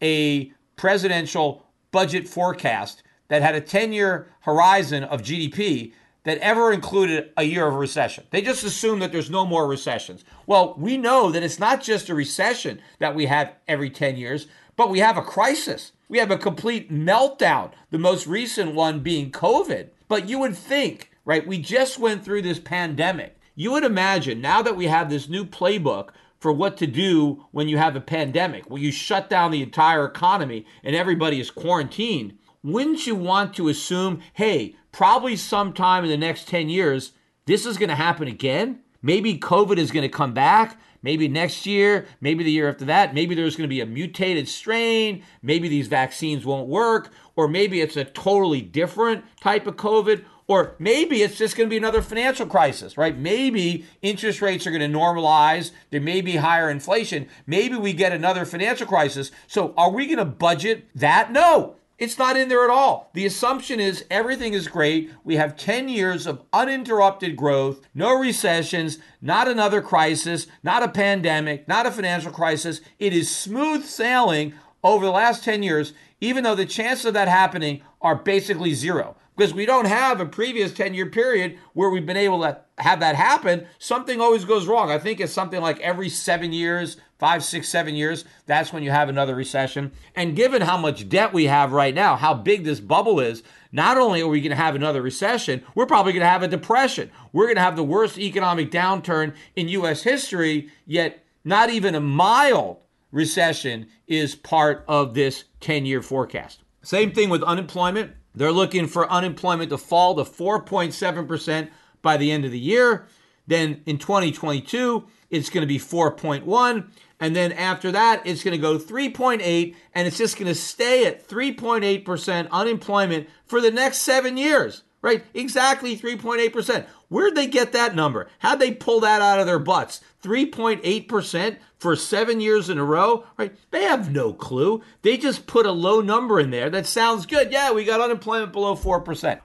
a 0.00 0.52
presidential 0.76 1.65
budget 1.90 2.28
forecast 2.28 3.02
that 3.28 3.42
had 3.42 3.54
a 3.54 3.60
10 3.60 3.92
year 3.92 4.28
horizon 4.40 5.04
of 5.04 5.22
GDP 5.22 5.92
that 6.24 6.38
ever 6.38 6.72
included 6.72 7.30
a 7.36 7.44
year 7.44 7.68
of 7.68 7.74
recession. 7.74 8.24
They 8.30 8.42
just 8.42 8.64
assume 8.64 8.98
that 8.98 9.12
there's 9.12 9.30
no 9.30 9.46
more 9.46 9.68
recessions. 9.68 10.24
Well, 10.44 10.74
we 10.76 10.96
know 10.96 11.30
that 11.30 11.44
it's 11.44 11.60
not 11.60 11.82
just 11.82 12.08
a 12.08 12.16
recession 12.16 12.80
that 12.98 13.14
we 13.14 13.26
have 13.26 13.54
every 13.68 13.90
10 13.90 14.16
years, 14.16 14.48
but 14.74 14.90
we 14.90 14.98
have 14.98 15.16
a 15.16 15.22
crisis. 15.22 15.92
We 16.08 16.18
have 16.18 16.32
a 16.32 16.36
complete 16.36 16.90
meltdown, 16.90 17.70
the 17.90 17.98
most 17.98 18.26
recent 18.26 18.74
one 18.74 19.00
being 19.00 19.30
COVID. 19.30 19.90
But 20.08 20.28
you 20.28 20.40
would 20.40 20.56
think, 20.56 21.12
right, 21.24 21.46
we 21.46 21.58
just 21.58 21.98
went 21.98 22.24
through 22.24 22.42
this 22.42 22.58
pandemic. 22.58 23.38
You 23.54 23.72
would 23.72 23.84
imagine 23.84 24.40
now 24.40 24.62
that 24.62 24.76
we 24.76 24.86
have 24.86 25.08
this 25.08 25.28
new 25.28 25.44
playbook 25.44 26.10
for 26.46 26.52
what 26.52 26.76
to 26.76 26.86
do 26.86 27.44
when 27.50 27.66
you 27.66 27.76
have 27.76 27.96
a 27.96 28.00
pandemic, 28.00 28.70
where 28.70 28.80
you 28.80 28.92
shut 28.92 29.28
down 29.28 29.50
the 29.50 29.64
entire 29.64 30.04
economy 30.04 30.64
and 30.84 30.94
everybody 30.94 31.40
is 31.40 31.50
quarantined, 31.50 32.38
wouldn't 32.62 33.04
you 33.04 33.16
want 33.16 33.52
to 33.52 33.66
assume, 33.68 34.22
hey, 34.34 34.76
probably 34.92 35.34
sometime 35.34 36.04
in 36.04 36.10
the 36.10 36.16
next 36.16 36.46
10 36.46 36.68
years, 36.68 37.10
this 37.46 37.66
is 37.66 37.76
going 37.76 37.88
to 37.88 37.96
happen 37.96 38.28
again? 38.28 38.78
Maybe 39.02 39.36
COVID 39.36 39.76
is 39.76 39.90
going 39.90 40.08
to 40.08 40.08
come 40.08 40.34
back. 40.34 40.78
Maybe 41.02 41.26
next 41.26 41.66
year, 41.66 42.06
maybe 42.20 42.44
the 42.44 42.52
year 42.52 42.68
after 42.68 42.84
that, 42.84 43.12
maybe 43.12 43.34
there's 43.34 43.56
going 43.56 43.68
to 43.68 43.74
be 43.74 43.80
a 43.80 43.86
mutated 43.86 44.46
strain. 44.46 45.24
Maybe 45.42 45.68
these 45.68 45.88
vaccines 45.88 46.46
won't 46.46 46.68
work, 46.68 47.10
or 47.34 47.48
maybe 47.48 47.80
it's 47.80 47.96
a 47.96 48.04
totally 48.04 48.60
different 48.60 49.24
type 49.40 49.66
of 49.66 49.74
COVID. 49.74 50.24
Or 50.48 50.76
maybe 50.78 51.22
it's 51.22 51.38
just 51.38 51.56
going 51.56 51.68
to 51.68 51.70
be 51.70 51.76
another 51.76 52.02
financial 52.02 52.46
crisis, 52.46 52.96
right? 52.96 53.16
Maybe 53.16 53.84
interest 54.00 54.40
rates 54.40 54.66
are 54.66 54.70
going 54.70 54.90
to 54.90 54.98
normalize. 54.98 55.72
There 55.90 56.00
may 56.00 56.20
be 56.20 56.36
higher 56.36 56.70
inflation. 56.70 57.28
Maybe 57.46 57.76
we 57.76 57.92
get 57.92 58.12
another 58.12 58.44
financial 58.44 58.86
crisis. 58.86 59.32
So 59.48 59.74
are 59.76 59.90
we 59.90 60.06
going 60.06 60.18
to 60.18 60.24
budget 60.24 60.88
that? 60.94 61.32
No. 61.32 61.76
It's 61.98 62.18
not 62.18 62.36
in 62.36 62.50
there 62.50 62.62
at 62.62 62.70
all. 62.70 63.10
The 63.14 63.24
assumption 63.24 63.80
is 63.80 64.04
everything 64.10 64.52
is 64.52 64.68
great. 64.68 65.10
We 65.24 65.36
have 65.36 65.56
10 65.56 65.88
years 65.88 66.26
of 66.26 66.42
uninterrupted 66.52 67.36
growth, 67.36 67.80
no 67.94 68.12
recessions, 68.18 68.98
not 69.22 69.48
another 69.48 69.80
crisis, 69.80 70.46
not 70.62 70.82
a 70.82 70.88
pandemic, 70.88 71.66
not 71.66 71.86
a 71.86 71.90
financial 71.90 72.30
crisis. 72.30 72.82
It 72.98 73.14
is 73.14 73.34
smooth 73.34 73.84
sailing 73.84 74.52
over 74.84 75.06
the 75.06 75.10
last 75.10 75.42
10 75.42 75.62
years, 75.62 75.94
even 76.20 76.44
though 76.44 76.54
the 76.54 76.66
chances 76.66 77.06
of 77.06 77.14
that 77.14 77.28
happening 77.28 77.80
are 78.02 78.14
basically 78.14 78.74
zero 78.74 79.16
because 79.36 79.52
we 79.52 79.66
don't 79.66 79.86
have 79.86 80.20
a 80.20 80.26
previous 80.26 80.72
10 80.72 80.94
year 80.94 81.06
period 81.06 81.58
where 81.74 81.90
we've 81.90 82.06
been 82.06 82.16
able 82.16 82.40
to 82.40 82.58
have 82.78 83.00
that 83.00 83.16
happen. 83.16 83.66
Something 83.78 84.20
always 84.20 84.44
goes 84.44 84.66
wrong. 84.66 84.90
I 84.90 84.98
think 84.98 85.20
it's 85.20 85.32
something 85.32 85.60
like 85.60 85.78
every 85.80 86.08
seven 86.08 86.52
years, 86.52 86.96
five, 87.18 87.44
six, 87.44 87.68
seven 87.68 87.94
years, 87.94 88.24
that's 88.46 88.72
when 88.72 88.82
you 88.82 88.90
have 88.90 89.08
another 89.08 89.34
recession. 89.34 89.92
And 90.14 90.36
given 90.36 90.62
how 90.62 90.78
much 90.78 91.08
debt 91.08 91.32
we 91.32 91.44
have 91.44 91.72
right 91.72 91.94
now, 91.94 92.16
how 92.16 92.34
big 92.34 92.64
this 92.64 92.80
bubble 92.80 93.20
is, 93.20 93.42
not 93.72 93.98
only 93.98 94.22
are 94.22 94.28
we 94.28 94.40
going 94.40 94.50
to 94.50 94.56
have 94.56 94.74
another 94.74 95.02
recession, 95.02 95.62
we're 95.74 95.86
probably 95.86 96.12
going 96.12 96.22
to 96.22 96.28
have 96.28 96.42
a 96.42 96.48
depression. 96.48 97.10
We're 97.32 97.46
going 97.46 97.56
to 97.56 97.62
have 97.62 97.76
the 97.76 97.84
worst 97.84 98.18
economic 98.18 98.70
downturn 98.70 99.34
in 99.54 99.68
U.S. 99.68 100.02
history, 100.02 100.70
yet 100.86 101.24
not 101.44 101.68
even 101.70 101.94
a 101.94 102.00
mild 102.00 102.78
recession 103.12 103.88
is 104.06 104.34
part 104.34 104.84
of 104.88 105.14
this 105.14 105.44
10 105.60 105.86
year 105.86 106.02
forecast. 106.02 106.62
Same 106.82 107.12
thing 107.12 107.30
with 107.30 107.42
unemployment. 107.42 108.12
They're 108.36 108.52
looking 108.52 108.86
for 108.86 109.10
unemployment 109.10 109.70
to 109.70 109.78
fall 109.78 110.14
to 110.14 110.22
4.7% 110.22 111.70
by 112.02 112.16
the 112.18 112.30
end 112.30 112.44
of 112.44 112.52
the 112.52 112.58
year. 112.58 113.06
Then 113.46 113.82
in 113.86 113.98
2022, 113.98 115.06
it's 115.30 115.50
going 115.50 115.62
to 115.62 115.66
be 115.66 115.78
4.1. 115.78 116.88
And 117.18 117.34
then 117.34 117.52
after 117.52 117.90
that, 117.92 118.26
it's 118.26 118.44
going 118.44 118.52
to 118.52 118.58
go 118.58 118.78
3.8, 118.78 119.74
and 119.94 120.06
it's 120.06 120.18
just 120.18 120.36
going 120.36 120.48
to 120.48 120.54
stay 120.54 121.06
at 121.06 121.26
3.8% 121.26 122.50
unemployment 122.50 123.28
for 123.46 123.60
the 123.60 123.70
next 123.70 123.98
seven 124.02 124.36
years, 124.36 124.82
right? 125.06 125.24
Exactly 125.34 125.96
3.8%. 125.96 126.84
Where'd 127.06 127.36
they 127.36 127.46
get 127.46 127.70
that 127.70 127.94
number? 127.94 128.26
How'd 128.40 128.58
they 128.58 128.72
pull 128.72 128.98
that 129.00 129.22
out 129.22 129.38
of 129.38 129.46
their 129.46 129.60
butts? 129.60 130.00
3.8% 130.24 131.58
for 131.78 131.94
seven 131.94 132.40
years 132.40 132.68
in 132.68 132.76
a 132.76 132.84
row, 132.84 133.24
right? 133.38 133.54
They 133.70 133.84
have 133.84 134.10
no 134.10 134.32
clue. 134.32 134.82
They 135.02 135.16
just 135.16 135.46
put 135.46 135.64
a 135.64 135.70
low 135.70 136.00
number 136.00 136.40
in 136.40 136.50
there 136.50 136.68
that 136.70 136.86
sounds 136.86 137.24
good. 137.24 137.52
Yeah, 137.52 137.70
we 137.70 137.84
got 137.84 138.00
unemployment 138.00 138.52
below 138.52 138.74
4%. 138.74 139.38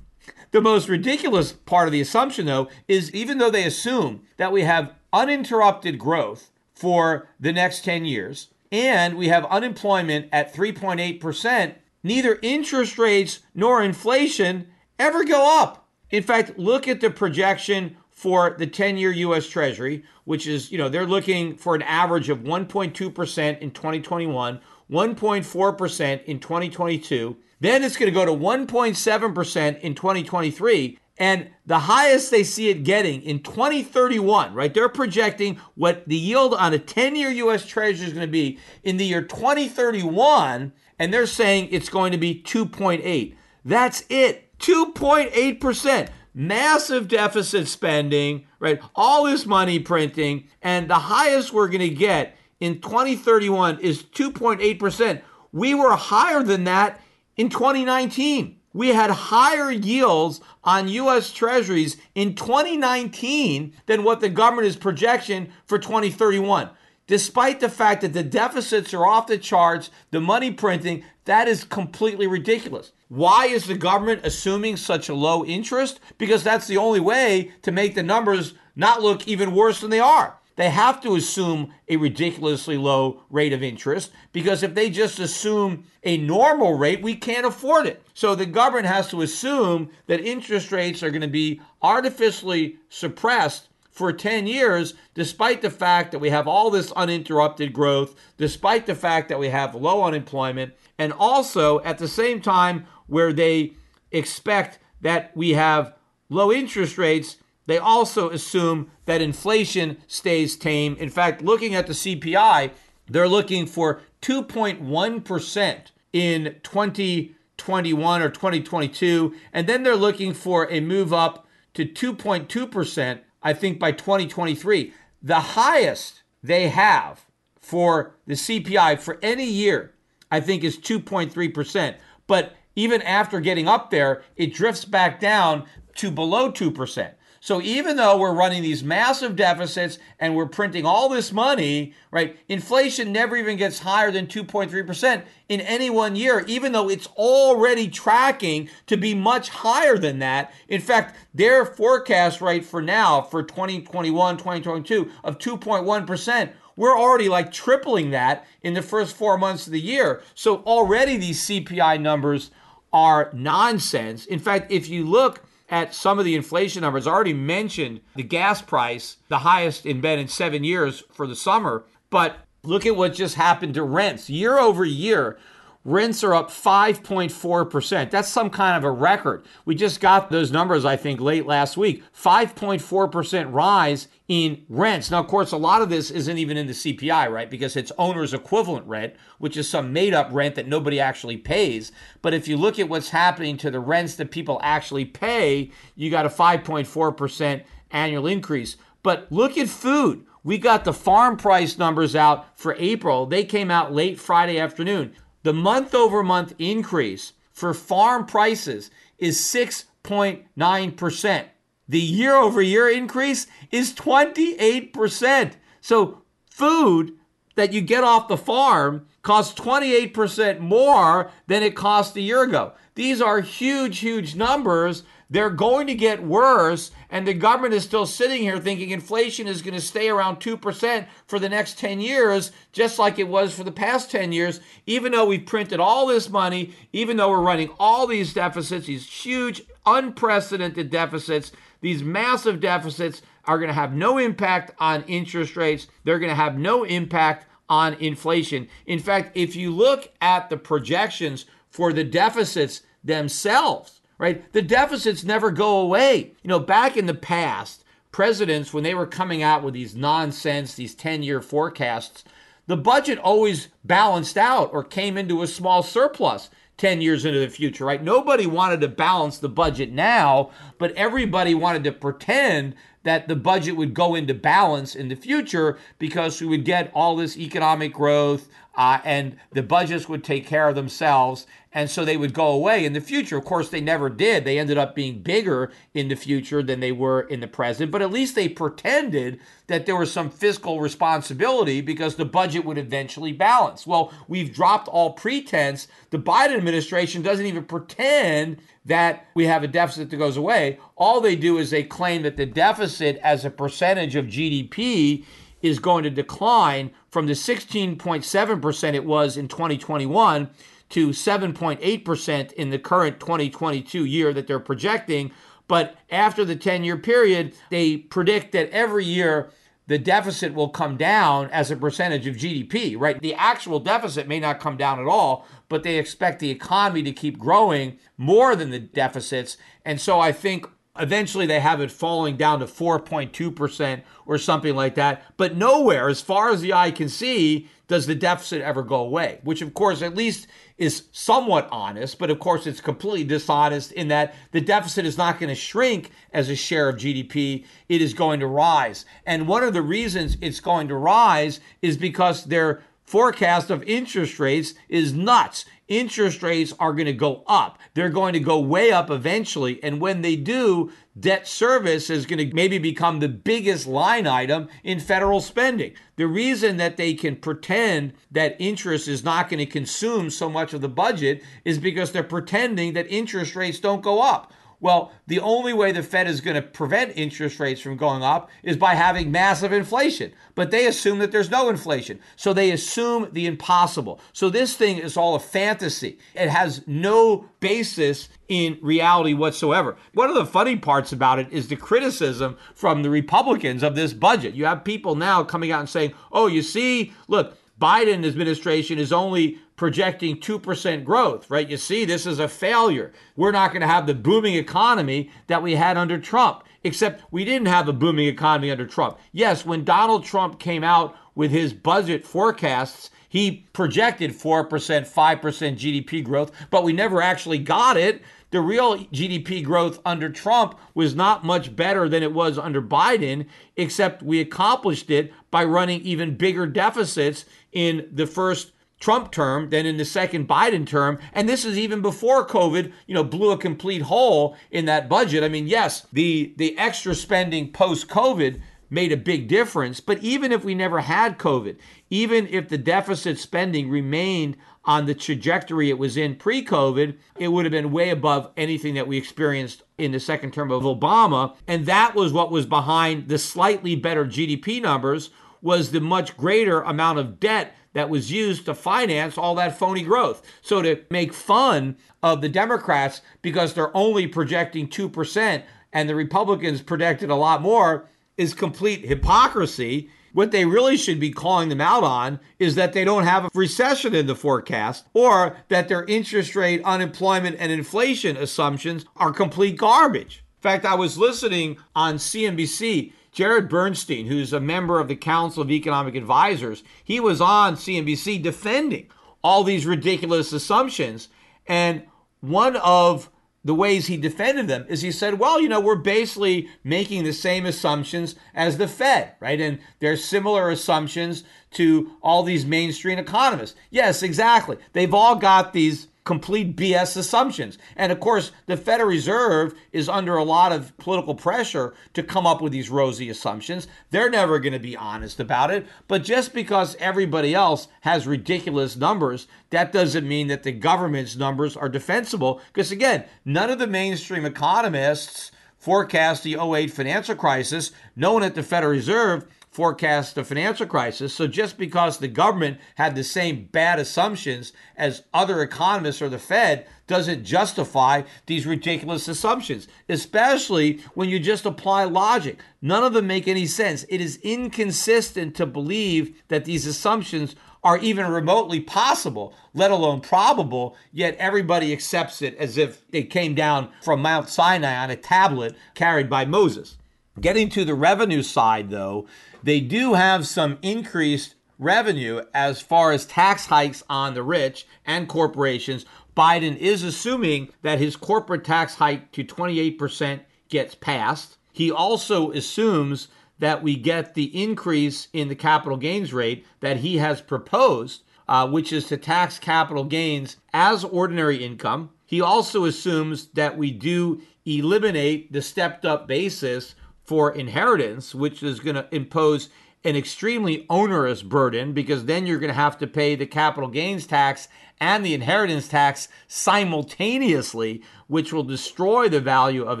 The 0.52 0.60
most 0.60 0.88
ridiculous 0.88 1.50
part 1.50 1.88
of 1.88 1.92
the 1.92 2.00
assumption, 2.00 2.46
though, 2.46 2.68
is 2.86 3.12
even 3.12 3.38
though 3.38 3.50
they 3.50 3.64
assume 3.64 4.22
that 4.36 4.52
we 4.52 4.62
have 4.62 4.94
uninterrupted 5.12 5.98
growth 5.98 6.52
for 6.74 7.28
the 7.40 7.52
next 7.52 7.84
10 7.84 8.04
years 8.04 8.50
and 8.70 9.16
we 9.16 9.26
have 9.26 9.44
unemployment 9.46 10.28
at 10.30 10.54
3.8%, 10.54 11.74
neither 12.04 12.38
interest 12.40 12.98
rates 12.98 13.40
nor 13.52 13.82
inflation 13.82 14.68
ever 15.00 15.24
go 15.24 15.60
up. 15.60 15.88
In 16.10 16.22
fact, 16.22 16.58
look 16.58 16.86
at 16.86 17.00
the 17.00 17.10
projection 17.10 17.96
for 18.10 18.54
the 18.58 18.66
10 18.66 18.98
year 18.98 19.12
US 19.12 19.48
Treasury, 19.48 20.04
which 20.24 20.46
is, 20.46 20.70
you 20.70 20.78
know, 20.78 20.88
they're 20.88 21.06
looking 21.06 21.56
for 21.56 21.74
an 21.74 21.82
average 21.82 22.28
of 22.28 22.40
1.2% 22.40 23.58
in 23.58 23.70
2021, 23.70 24.60
1.4% 24.90 26.24
in 26.24 26.38
2022. 26.38 27.36
Then 27.60 27.82
it's 27.82 27.96
going 27.96 28.12
to 28.12 28.14
go 28.14 28.26
to 28.26 28.32
1.7% 28.32 29.80
in 29.80 29.94
2023. 29.94 30.98
And 31.18 31.50
the 31.66 31.78
highest 31.80 32.30
they 32.30 32.44
see 32.44 32.70
it 32.70 32.82
getting 32.82 33.22
in 33.22 33.42
2031, 33.42 34.54
right? 34.54 34.72
They're 34.72 34.88
projecting 34.88 35.60
what 35.74 36.06
the 36.08 36.16
yield 36.16 36.54
on 36.54 36.72
a 36.72 36.78
10 36.78 37.16
year 37.16 37.30
US 37.30 37.66
Treasury 37.66 38.06
is 38.06 38.12
going 38.12 38.26
to 38.26 38.32
be 38.32 38.58
in 38.82 38.96
the 38.96 39.04
year 39.04 39.22
2031. 39.22 40.72
And 40.98 41.14
they're 41.14 41.26
saying 41.26 41.68
it's 41.70 41.88
going 41.88 42.12
to 42.12 42.18
be 42.18 42.42
2.8. 42.42 43.34
That's 43.64 44.04
it. 44.08 44.49
2.8%. 44.60 46.08
massive 46.32 47.08
deficit 47.08 47.66
spending, 47.66 48.46
right? 48.60 48.80
All 48.94 49.24
this 49.24 49.46
money 49.46 49.80
printing, 49.80 50.48
and 50.62 50.88
the 50.88 50.94
highest 50.94 51.52
we're 51.52 51.68
going 51.68 51.80
to 51.80 51.88
get 51.90 52.36
in 52.60 52.80
2031 52.80 53.80
is 53.80 54.02
2.8%. 54.04 55.22
We 55.52 55.74
were 55.74 55.96
higher 55.96 56.44
than 56.44 56.64
that 56.64 57.00
in 57.36 57.48
2019. 57.48 58.60
We 58.72 58.88
had 58.90 59.10
higher 59.10 59.72
yields 59.72 60.40
on 60.62 60.86
US 60.88 61.32
Treasuries 61.32 61.96
in 62.14 62.36
2019 62.36 63.74
than 63.86 64.04
what 64.04 64.20
the 64.20 64.28
government 64.28 64.68
is 64.68 64.76
projection 64.76 65.52
for 65.66 65.78
2031. 65.78 66.70
Despite 67.08 67.58
the 67.58 67.68
fact 67.68 68.02
that 68.02 68.12
the 68.12 68.22
deficits 68.22 68.94
are 68.94 69.04
off 69.04 69.26
the 69.26 69.38
charts, 69.38 69.90
the 70.12 70.20
money 70.20 70.52
printing, 70.52 71.02
that 71.24 71.48
is 71.48 71.64
completely 71.64 72.28
ridiculous. 72.28 72.92
Why 73.10 73.46
is 73.46 73.64
the 73.66 73.74
government 73.74 74.20
assuming 74.22 74.76
such 74.76 75.08
a 75.08 75.14
low 75.14 75.44
interest? 75.44 75.98
Because 76.16 76.44
that's 76.44 76.68
the 76.68 76.76
only 76.76 77.00
way 77.00 77.50
to 77.62 77.72
make 77.72 77.96
the 77.96 78.04
numbers 78.04 78.54
not 78.76 79.02
look 79.02 79.26
even 79.26 79.52
worse 79.52 79.80
than 79.80 79.90
they 79.90 79.98
are. 79.98 80.38
They 80.54 80.70
have 80.70 81.00
to 81.00 81.16
assume 81.16 81.74
a 81.88 81.96
ridiculously 81.96 82.76
low 82.76 83.22
rate 83.28 83.52
of 83.52 83.64
interest 83.64 84.12
because 84.32 84.62
if 84.62 84.74
they 84.74 84.90
just 84.90 85.18
assume 85.18 85.86
a 86.04 86.18
normal 86.18 86.74
rate, 86.74 87.02
we 87.02 87.16
can't 87.16 87.46
afford 87.46 87.86
it. 87.86 88.00
So 88.14 88.36
the 88.36 88.46
government 88.46 88.86
has 88.86 89.08
to 89.08 89.22
assume 89.22 89.90
that 90.06 90.20
interest 90.20 90.70
rates 90.70 91.02
are 91.02 91.10
going 91.10 91.20
to 91.22 91.26
be 91.26 91.60
artificially 91.82 92.76
suppressed 92.90 93.70
for 93.90 94.12
10 94.12 94.46
years, 94.46 94.94
despite 95.14 95.62
the 95.62 95.70
fact 95.70 96.12
that 96.12 96.20
we 96.20 96.30
have 96.30 96.46
all 96.46 96.70
this 96.70 96.92
uninterrupted 96.92 97.72
growth, 97.72 98.14
despite 98.38 98.86
the 98.86 98.94
fact 98.94 99.28
that 99.28 99.38
we 99.38 99.48
have 99.48 99.74
low 99.74 100.04
unemployment, 100.04 100.72
and 100.98 101.12
also 101.12 101.80
at 101.80 101.98
the 101.98 102.08
same 102.08 102.40
time 102.40 102.86
where 103.10 103.32
they 103.32 103.74
expect 104.10 104.78
that 105.02 105.36
we 105.36 105.50
have 105.50 105.94
low 106.28 106.50
interest 106.50 106.96
rates, 106.96 107.36
they 107.66 107.78
also 107.78 108.30
assume 108.30 108.90
that 109.04 109.20
inflation 109.20 109.98
stays 110.06 110.56
tame. 110.56 110.96
In 110.96 111.10
fact, 111.10 111.42
looking 111.42 111.74
at 111.74 111.86
the 111.86 111.92
CPI, 111.92 112.70
they're 113.08 113.28
looking 113.28 113.66
for 113.66 114.00
2.1% 114.22 115.80
in 116.12 116.56
2021 116.62 118.22
or 118.22 118.30
2022, 118.30 119.34
and 119.52 119.66
then 119.66 119.82
they're 119.82 119.96
looking 119.96 120.32
for 120.32 120.70
a 120.70 120.80
move 120.80 121.12
up 121.12 121.46
to 121.74 121.84
2.2%, 121.84 123.20
I 123.42 123.52
think, 123.52 123.78
by 123.78 123.92
2023. 123.92 124.92
The 125.22 125.40
highest 125.40 126.22
they 126.42 126.68
have 126.68 127.26
for 127.60 128.16
the 128.26 128.34
CPI 128.34 128.98
for 129.00 129.18
any 129.22 129.44
year, 129.44 129.94
I 130.30 130.40
think, 130.40 130.64
is 130.64 130.78
2.3%. 130.78 131.96
But 132.26 132.54
even 132.80 133.02
after 133.02 133.38
getting 133.40 133.68
up 133.68 133.90
there, 133.90 134.22
it 134.36 134.54
drifts 134.54 134.84
back 134.84 135.20
down 135.20 135.66
to 135.96 136.10
below 136.10 136.50
2%. 136.50 137.12
So 137.42 137.62
even 137.62 137.96
though 137.96 138.18
we're 138.18 138.34
running 138.34 138.62
these 138.62 138.84
massive 138.84 139.34
deficits 139.34 139.98
and 140.18 140.36
we're 140.36 140.44
printing 140.44 140.84
all 140.84 141.08
this 141.08 141.32
money, 141.32 141.94
right? 142.10 142.38
Inflation 142.50 143.12
never 143.12 143.34
even 143.34 143.56
gets 143.56 143.78
higher 143.78 144.10
than 144.10 144.26
2.3% 144.26 145.24
in 145.48 145.60
any 145.62 145.88
one 145.88 146.16
year, 146.16 146.44
even 146.46 146.72
though 146.72 146.90
it's 146.90 147.06
already 147.16 147.88
tracking 147.88 148.68
to 148.86 148.98
be 148.98 149.14
much 149.14 149.48
higher 149.48 149.96
than 149.96 150.18
that. 150.18 150.52
In 150.68 150.82
fact, 150.82 151.16
their 151.32 151.64
forecast 151.64 152.42
rate 152.42 152.64
for 152.66 152.82
now 152.82 153.22
for 153.22 153.42
2021, 153.42 154.36
2022 154.36 155.10
of 155.24 155.38
2.1%, 155.38 156.52
we're 156.76 156.98
already 156.98 157.30
like 157.30 157.50
tripling 157.52 158.10
that 158.10 158.46
in 158.62 158.74
the 158.74 158.82
first 158.82 159.16
4 159.16 159.38
months 159.38 159.66
of 159.66 159.72
the 159.72 159.80
year. 159.80 160.22
So 160.34 160.56
already 160.58 161.16
these 161.16 161.40
CPI 161.46 162.00
numbers 162.00 162.50
are 162.92 163.30
nonsense. 163.32 164.26
In 164.26 164.38
fact, 164.38 164.70
if 164.70 164.88
you 164.88 165.04
look 165.04 165.42
at 165.70 165.94
some 165.94 166.18
of 166.18 166.24
the 166.24 166.34
inflation 166.34 166.82
numbers. 166.82 167.06
I 167.06 167.12
already 167.12 167.32
mentioned 167.32 168.00
the 168.16 168.22
gas 168.22 168.60
price, 168.60 169.16
the 169.28 169.38
highest 169.38 169.86
in 169.86 170.00
been 170.00 170.18
in 170.18 170.28
seven 170.28 170.64
years 170.64 171.04
for 171.12 171.26
the 171.26 171.36
summer. 171.36 171.84
But 172.10 172.38
look 172.64 172.84
at 172.84 172.96
what 172.96 173.14
just 173.14 173.36
happened 173.36 173.74
to 173.74 173.84
rents. 173.84 174.28
Year 174.28 174.58
over 174.58 174.84
year, 174.84 175.38
rents 175.84 176.22
are 176.22 176.34
up 176.34 176.50
5.4%. 176.50 178.10
That's 178.10 178.28
some 178.28 178.50
kind 178.50 178.76
of 178.76 178.84
a 178.84 178.90
record. 178.90 179.46
We 179.64 179.74
just 179.74 180.00
got 180.00 180.30
those 180.30 180.52
numbers, 180.52 180.84
I 180.84 180.96
think, 180.96 181.20
late 181.20 181.46
last 181.46 181.76
week. 181.76 182.02
5.4% 182.14 183.52
rise 183.52 184.08
in 184.28 184.64
rents. 184.68 185.10
Now, 185.10 185.20
of 185.20 185.26
course, 185.26 185.52
a 185.52 185.56
lot 185.56 185.82
of 185.82 185.88
this 185.88 186.10
isn't 186.10 186.38
even 186.38 186.56
in 186.56 186.66
the 186.66 186.72
CPI, 186.72 187.30
right? 187.30 187.50
Because 187.50 187.76
it's 187.76 187.92
owner's 187.98 188.34
equivalent 188.34 188.86
rent, 188.86 189.14
which 189.38 189.56
is 189.56 189.68
some 189.68 189.92
made 189.92 190.12
up 190.12 190.28
rent 190.30 190.54
that 190.56 190.68
nobody 190.68 191.00
actually 191.00 191.38
pays. 191.38 191.92
But 192.20 192.34
if 192.34 192.46
you 192.46 192.56
look 192.56 192.78
at 192.78 192.88
what's 192.88 193.10
happening 193.10 193.56
to 193.58 193.70
the 193.70 193.80
rents 193.80 194.16
that 194.16 194.30
people 194.30 194.60
actually 194.62 195.06
pay, 195.06 195.70
you 195.96 196.10
got 196.10 196.26
a 196.26 196.30
5.4% 196.30 197.64
annual 197.90 198.26
increase. 198.26 198.76
But 199.02 199.32
look 199.32 199.56
at 199.56 199.68
food. 199.68 200.26
We 200.44 200.58
got 200.58 200.84
the 200.84 200.92
farm 200.92 201.36
price 201.36 201.78
numbers 201.78 202.14
out 202.14 202.58
for 202.58 202.74
April. 202.78 203.26
They 203.26 203.44
came 203.44 203.70
out 203.70 203.92
late 203.92 204.18
Friday 204.18 204.58
afternoon. 204.58 205.14
The 205.42 205.52
month 205.52 205.94
over 205.94 206.22
month 206.22 206.54
increase 206.58 207.34
for 207.52 207.74
farm 207.74 208.26
prices 208.26 208.90
is 209.18 209.38
6.9%. 209.38 211.44
The 211.88 212.00
year 212.00 212.36
over 212.36 212.62
year 212.62 212.88
increase 212.88 213.46
is 213.70 213.92
28%. 213.92 215.52
So, 215.80 216.22
food 216.50 217.14
that 217.56 217.72
you 217.72 217.80
get 217.80 218.04
off 218.04 218.28
the 218.28 218.36
farm 218.36 219.06
costs 219.22 219.58
28% 219.58 220.60
more 220.60 221.30
than 221.46 221.62
it 221.62 221.74
cost 221.74 222.16
a 222.16 222.20
year 222.20 222.42
ago. 222.42 222.72
These 222.94 223.20
are 223.20 223.40
huge, 223.40 223.98
huge 223.98 224.34
numbers 224.34 225.02
they're 225.30 225.50
going 225.50 225.86
to 225.86 225.94
get 225.94 226.22
worse, 226.22 226.90
and 227.08 227.26
the 227.26 227.34
government 227.34 227.74
is 227.74 227.84
still 227.84 228.04
sitting 228.04 228.42
here 228.42 228.58
thinking 228.58 228.90
inflation 228.90 229.46
is 229.46 229.62
going 229.62 229.74
to 229.74 229.80
stay 229.80 230.08
around 230.08 230.40
2% 230.40 231.06
for 231.26 231.38
the 231.38 231.48
next 231.48 231.78
10 231.78 232.00
years, 232.00 232.50
just 232.72 232.98
like 232.98 233.18
it 233.18 233.28
was 233.28 233.54
for 233.54 233.62
the 233.62 233.70
past 233.70 234.10
10 234.10 234.32
years, 234.32 234.60
even 234.86 235.12
though 235.12 235.24
we've 235.24 235.46
printed 235.46 235.78
all 235.78 236.06
this 236.06 236.28
money, 236.28 236.74
even 236.92 237.16
though 237.16 237.30
we're 237.30 237.40
running 237.40 237.70
all 237.78 238.06
these 238.06 238.34
deficits, 238.34 238.86
these 238.86 239.06
huge, 239.06 239.62
unprecedented 239.86 240.90
deficits, 240.90 241.52
these 241.80 242.02
massive 242.02 242.60
deficits 242.60 243.22
are 243.44 243.58
going 243.58 243.68
to 243.68 243.74
have 243.74 243.94
no 243.94 244.18
impact 244.18 244.72
on 244.78 245.02
interest 245.04 245.56
rates. 245.56 245.86
They're 246.04 246.18
going 246.18 246.30
to 246.30 246.34
have 246.34 246.58
no 246.58 246.84
impact 246.84 247.46
on 247.68 247.94
inflation. 247.94 248.68
In 248.86 248.98
fact, 248.98 249.36
if 249.36 249.56
you 249.56 249.70
look 249.70 250.12
at 250.20 250.50
the 250.50 250.56
projections 250.56 251.46
for 251.68 251.92
the 251.92 252.04
deficits 252.04 252.82
themselves, 253.02 253.99
right? 254.20 254.52
The 254.52 254.60
deficits 254.60 255.24
never 255.24 255.50
go 255.50 255.80
away. 255.80 256.34
You 256.42 256.48
know, 256.48 256.60
back 256.60 256.98
in 256.98 257.06
the 257.06 257.14
past, 257.14 257.84
presidents, 258.12 258.72
when 258.72 258.84
they 258.84 258.94
were 258.94 259.06
coming 259.06 259.42
out 259.42 259.62
with 259.62 259.72
these 259.72 259.96
nonsense, 259.96 260.74
these 260.74 260.94
10 260.94 261.22
year 261.22 261.40
forecasts, 261.40 262.22
the 262.66 262.76
budget 262.76 263.18
always 263.18 263.68
balanced 263.82 264.36
out 264.36 264.74
or 264.74 264.84
came 264.84 265.16
into 265.16 265.40
a 265.40 265.46
small 265.46 265.82
surplus 265.82 266.50
10 266.76 267.00
years 267.00 267.24
into 267.24 267.40
the 267.40 267.48
future, 267.48 267.86
right? 267.86 268.02
Nobody 268.02 268.46
wanted 268.46 268.82
to 268.82 268.88
balance 268.88 269.38
the 269.38 269.48
budget 269.48 269.90
now, 269.90 270.50
but 270.76 270.92
everybody 270.92 271.54
wanted 271.54 271.82
to 271.84 271.92
pretend 271.92 272.74
that 273.02 273.26
the 273.26 273.36
budget 273.36 273.76
would 273.76 273.94
go 273.94 274.14
into 274.14 274.34
balance 274.34 274.94
in 274.94 275.08
the 275.08 275.16
future 275.16 275.78
because 275.98 276.40
we 276.40 276.46
would 276.46 276.66
get 276.66 276.90
all 276.94 277.16
this 277.16 277.38
economic 277.38 277.94
growth 277.94 278.48
uh, 278.76 278.98
and 279.04 279.36
the 279.52 279.62
budgets 279.62 280.08
would 280.08 280.24
take 280.24 280.46
care 280.46 280.68
of 280.68 280.74
themselves 280.74 281.46
and 281.72 281.88
so 281.88 282.04
they 282.04 282.16
would 282.16 282.34
go 282.34 282.48
away 282.48 282.84
in 282.84 282.94
the 282.94 283.00
future. 283.00 283.36
Of 283.36 283.44
course, 283.44 283.68
they 283.68 283.80
never 283.80 284.10
did. 284.10 284.44
They 284.44 284.58
ended 284.58 284.76
up 284.76 284.94
being 284.94 285.22
bigger 285.22 285.70
in 285.94 286.08
the 286.08 286.16
future 286.16 286.62
than 286.62 286.80
they 286.80 286.90
were 286.90 287.20
in 287.20 287.40
the 287.40 287.46
present, 287.46 287.92
but 287.92 288.02
at 288.02 288.10
least 288.10 288.34
they 288.34 288.48
pretended 288.48 289.38
that 289.68 289.86
there 289.86 289.96
was 289.96 290.12
some 290.12 290.30
fiscal 290.30 290.80
responsibility 290.80 291.80
because 291.80 292.16
the 292.16 292.24
budget 292.24 292.64
would 292.64 292.78
eventually 292.78 293.32
balance. 293.32 293.86
Well, 293.86 294.12
we've 294.26 294.52
dropped 294.52 294.88
all 294.88 295.12
pretense. 295.12 295.86
The 296.10 296.18
Biden 296.18 296.56
administration 296.56 297.22
doesn't 297.22 297.46
even 297.46 297.64
pretend 297.64 298.58
that 298.84 299.26
we 299.34 299.46
have 299.46 299.62
a 299.62 299.68
deficit 299.68 300.10
that 300.10 300.16
goes 300.16 300.36
away. 300.36 300.80
All 300.96 301.20
they 301.20 301.36
do 301.36 301.58
is 301.58 301.70
they 301.70 301.84
claim 301.84 302.22
that 302.22 302.36
the 302.36 302.46
deficit 302.46 303.18
as 303.22 303.44
a 303.44 303.50
percentage 303.50 304.16
of 304.16 304.26
GDP 304.26 305.24
is 305.62 305.78
going 305.78 306.02
to 306.04 306.10
decline 306.10 306.90
from 307.10 307.26
the 307.26 307.32
16.7% 307.32 308.94
it 308.94 309.04
was 309.04 309.36
in 309.36 309.48
2021 309.48 310.50
to 310.90 311.08
7.8% 311.08 312.52
in 312.52 312.70
the 312.70 312.78
current 312.78 313.20
2022 313.20 314.04
year 314.04 314.32
that 314.32 314.46
they're 314.46 314.58
projecting. 314.58 315.30
But 315.68 315.96
after 316.10 316.44
the 316.44 316.56
10 316.56 316.84
year 316.84 316.96
period, 316.96 317.54
they 317.70 317.96
predict 317.96 318.52
that 318.52 318.70
every 318.70 319.04
year 319.04 319.50
the 319.86 319.98
deficit 319.98 320.54
will 320.54 320.68
come 320.68 320.96
down 320.96 321.50
as 321.50 321.70
a 321.70 321.76
percentage 321.76 322.26
of 322.26 322.36
GDP, 322.36 322.96
right? 322.96 323.20
The 323.20 323.34
actual 323.34 323.80
deficit 323.80 324.28
may 324.28 324.38
not 324.38 324.60
come 324.60 324.76
down 324.76 325.00
at 325.00 325.06
all, 325.06 325.46
but 325.68 325.82
they 325.82 325.98
expect 325.98 326.38
the 326.38 326.50
economy 326.50 327.02
to 327.02 327.12
keep 327.12 327.38
growing 327.38 327.98
more 328.16 328.54
than 328.54 328.70
the 328.70 328.78
deficits. 328.78 329.56
And 329.84 330.00
so 330.00 330.20
I 330.20 330.30
think 330.30 330.68
eventually 331.00 331.46
they 331.46 331.60
have 331.60 331.80
it 331.80 331.90
falling 331.90 332.36
down 332.36 332.60
to 332.60 332.66
4.2% 332.66 334.02
or 334.26 334.38
something 334.38 334.74
like 334.74 334.94
that. 334.96 335.24
But 335.36 335.56
nowhere, 335.56 336.08
as 336.08 336.20
far 336.20 336.50
as 336.50 336.60
the 336.60 336.72
eye 336.72 336.90
can 336.90 337.08
see, 337.08 337.68
does 337.88 338.06
the 338.06 338.14
deficit 338.14 338.62
ever 338.62 338.84
go 338.84 338.96
away, 338.96 339.40
which 339.42 339.62
of 339.62 339.74
course, 339.74 340.00
at 340.00 340.14
least 340.14 340.46
is 340.78 341.04
somewhat 341.10 341.68
honest, 341.72 342.18
but 342.18 342.30
of 342.30 342.38
course 342.38 342.66
it's 342.66 342.80
completely 342.80 343.24
dishonest 343.24 343.90
in 343.92 344.08
that 344.08 344.34
the 344.52 344.60
deficit 344.60 345.04
is 345.04 345.18
not 345.18 345.40
going 345.40 345.48
to 345.48 345.56
shrink 345.56 346.10
as 346.32 346.48
a 346.48 346.54
share 346.54 346.88
of 346.88 346.96
GDP. 346.96 347.64
It 347.88 348.00
is 348.00 348.14
going 348.14 348.38
to 348.40 348.46
rise. 348.46 349.04
And 349.26 349.48
one 349.48 349.64
of 349.64 349.72
the 349.72 349.82
reasons 349.82 350.36
it's 350.40 350.60
going 350.60 350.86
to 350.86 350.94
rise 350.94 351.58
is 351.82 351.96
because 351.96 352.44
their 352.44 352.82
forecast 353.04 353.70
of 353.70 353.82
interest 353.82 354.38
rates 354.38 354.74
is 354.88 355.12
nuts 355.12 355.64
interest 355.90 356.42
rates 356.42 356.72
are 356.78 356.94
going 356.94 357.06
to 357.06 357.12
go 357.12 357.42
up. 357.46 357.78
They're 357.92 358.08
going 358.08 358.32
to 358.32 358.40
go 358.40 358.58
way 358.58 358.92
up 358.92 359.10
eventually. 359.10 359.82
And 359.82 360.00
when 360.00 360.22
they 360.22 360.36
do, 360.36 360.92
debt 361.18 361.46
service 361.46 362.08
is 362.08 362.24
going 362.24 362.38
to 362.38 362.54
maybe 362.54 362.78
become 362.78 363.18
the 363.18 363.28
biggest 363.28 363.86
line 363.86 364.26
item 364.26 364.68
in 364.84 365.00
federal 365.00 365.40
spending. 365.40 365.92
The 366.16 366.28
reason 366.28 366.78
that 366.78 366.96
they 366.96 367.12
can 367.12 367.36
pretend 367.36 368.14
that 368.30 368.56
interest 368.58 369.08
is 369.08 369.24
not 369.24 369.50
going 369.50 369.58
to 369.58 369.66
consume 369.66 370.30
so 370.30 370.48
much 370.48 370.72
of 370.72 370.80
the 370.80 370.88
budget 370.88 371.42
is 371.64 371.78
because 371.78 372.12
they're 372.12 372.22
pretending 372.22 372.94
that 372.94 373.10
interest 373.10 373.56
rates 373.56 373.80
don't 373.80 374.02
go 374.02 374.22
up. 374.22 374.52
Well, 374.80 375.12
the 375.26 375.40
only 375.40 375.72
way 375.72 375.92
the 375.92 376.02
Fed 376.02 376.26
is 376.26 376.40
going 376.40 376.56
to 376.56 376.62
prevent 376.62 377.12
interest 377.16 377.60
rates 377.60 377.80
from 377.80 377.96
going 377.96 378.22
up 378.22 378.50
is 378.62 378.76
by 378.76 378.94
having 378.94 379.30
massive 379.30 379.72
inflation. 379.72 380.32
But 380.54 380.70
they 380.70 380.86
assume 380.86 381.18
that 381.18 381.32
there's 381.32 381.50
no 381.50 381.68
inflation. 381.68 382.18
So 382.36 382.52
they 382.52 382.70
assume 382.70 383.28
the 383.32 383.46
impossible. 383.46 384.20
So 384.32 384.48
this 384.48 384.74
thing 384.76 384.98
is 384.98 385.16
all 385.16 385.34
a 385.34 385.40
fantasy. 385.40 386.18
It 386.34 386.48
has 386.48 386.82
no 386.86 387.46
basis 387.60 388.30
in 388.48 388.78
reality 388.80 389.34
whatsoever. 389.34 389.96
One 390.14 390.30
of 390.30 390.34
the 390.34 390.46
funny 390.46 390.76
parts 390.76 391.12
about 391.12 391.38
it 391.38 391.52
is 391.52 391.68
the 391.68 391.76
criticism 391.76 392.56
from 392.74 393.02
the 393.02 393.10
Republicans 393.10 393.82
of 393.82 393.94
this 393.94 394.12
budget. 394.12 394.54
You 394.54 394.64
have 394.64 394.82
people 394.82 395.14
now 395.14 395.44
coming 395.44 395.70
out 395.70 395.80
and 395.80 395.88
saying, 395.88 396.14
oh, 396.32 396.46
you 396.46 396.62
see, 396.62 397.12
look, 397.28 397.56
Biden 397.80 398.26
administration 398.26 398.98
is 398.98 399.12
only 399.12 399.58
projecting 399.76 400.36
2% 400.36 401.04
growth, 401.04 401.50
right? 401.50 401.68
You 401.68 401.78
see, 401.78 402.04
this 402.04 402.26
is 402.26 402.38
a 402.38 402.48
failure. 402.48 403.12
We're 403.36 403.52
not 403.52 403.70
going 403.70 403.80
to 403.80 403.86
have 403.86 404.06
the 404.06 404.14
booming 404.14 404.54
economy 404.54 405.30
that 405.46 405.62
we 405.62 405.74
had 405.74 405.96
under 405.96 406.18
Trump, 406.18 406.64
except 406.84 407.24
we 407.32 407.46
didn't 407.46 407.68
have 407.68 407.88
a 407.88 407.94
booming 407.94 408.26
economy 408.26 408.70
under 408.70 408.86
Trump. 408.86 409.18
Yes, 409.32 409.64
when 409.64 409.84
Donald 409.84 410.24
Trump 410.24 410.60
came 410.60 410.84
out 410.84 411.16
with 411.34 411.50
his 411.50 411.72
budget 411.72 412.26
forecasts, 412.26 413.08
he 413.30 413.64
projected 413.72 414.32
4%, 414.32 414.68
5% 414.68 415.40
GDP 415.40 416.22
growth, 416.22 416.50
but 416.68 416.84
we 416.84 416.92
never 416.92 417.22
actually 417.22 417.58
got 417.58 417.96
it. 417.96 418.22
The 418.50 418.60
real 418.60 418.98
GDP 419.06 419.62
growth 419.62 420.00
under 420.04 420.28
Trump 420.28 420.76
was 420.92 421.14
not 421.14 421.44
much 421.44 421.76
better 421.76 422.08
than 422.08 422.24
it 422.24 422.32
was 422.32 422.58
under 422.58 422.82
Biden, 422.82 423.46
except 423.76 424.24
we 424.24 424.40
accomplished 424.40 425.08
it 425.08 425.32
by 425.52 425.62
running 425.62 426.00
even 426.00 426.36
bigger 426.36 426.66
deficits 426.66 427.44
in 427.72 428.08
the 428.12 428.26
first 428.26 428.72
Trump 429.00 429.32
term 429.32 429.70
than 429.70 429.86
in 429.86 429.96
the 429.96 430.04
second 430.04 430.46
Biden 430.46 430.86
term. 430.86 431.18
And 431.32 431.48
this 431.48 431.64
is 431.64 431.78
even 431.78 432.02
before 432.02 432.46
COVID, 432.46 432.92
you 433.06 433.14
know, 433.14 433.24
blew 433.24 433.50
a 433.50 433.58
complete 433.58 434.02
hole 434.02 434.56
in 434.70 434.84
that 434.84 435.08
budget. 435.08 435.42
I 435.42 435.48
mean, 435.48 435.66
yes, 435.66 436.06
the 436.12 436.52
the 436.56 436.76
extra 436.78 437.14
spending 437.14 437.72
post 437.72 438.08
COVID 438.08 438.60
made 438.90 439.12
a 439.12 439.16
big 439.16 439.48
difference, 439.48 440.00
but 440.00 440.18
even 440.18 440.50
if 440.50 440.64
we 440.64 440.74
never 440.74 441.00
had 441.00 441.38
COVID, 441.38 441.76
even 442.10 442.46
if 442.48 442.68
the 442.68 442.76
deficit 442.76 443.38
spending 443.38 443.88
remained 443.88 444.56
on 444.84 445.06
the 445.06 445.14
trajectory 445.14 445.90
it 445.90 445.98
was 445.98 446.16
in 446.16 446.34
pre-COVID, 446.34 447.16
it 447.38 447.48
would 447.48 447.64
have 447.64 447.70
been 447.70 447.92
way 447.92 448.10
above 448.10 448.50
anything 448.56 448.94
that 448.94 449.06
we 449.06 449.16
experienced 449.16 449.82
in 449.96 450.10
the 450.10 450.18
second 450.18 450.52
term 450.52 450.72
of 450.72 450.82
Obama, 450.82 451.54
and 451.68 451.86
that 451.86 452.14
was 452.16 452.32
what 452.32 452.50
was 452.50 452.66
behind 452.66 453.28
the 453.28 453.38
slightly 453.38 453.94
better 453.94 454.24
GDP 454.24 454.82
numbers 454.82 455.30
was 455.62 455.90
the 455.90 456.00
much 456.00 456.36
greater 456.36 456.80
amount 456.82 457.18
of 457.18 457.40
debt 457.40 457.74
that 457.92 458.08
was 458.08 458.30
used 458.30 458.64
to 458.66 458.74
finance 458.74 459.36
all 459.36 459.54
that 459.56 459.78
phony 459.78 460.02
growth. 460.02 460.42
So 460.62 460.80
to 460.82 461.00
make 461.10 461.32
fun 461.32 461.96
of 462.22 462.40
the 462.40 462.48
Democrats 462.48 463.20
because 463.42 463.74
they're 463.74 463.96
only 463.96 464.26
projecting 464.26 464.88
2% 464.88 465.62
and 465.92 466.08
the 466.08 466.14
Republicans 466.14 466.82
projected 466.82 467.30
a 467.30 467.34
lot 467.34 467.62
more 467.62 468.08
is 468.36 468.54
complete 468.54 469.04
hypocrisy. 469.04 470.08
What 470.32 470.52
they 470.52 470.64
really 470.64 470.96
should 470.96 471.18
be 471.18 471.32
calling 471.32 471.68
them 471.68 471.80
out 471.80 472.04
on 472.04 472.38
is 472.60 472.76
that 472.76 472.92
they 472.92 473.04
don't 473.04 473.24
have 473.24 473.44
a 473.44 473.50
recession 473.52 474.14
in 474.14 474.28
the 474.28 474.36
forecast 474.36 475.06
or 475.12 475.56
that 475.68 475.88
their 475.88 476.04
interest 476.04 476.54
rate, 476.54 476.82
unemployment, 476.84 477.56
and 477.58 477.72
inflation 477.72 478.36
assumptions 478.36 479.04
are 479.16 479.32
complete 479.32 479.76
garbage. 479.76 480.44
In 480.58 480.62
fact, 480.62 480.84
I 480.84 480.94
was 480.94 481.18
listening 481.18 481.78
on 481.96 482.16
CNBC 482.16 483.12
Jared 483.32 483.68
Bernstein, 483.68 484.26
who's 484.26 484.52
a 484.52 484.60
member 484.60 484.98
of 484.98 485.08
the 485.08 485.16
Council 485.16 485.62
of 485.62 485.70
Economic 485.70 486.14
Advisors, 486.14 486.82
he 487.02 487.20
was 487.20 487.40
on 487.40 487.76
CNBC 487.76 488.42
defending 488.42 489.08
all 489.42 489.64
these 489.64 489.86
ridiculous 489.86 490.52
assumptions. 490.52 491.28
And 491.66 492.02
one 492.40 492.76
of 492.76 493.30
the 493.64 493.74
ways 493.74 494.06
he 494.06 494.16
defended 494.16 494.68
them 494.68 494.86
is 494.88 495.02
he 495.02 495.12
said, 495.12 495.38
well, 495.38 495.60
you 495.60 495.68
know, 495.68 495.80
we're 495.80 495.96
basically 495.96 496.68
making 496.82 497.24
the 497.24 497.32
same 497.32 497.66
assumptions 497.66 498.34
as 498.54 498.78
the 498.78 498.88
Fed, 498.88 499.34
right? 499.38 499.60
And 499.60 499.78
there's 499.98 500.24
similar 500.24 500.70
assumptions 500.70 501.44
to 501.72 502.12
all 502.22 502.42
these 502.42 502.64
mainstream 502.64 503.18
economists. 503.18 503.76
Yes, 503.90 504.22
exactly. 504.22 504.78
They've 504.92 505.14
all 505.14 505.36
got 505.36 505.72
these 505.72 506.08
complete 506.30 506.76
BS 506.76 507.16
assumptions. 507.16 507.76
And 507.96 508.12
of 508.12 508.20
course, 508.20 508.52
the 508.66 508.76
Federal 508.76 509.08
Reserve 509.08 509.74
is 509.90 510.08
under 510.08 510.36
a 510.36 510.44
lot 510.44 510.70
of 510.70 510.96
political 510.96 511.34
pressure 511.34 511.92
to 512.14 512.22
come 512.22 512.46
up 512.46 512.62
with 512.62 512.70
these 512.70 512.88
rosy 512.88 513.28
assumptions. 513.28 513.88
They're 514.12 514.30
never 514.30 514.60
going 514.60 514.72
to 514.72 514.78
be 514.78 514.96
honest 514.96 515.40
about 515.40 515.72
it. 515.72 515.88
But 516.06 516.22
just 516.22 516.54
because 516.54 516.94
everybody 517.00 517.52
else 517.52 517.88
has 518.02 518.28
ridiculous 518.28 518.96
numbers, 518.96 519.48
that 519.70 519.90
doesn't 519.90 520.28
mean 520.28 520.46
that 520.46 520.62
the 520.62 520.70
government's 520.70 521.34
numbers 521.34 521.76
are 521.76 521.88
defensible. 521.88 522.60
Because 522.72 522.92
again, 522.92 523.24
none 523.44 523.68
of 523.68 523.80
the 523.80 523.88
mainstream 523.88 524.44
economists 524.44 525.50
forecast 525.78 526.44
the 526.44 526.56
08 526.60 526.92
financial 526.92 527.34
crisis. 527.34 527.90
No 528.14 528.34
one 528.34 528.44
at 528.44 528.54
the 528.54 528.62
Federal 528.62 528.92
Reserve 528.92 529.46
forecast 529.70 530.34
the 530.34 530.44
financial 530.44 530.86
crisis. 530.86 531.32
So 531.32 531.46
just 531.46 531.78
because 531.78 532.18
the 532.18 532.28
government 532.28 532.78
had 532.96 533.14
the 533.14 533.22
same 533.22 533.68
bad 533.70 533.98
assumptions 533.98 534.72
as 534.96 535.22
other 535.32 535.62
economists 535.62 536.20
or 536.20 536.28
the 536.28 536.38
Fed 536.38 536.86
doesn't 537.06 537.44
justify 537.44 538.22
these 538.46 538.66
ridiculous 538.66 539.28
assumptions, 539.28 539.86
especially 540.08 541.00
when 541.14 541.28
you 541.28 541.38
just 541.38 541.66
apply 541.66 542.04
logic. 542.04 542.58
None 542.82 543.04
of 543.04 543.12
them 543.12 543.28
make 543.28 543.46
any 543.46 543.66
sense. 543.66 544.04
It 544.08 544.20
is 544.20 544.40
inconsistent 544.42 545.54
to 545.56 545.66
believe 545.66 546.42
that 546.48 546.64
these 546.64 546.86
assumptions 546.86 547.54
are 547.82 547.98
even 547.98 548.26
remotely 548.26 548.80
possible, 548.80 549.54
let 549.72 549.90
alone 549.90 550.20
probable, 550.20 550.96
yet 551.12 551.36
everybody 551.38 551.92
accepts 551.92 552.42
it 552.42 552.54
as 552.56 552.76
if 552.76 553.02
it 553.12 553.30
came 553.30 553.54
down 553.54 553.90
from 554.02 554.20
Mount 554.20 554.48
Sinai 554.48 554.96
on 554.96 555.10
a 555.10 555.16
tablet 555.16 555.76
carried 555.94 556.28
by 556.28 556.44
Moses. 556.44 556.98
Getting 557.40 557.70
to 557.70 557.84
the 557.84 557.94
revenue 557.94 558.42
side, 558.42 558.90
though, 558.90 559.26
they 559.62 559.80
do 559.80 560.14
have 560.14 560.46
some 560.46 560.78
increased 560.82 561.54
revenue 561.78 562.42
as 562.52 562.80
far 562.80 563.10
as 563.10 563.24
tax 563.24 563.66
hikes 563.66 564.02
on 564.08 564.34
the 564.34 564.42
rich 564.42 564.86
and 565.06 565.28
corporations. 565.28 566.04
Biden 566.36 566.76
is 566.76 567.02
assuming 567.02 567.70
that 567.82 567.98
his 567.98 568.16
corporate 568.16 568.64
tax 568.64 568.96
hike 568.96 569.32
to 569.32 569.42
28% 569.42 570.40
gets 570.68 570.94
passed. 570.94 571.56
He 571.72 571.90
also 571.90 572.50
assumes 572.52 573.28
that 573.58 573.82
we 573.82 573.96
get 573.96 574.34
the 574.34 574.62
increase 574.62 575.28
in 575.32 575.48
the 575.48 575.54
capital 575.54 575.96
gains 575.96 576.32
rate 576.32 576.66
that 576.80 576.98
he 576.98 577.18
has 577.18 577.40
proposed, 577.40 578.22
uh, 578.48 578.68
which 578.68 578.92
is 578.92 579.06
to 579.08 579.16
tax 579.16 579.58
capital 579.58 580.04
gains 580.04 580.56
as 580.72 581.04
ordinary 581.04 581.62
income. 581.64 582.10
He 582.24 582.40
also 582.40 582.84
assumes 582.84 583.48
that 583.48 583.76
we 583.76 583.90
do 583.90 584.40
eliminate 584.64 585.52
the 585.52 585.62
stepped 585.62 586.04
up 586.04 586.26
basis 586.26 586.94
for 587.30 587.52
inheritance, 587.52 588.34
which 588.34 588.60
is 588.60 588.80
going 588.80 588.96
to 588.96 589.06
impose 589.14 589.68
an 590.02 590.16
extremely 590.16 590.84
onerous 590.90 591.44
burden 591.44 591.92
because 591.92 592.24
then 592.24 592.44
you're 592.44 592.58
going 592.58 592.66
to 592.66 592.74
have 592.74 592.98
to 592.98 593.06
pay 593.06 593.36
the 593.36 593.46
capital 593.46 593.88
gains 593.88 594.26
tax 594.26 594.66
and 595.00 595.24
the 595.24 595.32
inheritance 595.32 595.86
tax 595.86 596.26
simultaneously, 596.48 598.02
which 598.26 598.52
will 598.52 598.64
destroy 598.64 599.28
the 599.28 599.40
value 599.40 599.84
of 599.84 600.00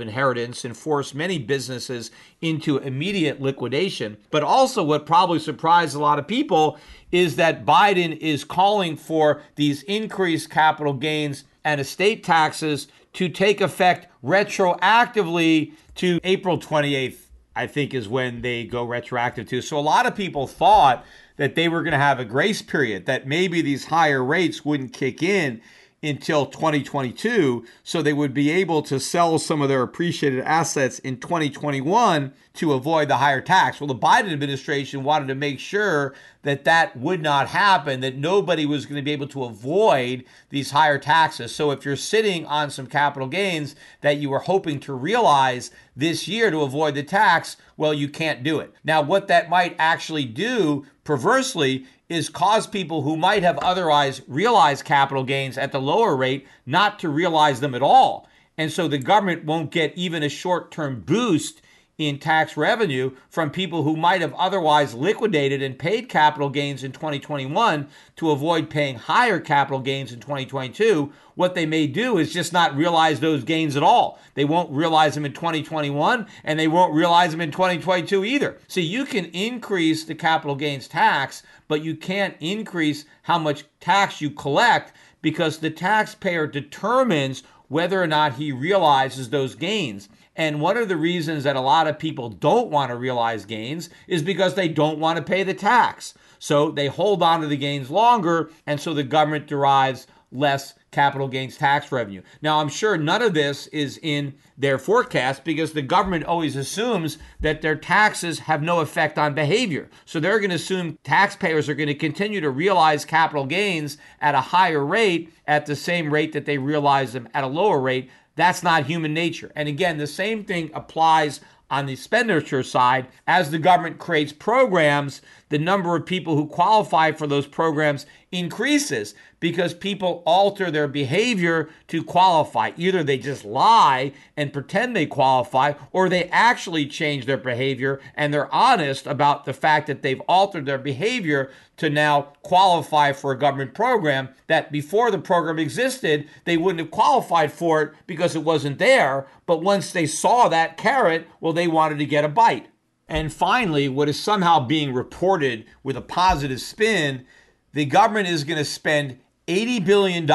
inheritance 0.00 0.64
and 0.64 0.76
force 0.76 1.14
many 1.14 1.38
businesses 1.38 2.10
into 2.40 2.78
immediate 2.78 3.40
liquidation. 3.40 4.16
But 4.32 4.42
also, 4.42 4.82
what 4.82 5.06
probably 5.06 5.38
surprised 5.38 5.94
a 5.94 6.00
lot 6.00 6.18
of 6.18 6.26
people 6.26 6.80
is 7.12 7.36
that 7.36 7.64
Biden 7.64 8.18
is 8.18 8.42
calling 8.42 8.96
for 8.96 9.40
these 9.54 9.84
increased 9.84 10.50
capital 10.50 10.94
gains 10.94 11.44
and 11.64 11.80
estate 11.80 12.24
taxes 12.24 12.88
to 13.14 13.28
take 13.28 13.60
effect 13.60 14.08
retroactively 14.24 15.72
to 15.96 16.20
April 16.24 16.58
28th, 16.58 17.18
I 17.56 17.66
think 17.66 17.94
is 17.94 18.08
when 18.08 18.42
they 18.42 18.64
go 18.64 18.84
retroactive 18.84 19.48
to. 19.48 19.60
So 19.62 19.78
a 19.78 19.80
lot 19.80 20.06
of 20.06 20.14
people 20.14 20.46
thought 20.46 21.04
that 21.36 21.54
they 21.54 21.68
were 21.68 21.82
going 21.82 21.92
to 21.92 21.98
have 21.98 22.20
a 22.20 22.24
grace 22.24 22.62
period, 22.62 23.06
that 23.06 23.26
maybe 23.26 23.62
these 23.62 23.86
higher 23.86 24.22
rates 24.22 24.64
wouldn't 24.64 24.92
kick 24.92 25.22
in 25.22 25.60
until 26.02 26.46
2022. 26.46 27.64
So 27.82 28.00
they 28.00 28.12
would 28.12 28.32
be 28.32 28.50
able 28.50 28.82
to 28.82 28.98
sell 28.98 29.38
some 29.38 29.60
of 29.60 29.68
their 29.68 29.82
appreciated 29.82 30.40
assets 30.44 30.98
in 31.00 31.18
2021 31.18 32.32
to 32.54 32.72
avoid 32.72 33.08
the 33.08 33.18
higher 33.18 33.40
tax. 33.40 33.80
Well, 33.80 33.88
the 33.88 33.94
Biden 33.94 34.32
administration 34.32 35.04
wanted 35.04 35.28
to 35.28 35.34
make 35.34 35.60
sure 35.60 36.14
that 36.42 36.64
that 36.64 36.96
would 36.96 37.22
not 37.22 37.48
happen, 37.48 38.00
that 38.00 38.16
nobody 38.16 38.64
was 38.64 38.86
going 38.86 38.96
to 38.96 39.02
be 39.02 39.12
able 39.12 39.28
to 39.28 39.44
avoid 39.44 40.24
these 40.48 40.70
higher 40.70 40.98
taxes. 40.98 41.54
So 41.54 41.70
if 41.70 41.84
you're 41.84 41.96
sitting 41.96 42.46
on 42.46 42.70
some 42.70 42.86
capital 42.86 43.28
gains 43.28 43.76
that 44.00 44.16
you 44.16 44.30
were 44.30 44.38
hoping 44.38 44.80
to 44.80 44.94
realize 44.94 45.70
this 45.94 46.26
year 46.26 46.50
to 46.50 46.62
avoid 46.62 46.94
the 46.94 47.02
tax, 47.02 47.58
well, 47.76 47.92
you 47.92 48.08
can't 48.08 48.42
do 48.42 48.58
it. 48.58 48.72
Now, 48.84 49.02
what 49.02 49.28
that 49.28 49.50
might 49.50 49.76
actually 49.78 50.24
do 50.24 50.86
perversely 51.04 51.86
is 52.10 52.28
cause 52.28 52.66
people 52.66 53.02
who 53.02 53.16
might 53.16 53.42
have 53.42 53.56
otherwise 53.58 54.20
realized 54.26 54.84
capital 54.84 55.22
gains 55.22 55.56
at 55.56 55.72
the 55.72 55.80
lower 55.80 56.16
rate 56.16 56.46
not 56.66 56.98
to 56.98 57.08
realize 57.08 57.60
them 57.60 57.74
at 57.74 57.82
all. 57.82 58.28
And 58.58 58.70
so 58.70 58.88
the 58.88 58.98
government 58.98 59.44
won't 59.44 59.70
get 59.70 59.96
even 59.96 60.22
a 60.22 60.28
short 60.28 60.70
term 60.70 61.00
boost 61.00 61.62
in 62.00 62.18
tax 62.18 62.56
revenue 62.56 63.14
from 63.28 63.50
people 63.50 63.82
who 63.82 63.96
might 63.96 64.22
have 64.22 64.32
otherwise 64.34 64.94
liquidated 64.94 65.62
and 65.62 65.78
paid 65.78 66.08
capital 66.08 66.48
gains 66.48 66.82
in 66.82 66.92
2021 66.92 67.86
to 68.16 68.30
avoid 68.30 68.70
paying 68.70 68.96
higher 68.96 69.38
capital 69.38 69.80
gains 69.80 70.10
in 70.10 70.18
2022. 70.18 71.12
What 71.34 71.54
they 71.54 71.66
may 71.66 71.86
do 71.86 72.16
is 72.16 72.32
just 72.32 72.52
not 72.52 72.74
realize 72.74 73.20
those 73.20 73.44
gains 73.44 73.76
at 73.76 73.82
all. 73.82 74.18
They 74.34 74.46
won't 74.46 74.70
realize 74.70 75.14
them 75.14 75.26
in 75.26 75.34
2021 75.34 76.26
and 76.44 76.58
they 76.58 76.68
won't 76.68 76.94
realize 76.94 77.32
them 77.32 77.42
in 77.42 77.50
2022 77.50 78.24
either. 78.24 78.58
So 78.66 78.80
you 78.80 79.04
can 79.04 79.26
increase 79.26 80.04
the 80.04 80.14
capital 80.14 80.56
gains 80.56 80.88
tax, 80.88 81.42
but 81.68 81.82
you 81.82 81.96
can't 81.96 82.36
increase 82.40 83.04
how 83.22 83.38
much 83.38 83.64
tax 83.78 84.20
you 84.22 84.30
collect 84.30 84.92
because 85.20 85.58
the 85.58 85.70
taxpayer 85.70 86.46
determines 86.46 87.42
whether 87.68 88.02
or 88.02 88.06
not 88.06 88.34
he 88.34 88.50
realizes 88.50 89.30
those 89.30 89.54
gains. 89.54 90.08
And 90.36 90.60
one 90.60 90.76
of 90.76 90.88
the 90.88 90.96
reasons 90.96 91.44
that 91.44 91.56
a 91.56 91.60
lot 91.60 91.86
of 91.86 91.98
people 91.98 92.28
don't 92.28 92.70
want 92.70 92.90
to 92.90 92.96
realize 92.96 93.44
gains 93.44 93.90
is 94.06 94.22
because 94.22 94.54
they 94.54 94.68
don't 94.68 94.98
want 94.98 95.16
to 95.18 95.22
pay 95.22 95.42
the 95.42 95.54
tax. 95.54 96.14
So 96.38 96.70
they 96.70 96.86
hold 96.86 97.22
on 97.22 97.40
to 97.40 97.46
the 97.46 97.56
gains 97.56 97.90
longer, 97.90 98.50
and 98.66 98.80
so 98.80 98.94
the 98.94 99.02
government 99.02 99.46
derives 99.46 100.06
less 100.32 100.74
capital 100.90 101.28
gains 101.28 101.56
tax 101.56 101.90
revenue. 101.92 102.22
Now, 102.42 102.60
I'm 102.60 102.68
sure 102.68 102.96
none 102.96 103.22
of 103.22 103.34
this 103.34 103.66
is 103.68 103.98
in 104.02 104.34
their 104.56 104.78
forecast 104.78 105.44
because 105.44 105.72
the 105.72 105.82
government 105.82 106.24
always 106.24 106.56
assumes 106.56 107.18
that 107.40 107.62
their 107.62 107.76
taxes 107.76 108.40
have 108.40 108.62
no 108.62 108.80
effect 108.80 109.18
on 109.18 109.34
behavior. 109.34 109.88
So 110.04 110.20
they're 110.20 110.38
going 110.38 110.50
to 110.50 110.56
assume 110.56 110.98
taxpayers 111.04 111.68
are 111.68 111.74
going 111.74 111.88
to 111.88 111.94
continue 111.94 112.40
to 112.40 112.50
realize 112.50 113.04
capital 113.04 113.46
gains 113.46 113.98
at 114.20 114.34
a 114.34 114.40
higher 114.40 114.84
rate 114.84 115.32
at 115.46 115.66
the 115.66 115.76
same 115.76 116.12
rate 116.12 116.32
that 116.32 116.44
they 116.44 116.58
realize 116.58 117.12
them 117.12 117.28
at 117.34 117.44
a 117.44 117.48
lower 117.48 117.80
rate. 117.80 118.10
That's 118.36 118.62
not 118.62 118.86
human 118.86 119.12
nature. 119.12 119.52
And 119.54 119.68
again, 119.68 119.98
the 119.98 120.06
same 120.06 120.44
thing 120.44 120.70
applies 120.74 121.40
on 121.70 121.86
the 121.86 121.92
expenditure 121.92 122.62
side. 122.62 123.06
As 123.26 123.50
the 123.50 123.58
government 123.58 123.98
creates 123.98 124.32
programs, 124.32 125.22
the 125.50 125.58
number 125.58 125.94
of 125.94 126.06
people 126.06 126.36
who 126.36 126.46
qualify 126.46 127.12
for 127.12 127.26
those 127.26 127.46
programs 127.46 128.06
increases 128.32 129.14
because 129.40 129.74
people 129.74 130.22
alter 130.24 130.70
their 130.70 130.86
behavior 130.86 131.68
to 131.88 132.04
qualify. 132.04 132.70
Either 132.76 133.02
they 133.02 133.18
just 133.18 133.44
lie 133.44 134.12
and 134.36 134.52
pretend 134.52 134.94
they 134.94 135.06
qualify, 135.06 135.72
or 135.92 136.08
they 136.08 136.24
actually 136.24 136.86
change 136.86 137.26
their 137.26 137.36
behavior 137.36 138.00
and 138.14 138.32
they're 138.32 138.52
honest 138.54 139.06
about 139.06 139.44
the 139.44 139.52
fact 139.52 139.86
that 139.88 140.02
they've 140.02 140.20
altered 140.28 140.66
their 140.66 140.78
behavior 140.78 141.50
to 141.76 141.90
now 141.90 142.32
qualify 142.42 143.12
for 143.12 143.32
a 143.32 143.38
government 143.38 143.74
program 143.74 144.28
that 144.46 144.70
before 144.70 145.10
the 145.10 145.18
program 145.18 145.58
existed, 145.58 146.28
they 146.44 146.56
wouldn't 146.56 146.80
have 146.80 146.90
qualified 146.90 147.50
for 147.50 147.82
it 147.82 147.92
because 148.06 148.36
it 148.36 148.44
wasn't 148.44 148.78
there. 148.78 149.26
But 149.46 149.62
once 149.62 149.90
they 149.90 150.06
saw 150.06 150.48
that 150.48 150.76
carrot, 150.76 151.26
well, 151.40 151.54
they 151.54 151.66
wanted 151.66 151.98
to 151.98 152.06
get 152.06 152.24
a 152.24 152.28
bite. 152.28 152.69
And 153.10 153.32
finally, 153.32 153.88
what 153.88 154.08
is 154.08 154.18
somehow 154.18 154.60
being 154.60 154.94
reported 154.94 155.66
with 155.82 155.96
a 155.96 156.00
positive 156.00 156.60
spin 156.60 157.26
the 157.72 157.84
government 157.84 158.28
is 158.28 158.44
going 158.44 158.58
to 158.58 158.64
spend 158.64 159.18
$80 159.46 159.84
billion 159.84 160.28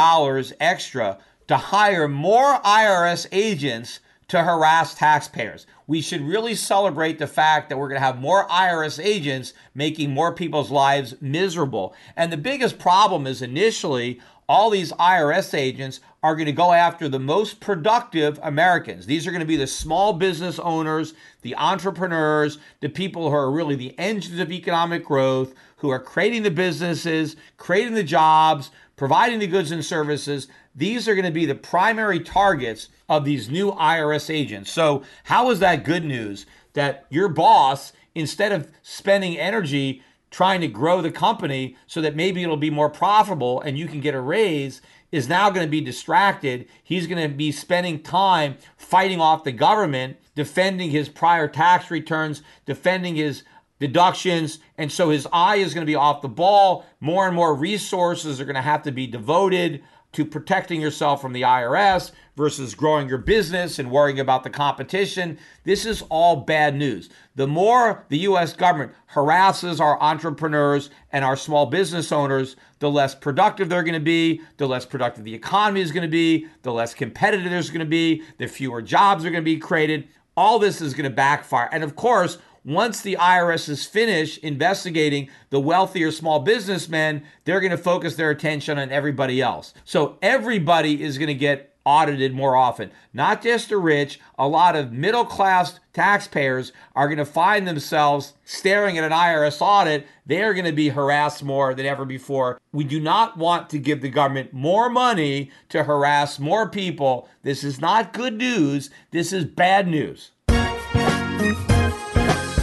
extra 0.60 1.18
to 1.48 1.58
hire 1.58 2.08
more 2.08 2.60
IRS 2.62 3.28
agents 3.32 4.00
to 4.28 4.42
harass 4.42 4.96
taxpayers. 4.96 5.68
We 5.86 6.02
should 6.02 6.22
really 6.22 6.56
celebrate 6.56 7.20
the 7.20 7.28
fact 7.28 7.70
that 7.70 7.78
we're 7.78 7.90
going 7.90 8.00
to 8.00 8.06
have 8.06 8.20
more 8.20 8.48
IRS 8.48 9.04
agents 9.04 9.54
making 9.76 10.12
more 10.12 10.34
people's 10.34 10.72
lives 10.72 11.14
miserable. 11.22 11.94
And 12.16 12.32
the 12.32 12.38
biggest 12.38 12.80
problem 12.80 13.28
is 13.28 13.42
initially 13.42 14.20
all 14.48 14.70
these 14.70 14.92
IRS 14.94 15.58
agents 15.58 16.00
are 16.22 16.36
going 16.36 16.46
to 16.46 16.52
go 16.52 16.72
after 16.72 17.08
the 17.08 17.20
most 17.20 17.60
productive 17.60 18.40
Americans. 18.42 19.06
These 19.06 19.26
are 19.26 19.32
going 19.32 19.42
to 19.42 19.46
be 19.46 19.56
the 19.56 19.68
small 19.68 20.14
business 20.14 20.60
owners, 20.60 21.14
the 21.42 21.56
entrepreneurs, 21.56 22.58
the 22.80 22.90
people 22.90 23.30
who 23.30 23.36
are 23.36 23.52
really 23.52 23.76
the 23.76 23.98
engines 24.00 24.40
of 24.40 24.52
economic 24.52 25.06
growth, 25.06 25.54
who 25.78 25.90
are 25.90 26.00
creating 26.00 26.44
the 26.44 26.52
businesses, 26.52 27.36
creating 27.58 27.94
the 27.94 28.04
jobs, 28.04 28.72
providing 28.96 29.40
the 29.40 29.48
goods 29.48 29.72
and 29.72 29.84
services. 29.84 30.48
These 30.76 31.08
are 31.08 31.16
going 31.16 31.26
to 31.26 31.32
be 31.32 31.46
the 31.46 31.56
primary 31.56 32.20
targets 32.20 32.90
of 33.08 33.26
these 33.26 33.50
new 33.50 33.72
IRS 33.72 34.34
agents. 34.34 34.72
So, 34.72 35.04
how 35.26 35.52
is 35.52 35.60
that 35.60 35.84
good 35.84 36.04
news 36.04 36.46
that 36.74 37.06
your 37.10 37.30
boss, 37.30 37.94
instead 38.14 38.52
of 38.52 38.70
spending 38.82 39.38
energy 39.38 40.04
trying 40.36 40.60
to 40.60 40.68
grow 40.68 41.02
the 41.02 41.10
company 41.10 41.78
so 41.88 42.02
that 42.02 42.14
maybe 42.14 42.44
it'll 42.44 42.58
be 42.58 42.70
more 42.70 42.90
profitable 42.90 43.62
and 43.62 43.78
you 43.78 43.88
can 43.88 44.02
get 44.02 44.14
a 44.14 44.20
raise, 44.20 44.82
is 45.10 45.30
now 45.30 45.50
going 45.50 45.66
to 45.66 45.72
be 45.72 45.80
distracted. 45.80 46.68
He's 46.84 47.08
going 47.08 47.24
to 47.24 47.34
be 47.34 47.54
spending 47.54 48.04
time 48.04 48.58
fighting 48.76 49.22
off 49.22 49.46
the 49.46 49.54
government, 49.54 50.18
defending 50.36 50.90
his 50.90 51.08
prior 51.08 51.48
tax 51.48 51.90
returns, 51.90 52.42
defending 52.66 53.16
his 53.16 53.44
deductions. 53.80 54.60
And 54.78 54.92
so 54.92 55.10
his 55.10 55.26
eye 55.32 55.56
is 55.56 55.74
going 55.74 55.88
to 55.88 55.90
be 55.90 55.96
off 55.96 56.22
the 56.22 56.28
ball. 56.28 56.86
More 57.00 57.28
and 57.28 57.36
more 57.36 57.56
resources 57.56 58.42
are 58.42 58.46
going 58.46 58.56
to 58.56 58.62
have 58.62 58.84
to 58.84 58.92
be 58.92 59.08
devoted 59.08 59.86
to 60.16 60.26
protecting 60.26 60.82
yourself 60.82 61.22
from 61.22 61.34
the 61.34 61.42
IRS 61.42 62.12
versus 62.38 62.74
growing 62.74 63.10
your 63.10 63.18
business 63.18 63.80
and 63.80 63.92
worrying 63.92 64.20
about 64.20 64.44
the 64.44 64.50
competition. 64.50 65.38
This 65.66 65.86
is 65.86 66.04
all 66.10 66.38
bad 66.38 66.76
news. 66.76 67.10
The 67.36 67.48
more 67.48 68.06
the 68.08 68.20
US 68.20 68.54
government 68.54 68.94
harasses 69.08 69.82
our 69.82 70.02
entrepreneurs 70.02 70.90
and 71.12 71.26
our 71.26 71.36
small 71.36 71.66
business 71.66 72.14
owners, 72.14 72.56
the 72.80 72.90
less 72.90 73.14
productive 73.14 73.68
they're 73.68 73.84
going 73.84 73.94
to 73.94 74.00
be, 74.00 74.42
the 74.58 74.68
less 74.68 74.86
productive 74.86 75.26
the 75.26 75.36
economy 75.36 75.82
is 75.82 75.92
going 75.92 76.04
to 76.04 76.08
be, 76.08 76.48
the 76.62 76.72
less 76.72 76.94
competitive 76.94 77.50
there's 77.50 77.70
going 77.70 77.80
to 77.80 77.86
be, 77.86 78.24
the 78.38 78.48
fewer 78.48 78.82
jobs 78.82 79.26
are 79.26 79.32
going 79.32 79.44
to 79.44 79.46
be 79.46 79.58
created. 79.58 80.08
All 80.38 80.60
this 80.60 80.80
is 80.80 80.94
going 80.94 81.10
to 81.10 81.16
backfire. 81.16 81.70
And 81.72 81.84
of 81.84 81.96
course, 81.96 82.38
once 82.66 83.02
the 83.02 83.16
IRS 83.20 83.70
is 83.70 83.86
finished 83.86 84.40
investigating 84.40 85.30
the 85.52 85.60
wealthier 85.60 86.12
small 86.12 86.40
businessmen, 86.40 87.24
they're 87.44 87.60
going 87.62 87.72
to 87.72 87.78
focus 87.78 88.16
their 88.16 88.32
attention 88.32 88.80
on 88.80 88.92
everybody 88.92 89.40
else. 89.40 89.74
So 89.86 90.18
everybody 90.22 91.04
is 91.04 91.20
going 91.20 91.28
to 91.28 91.36
get 91.36 91.76
audited 91.86 92.34
more 92.34 92.56
often. 92.56 92.90
Not 93.14 93.44
just 93.44 93.70
the 93.70 93.78
rich, 93.78 94.20
a 94.40 94.48
lot 94.48 94.76
of 94.76 94.92
middle 94.92 95.24
class 95.24 95.80
taxpayers 95.94 96.74
are 96.96 97.08
going 97.08 97.20
to 97.20 97.26
find 97.26 97.68
themselves 97.68 98.34
staring 98.44 98.98
at 98.98 99.04
an 99.04 99.12
IRS 99.12 99.62
audit. 99.62 100.08
They're 100.26 100.56
going 100.56 100.66
to 100.66 100.72
be 100.72 100.90
harassed 100.90 101.44
more 101.44 101.76
than 101.76 101.86
ever 101.86 102.04
before. 102.04 102.60
We 102.72 102.84
do 102.84 103.00
not 103.00 103.38
want 103.38 103.70
to 103.70 103.78
give 103.78 104.02
the 104.02 104.10
government 104.10 104.52
more 104.52 104.90
money 104.90 105.52
to 105.70 105.84
harass 105.84 106.40
more 106.40 106.68
people. 106.68 107.30
This 107.44 107.64
is 107.64 107.80
not 107.80 108.14
good 108.14 108.34
news. 108.34 108.90
This 109.12 109.32
is 109.32 109.46
bad 109.46 109.88
news. 109.88 110.32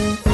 Thank 0.03 0.26
you. 0.26 0.31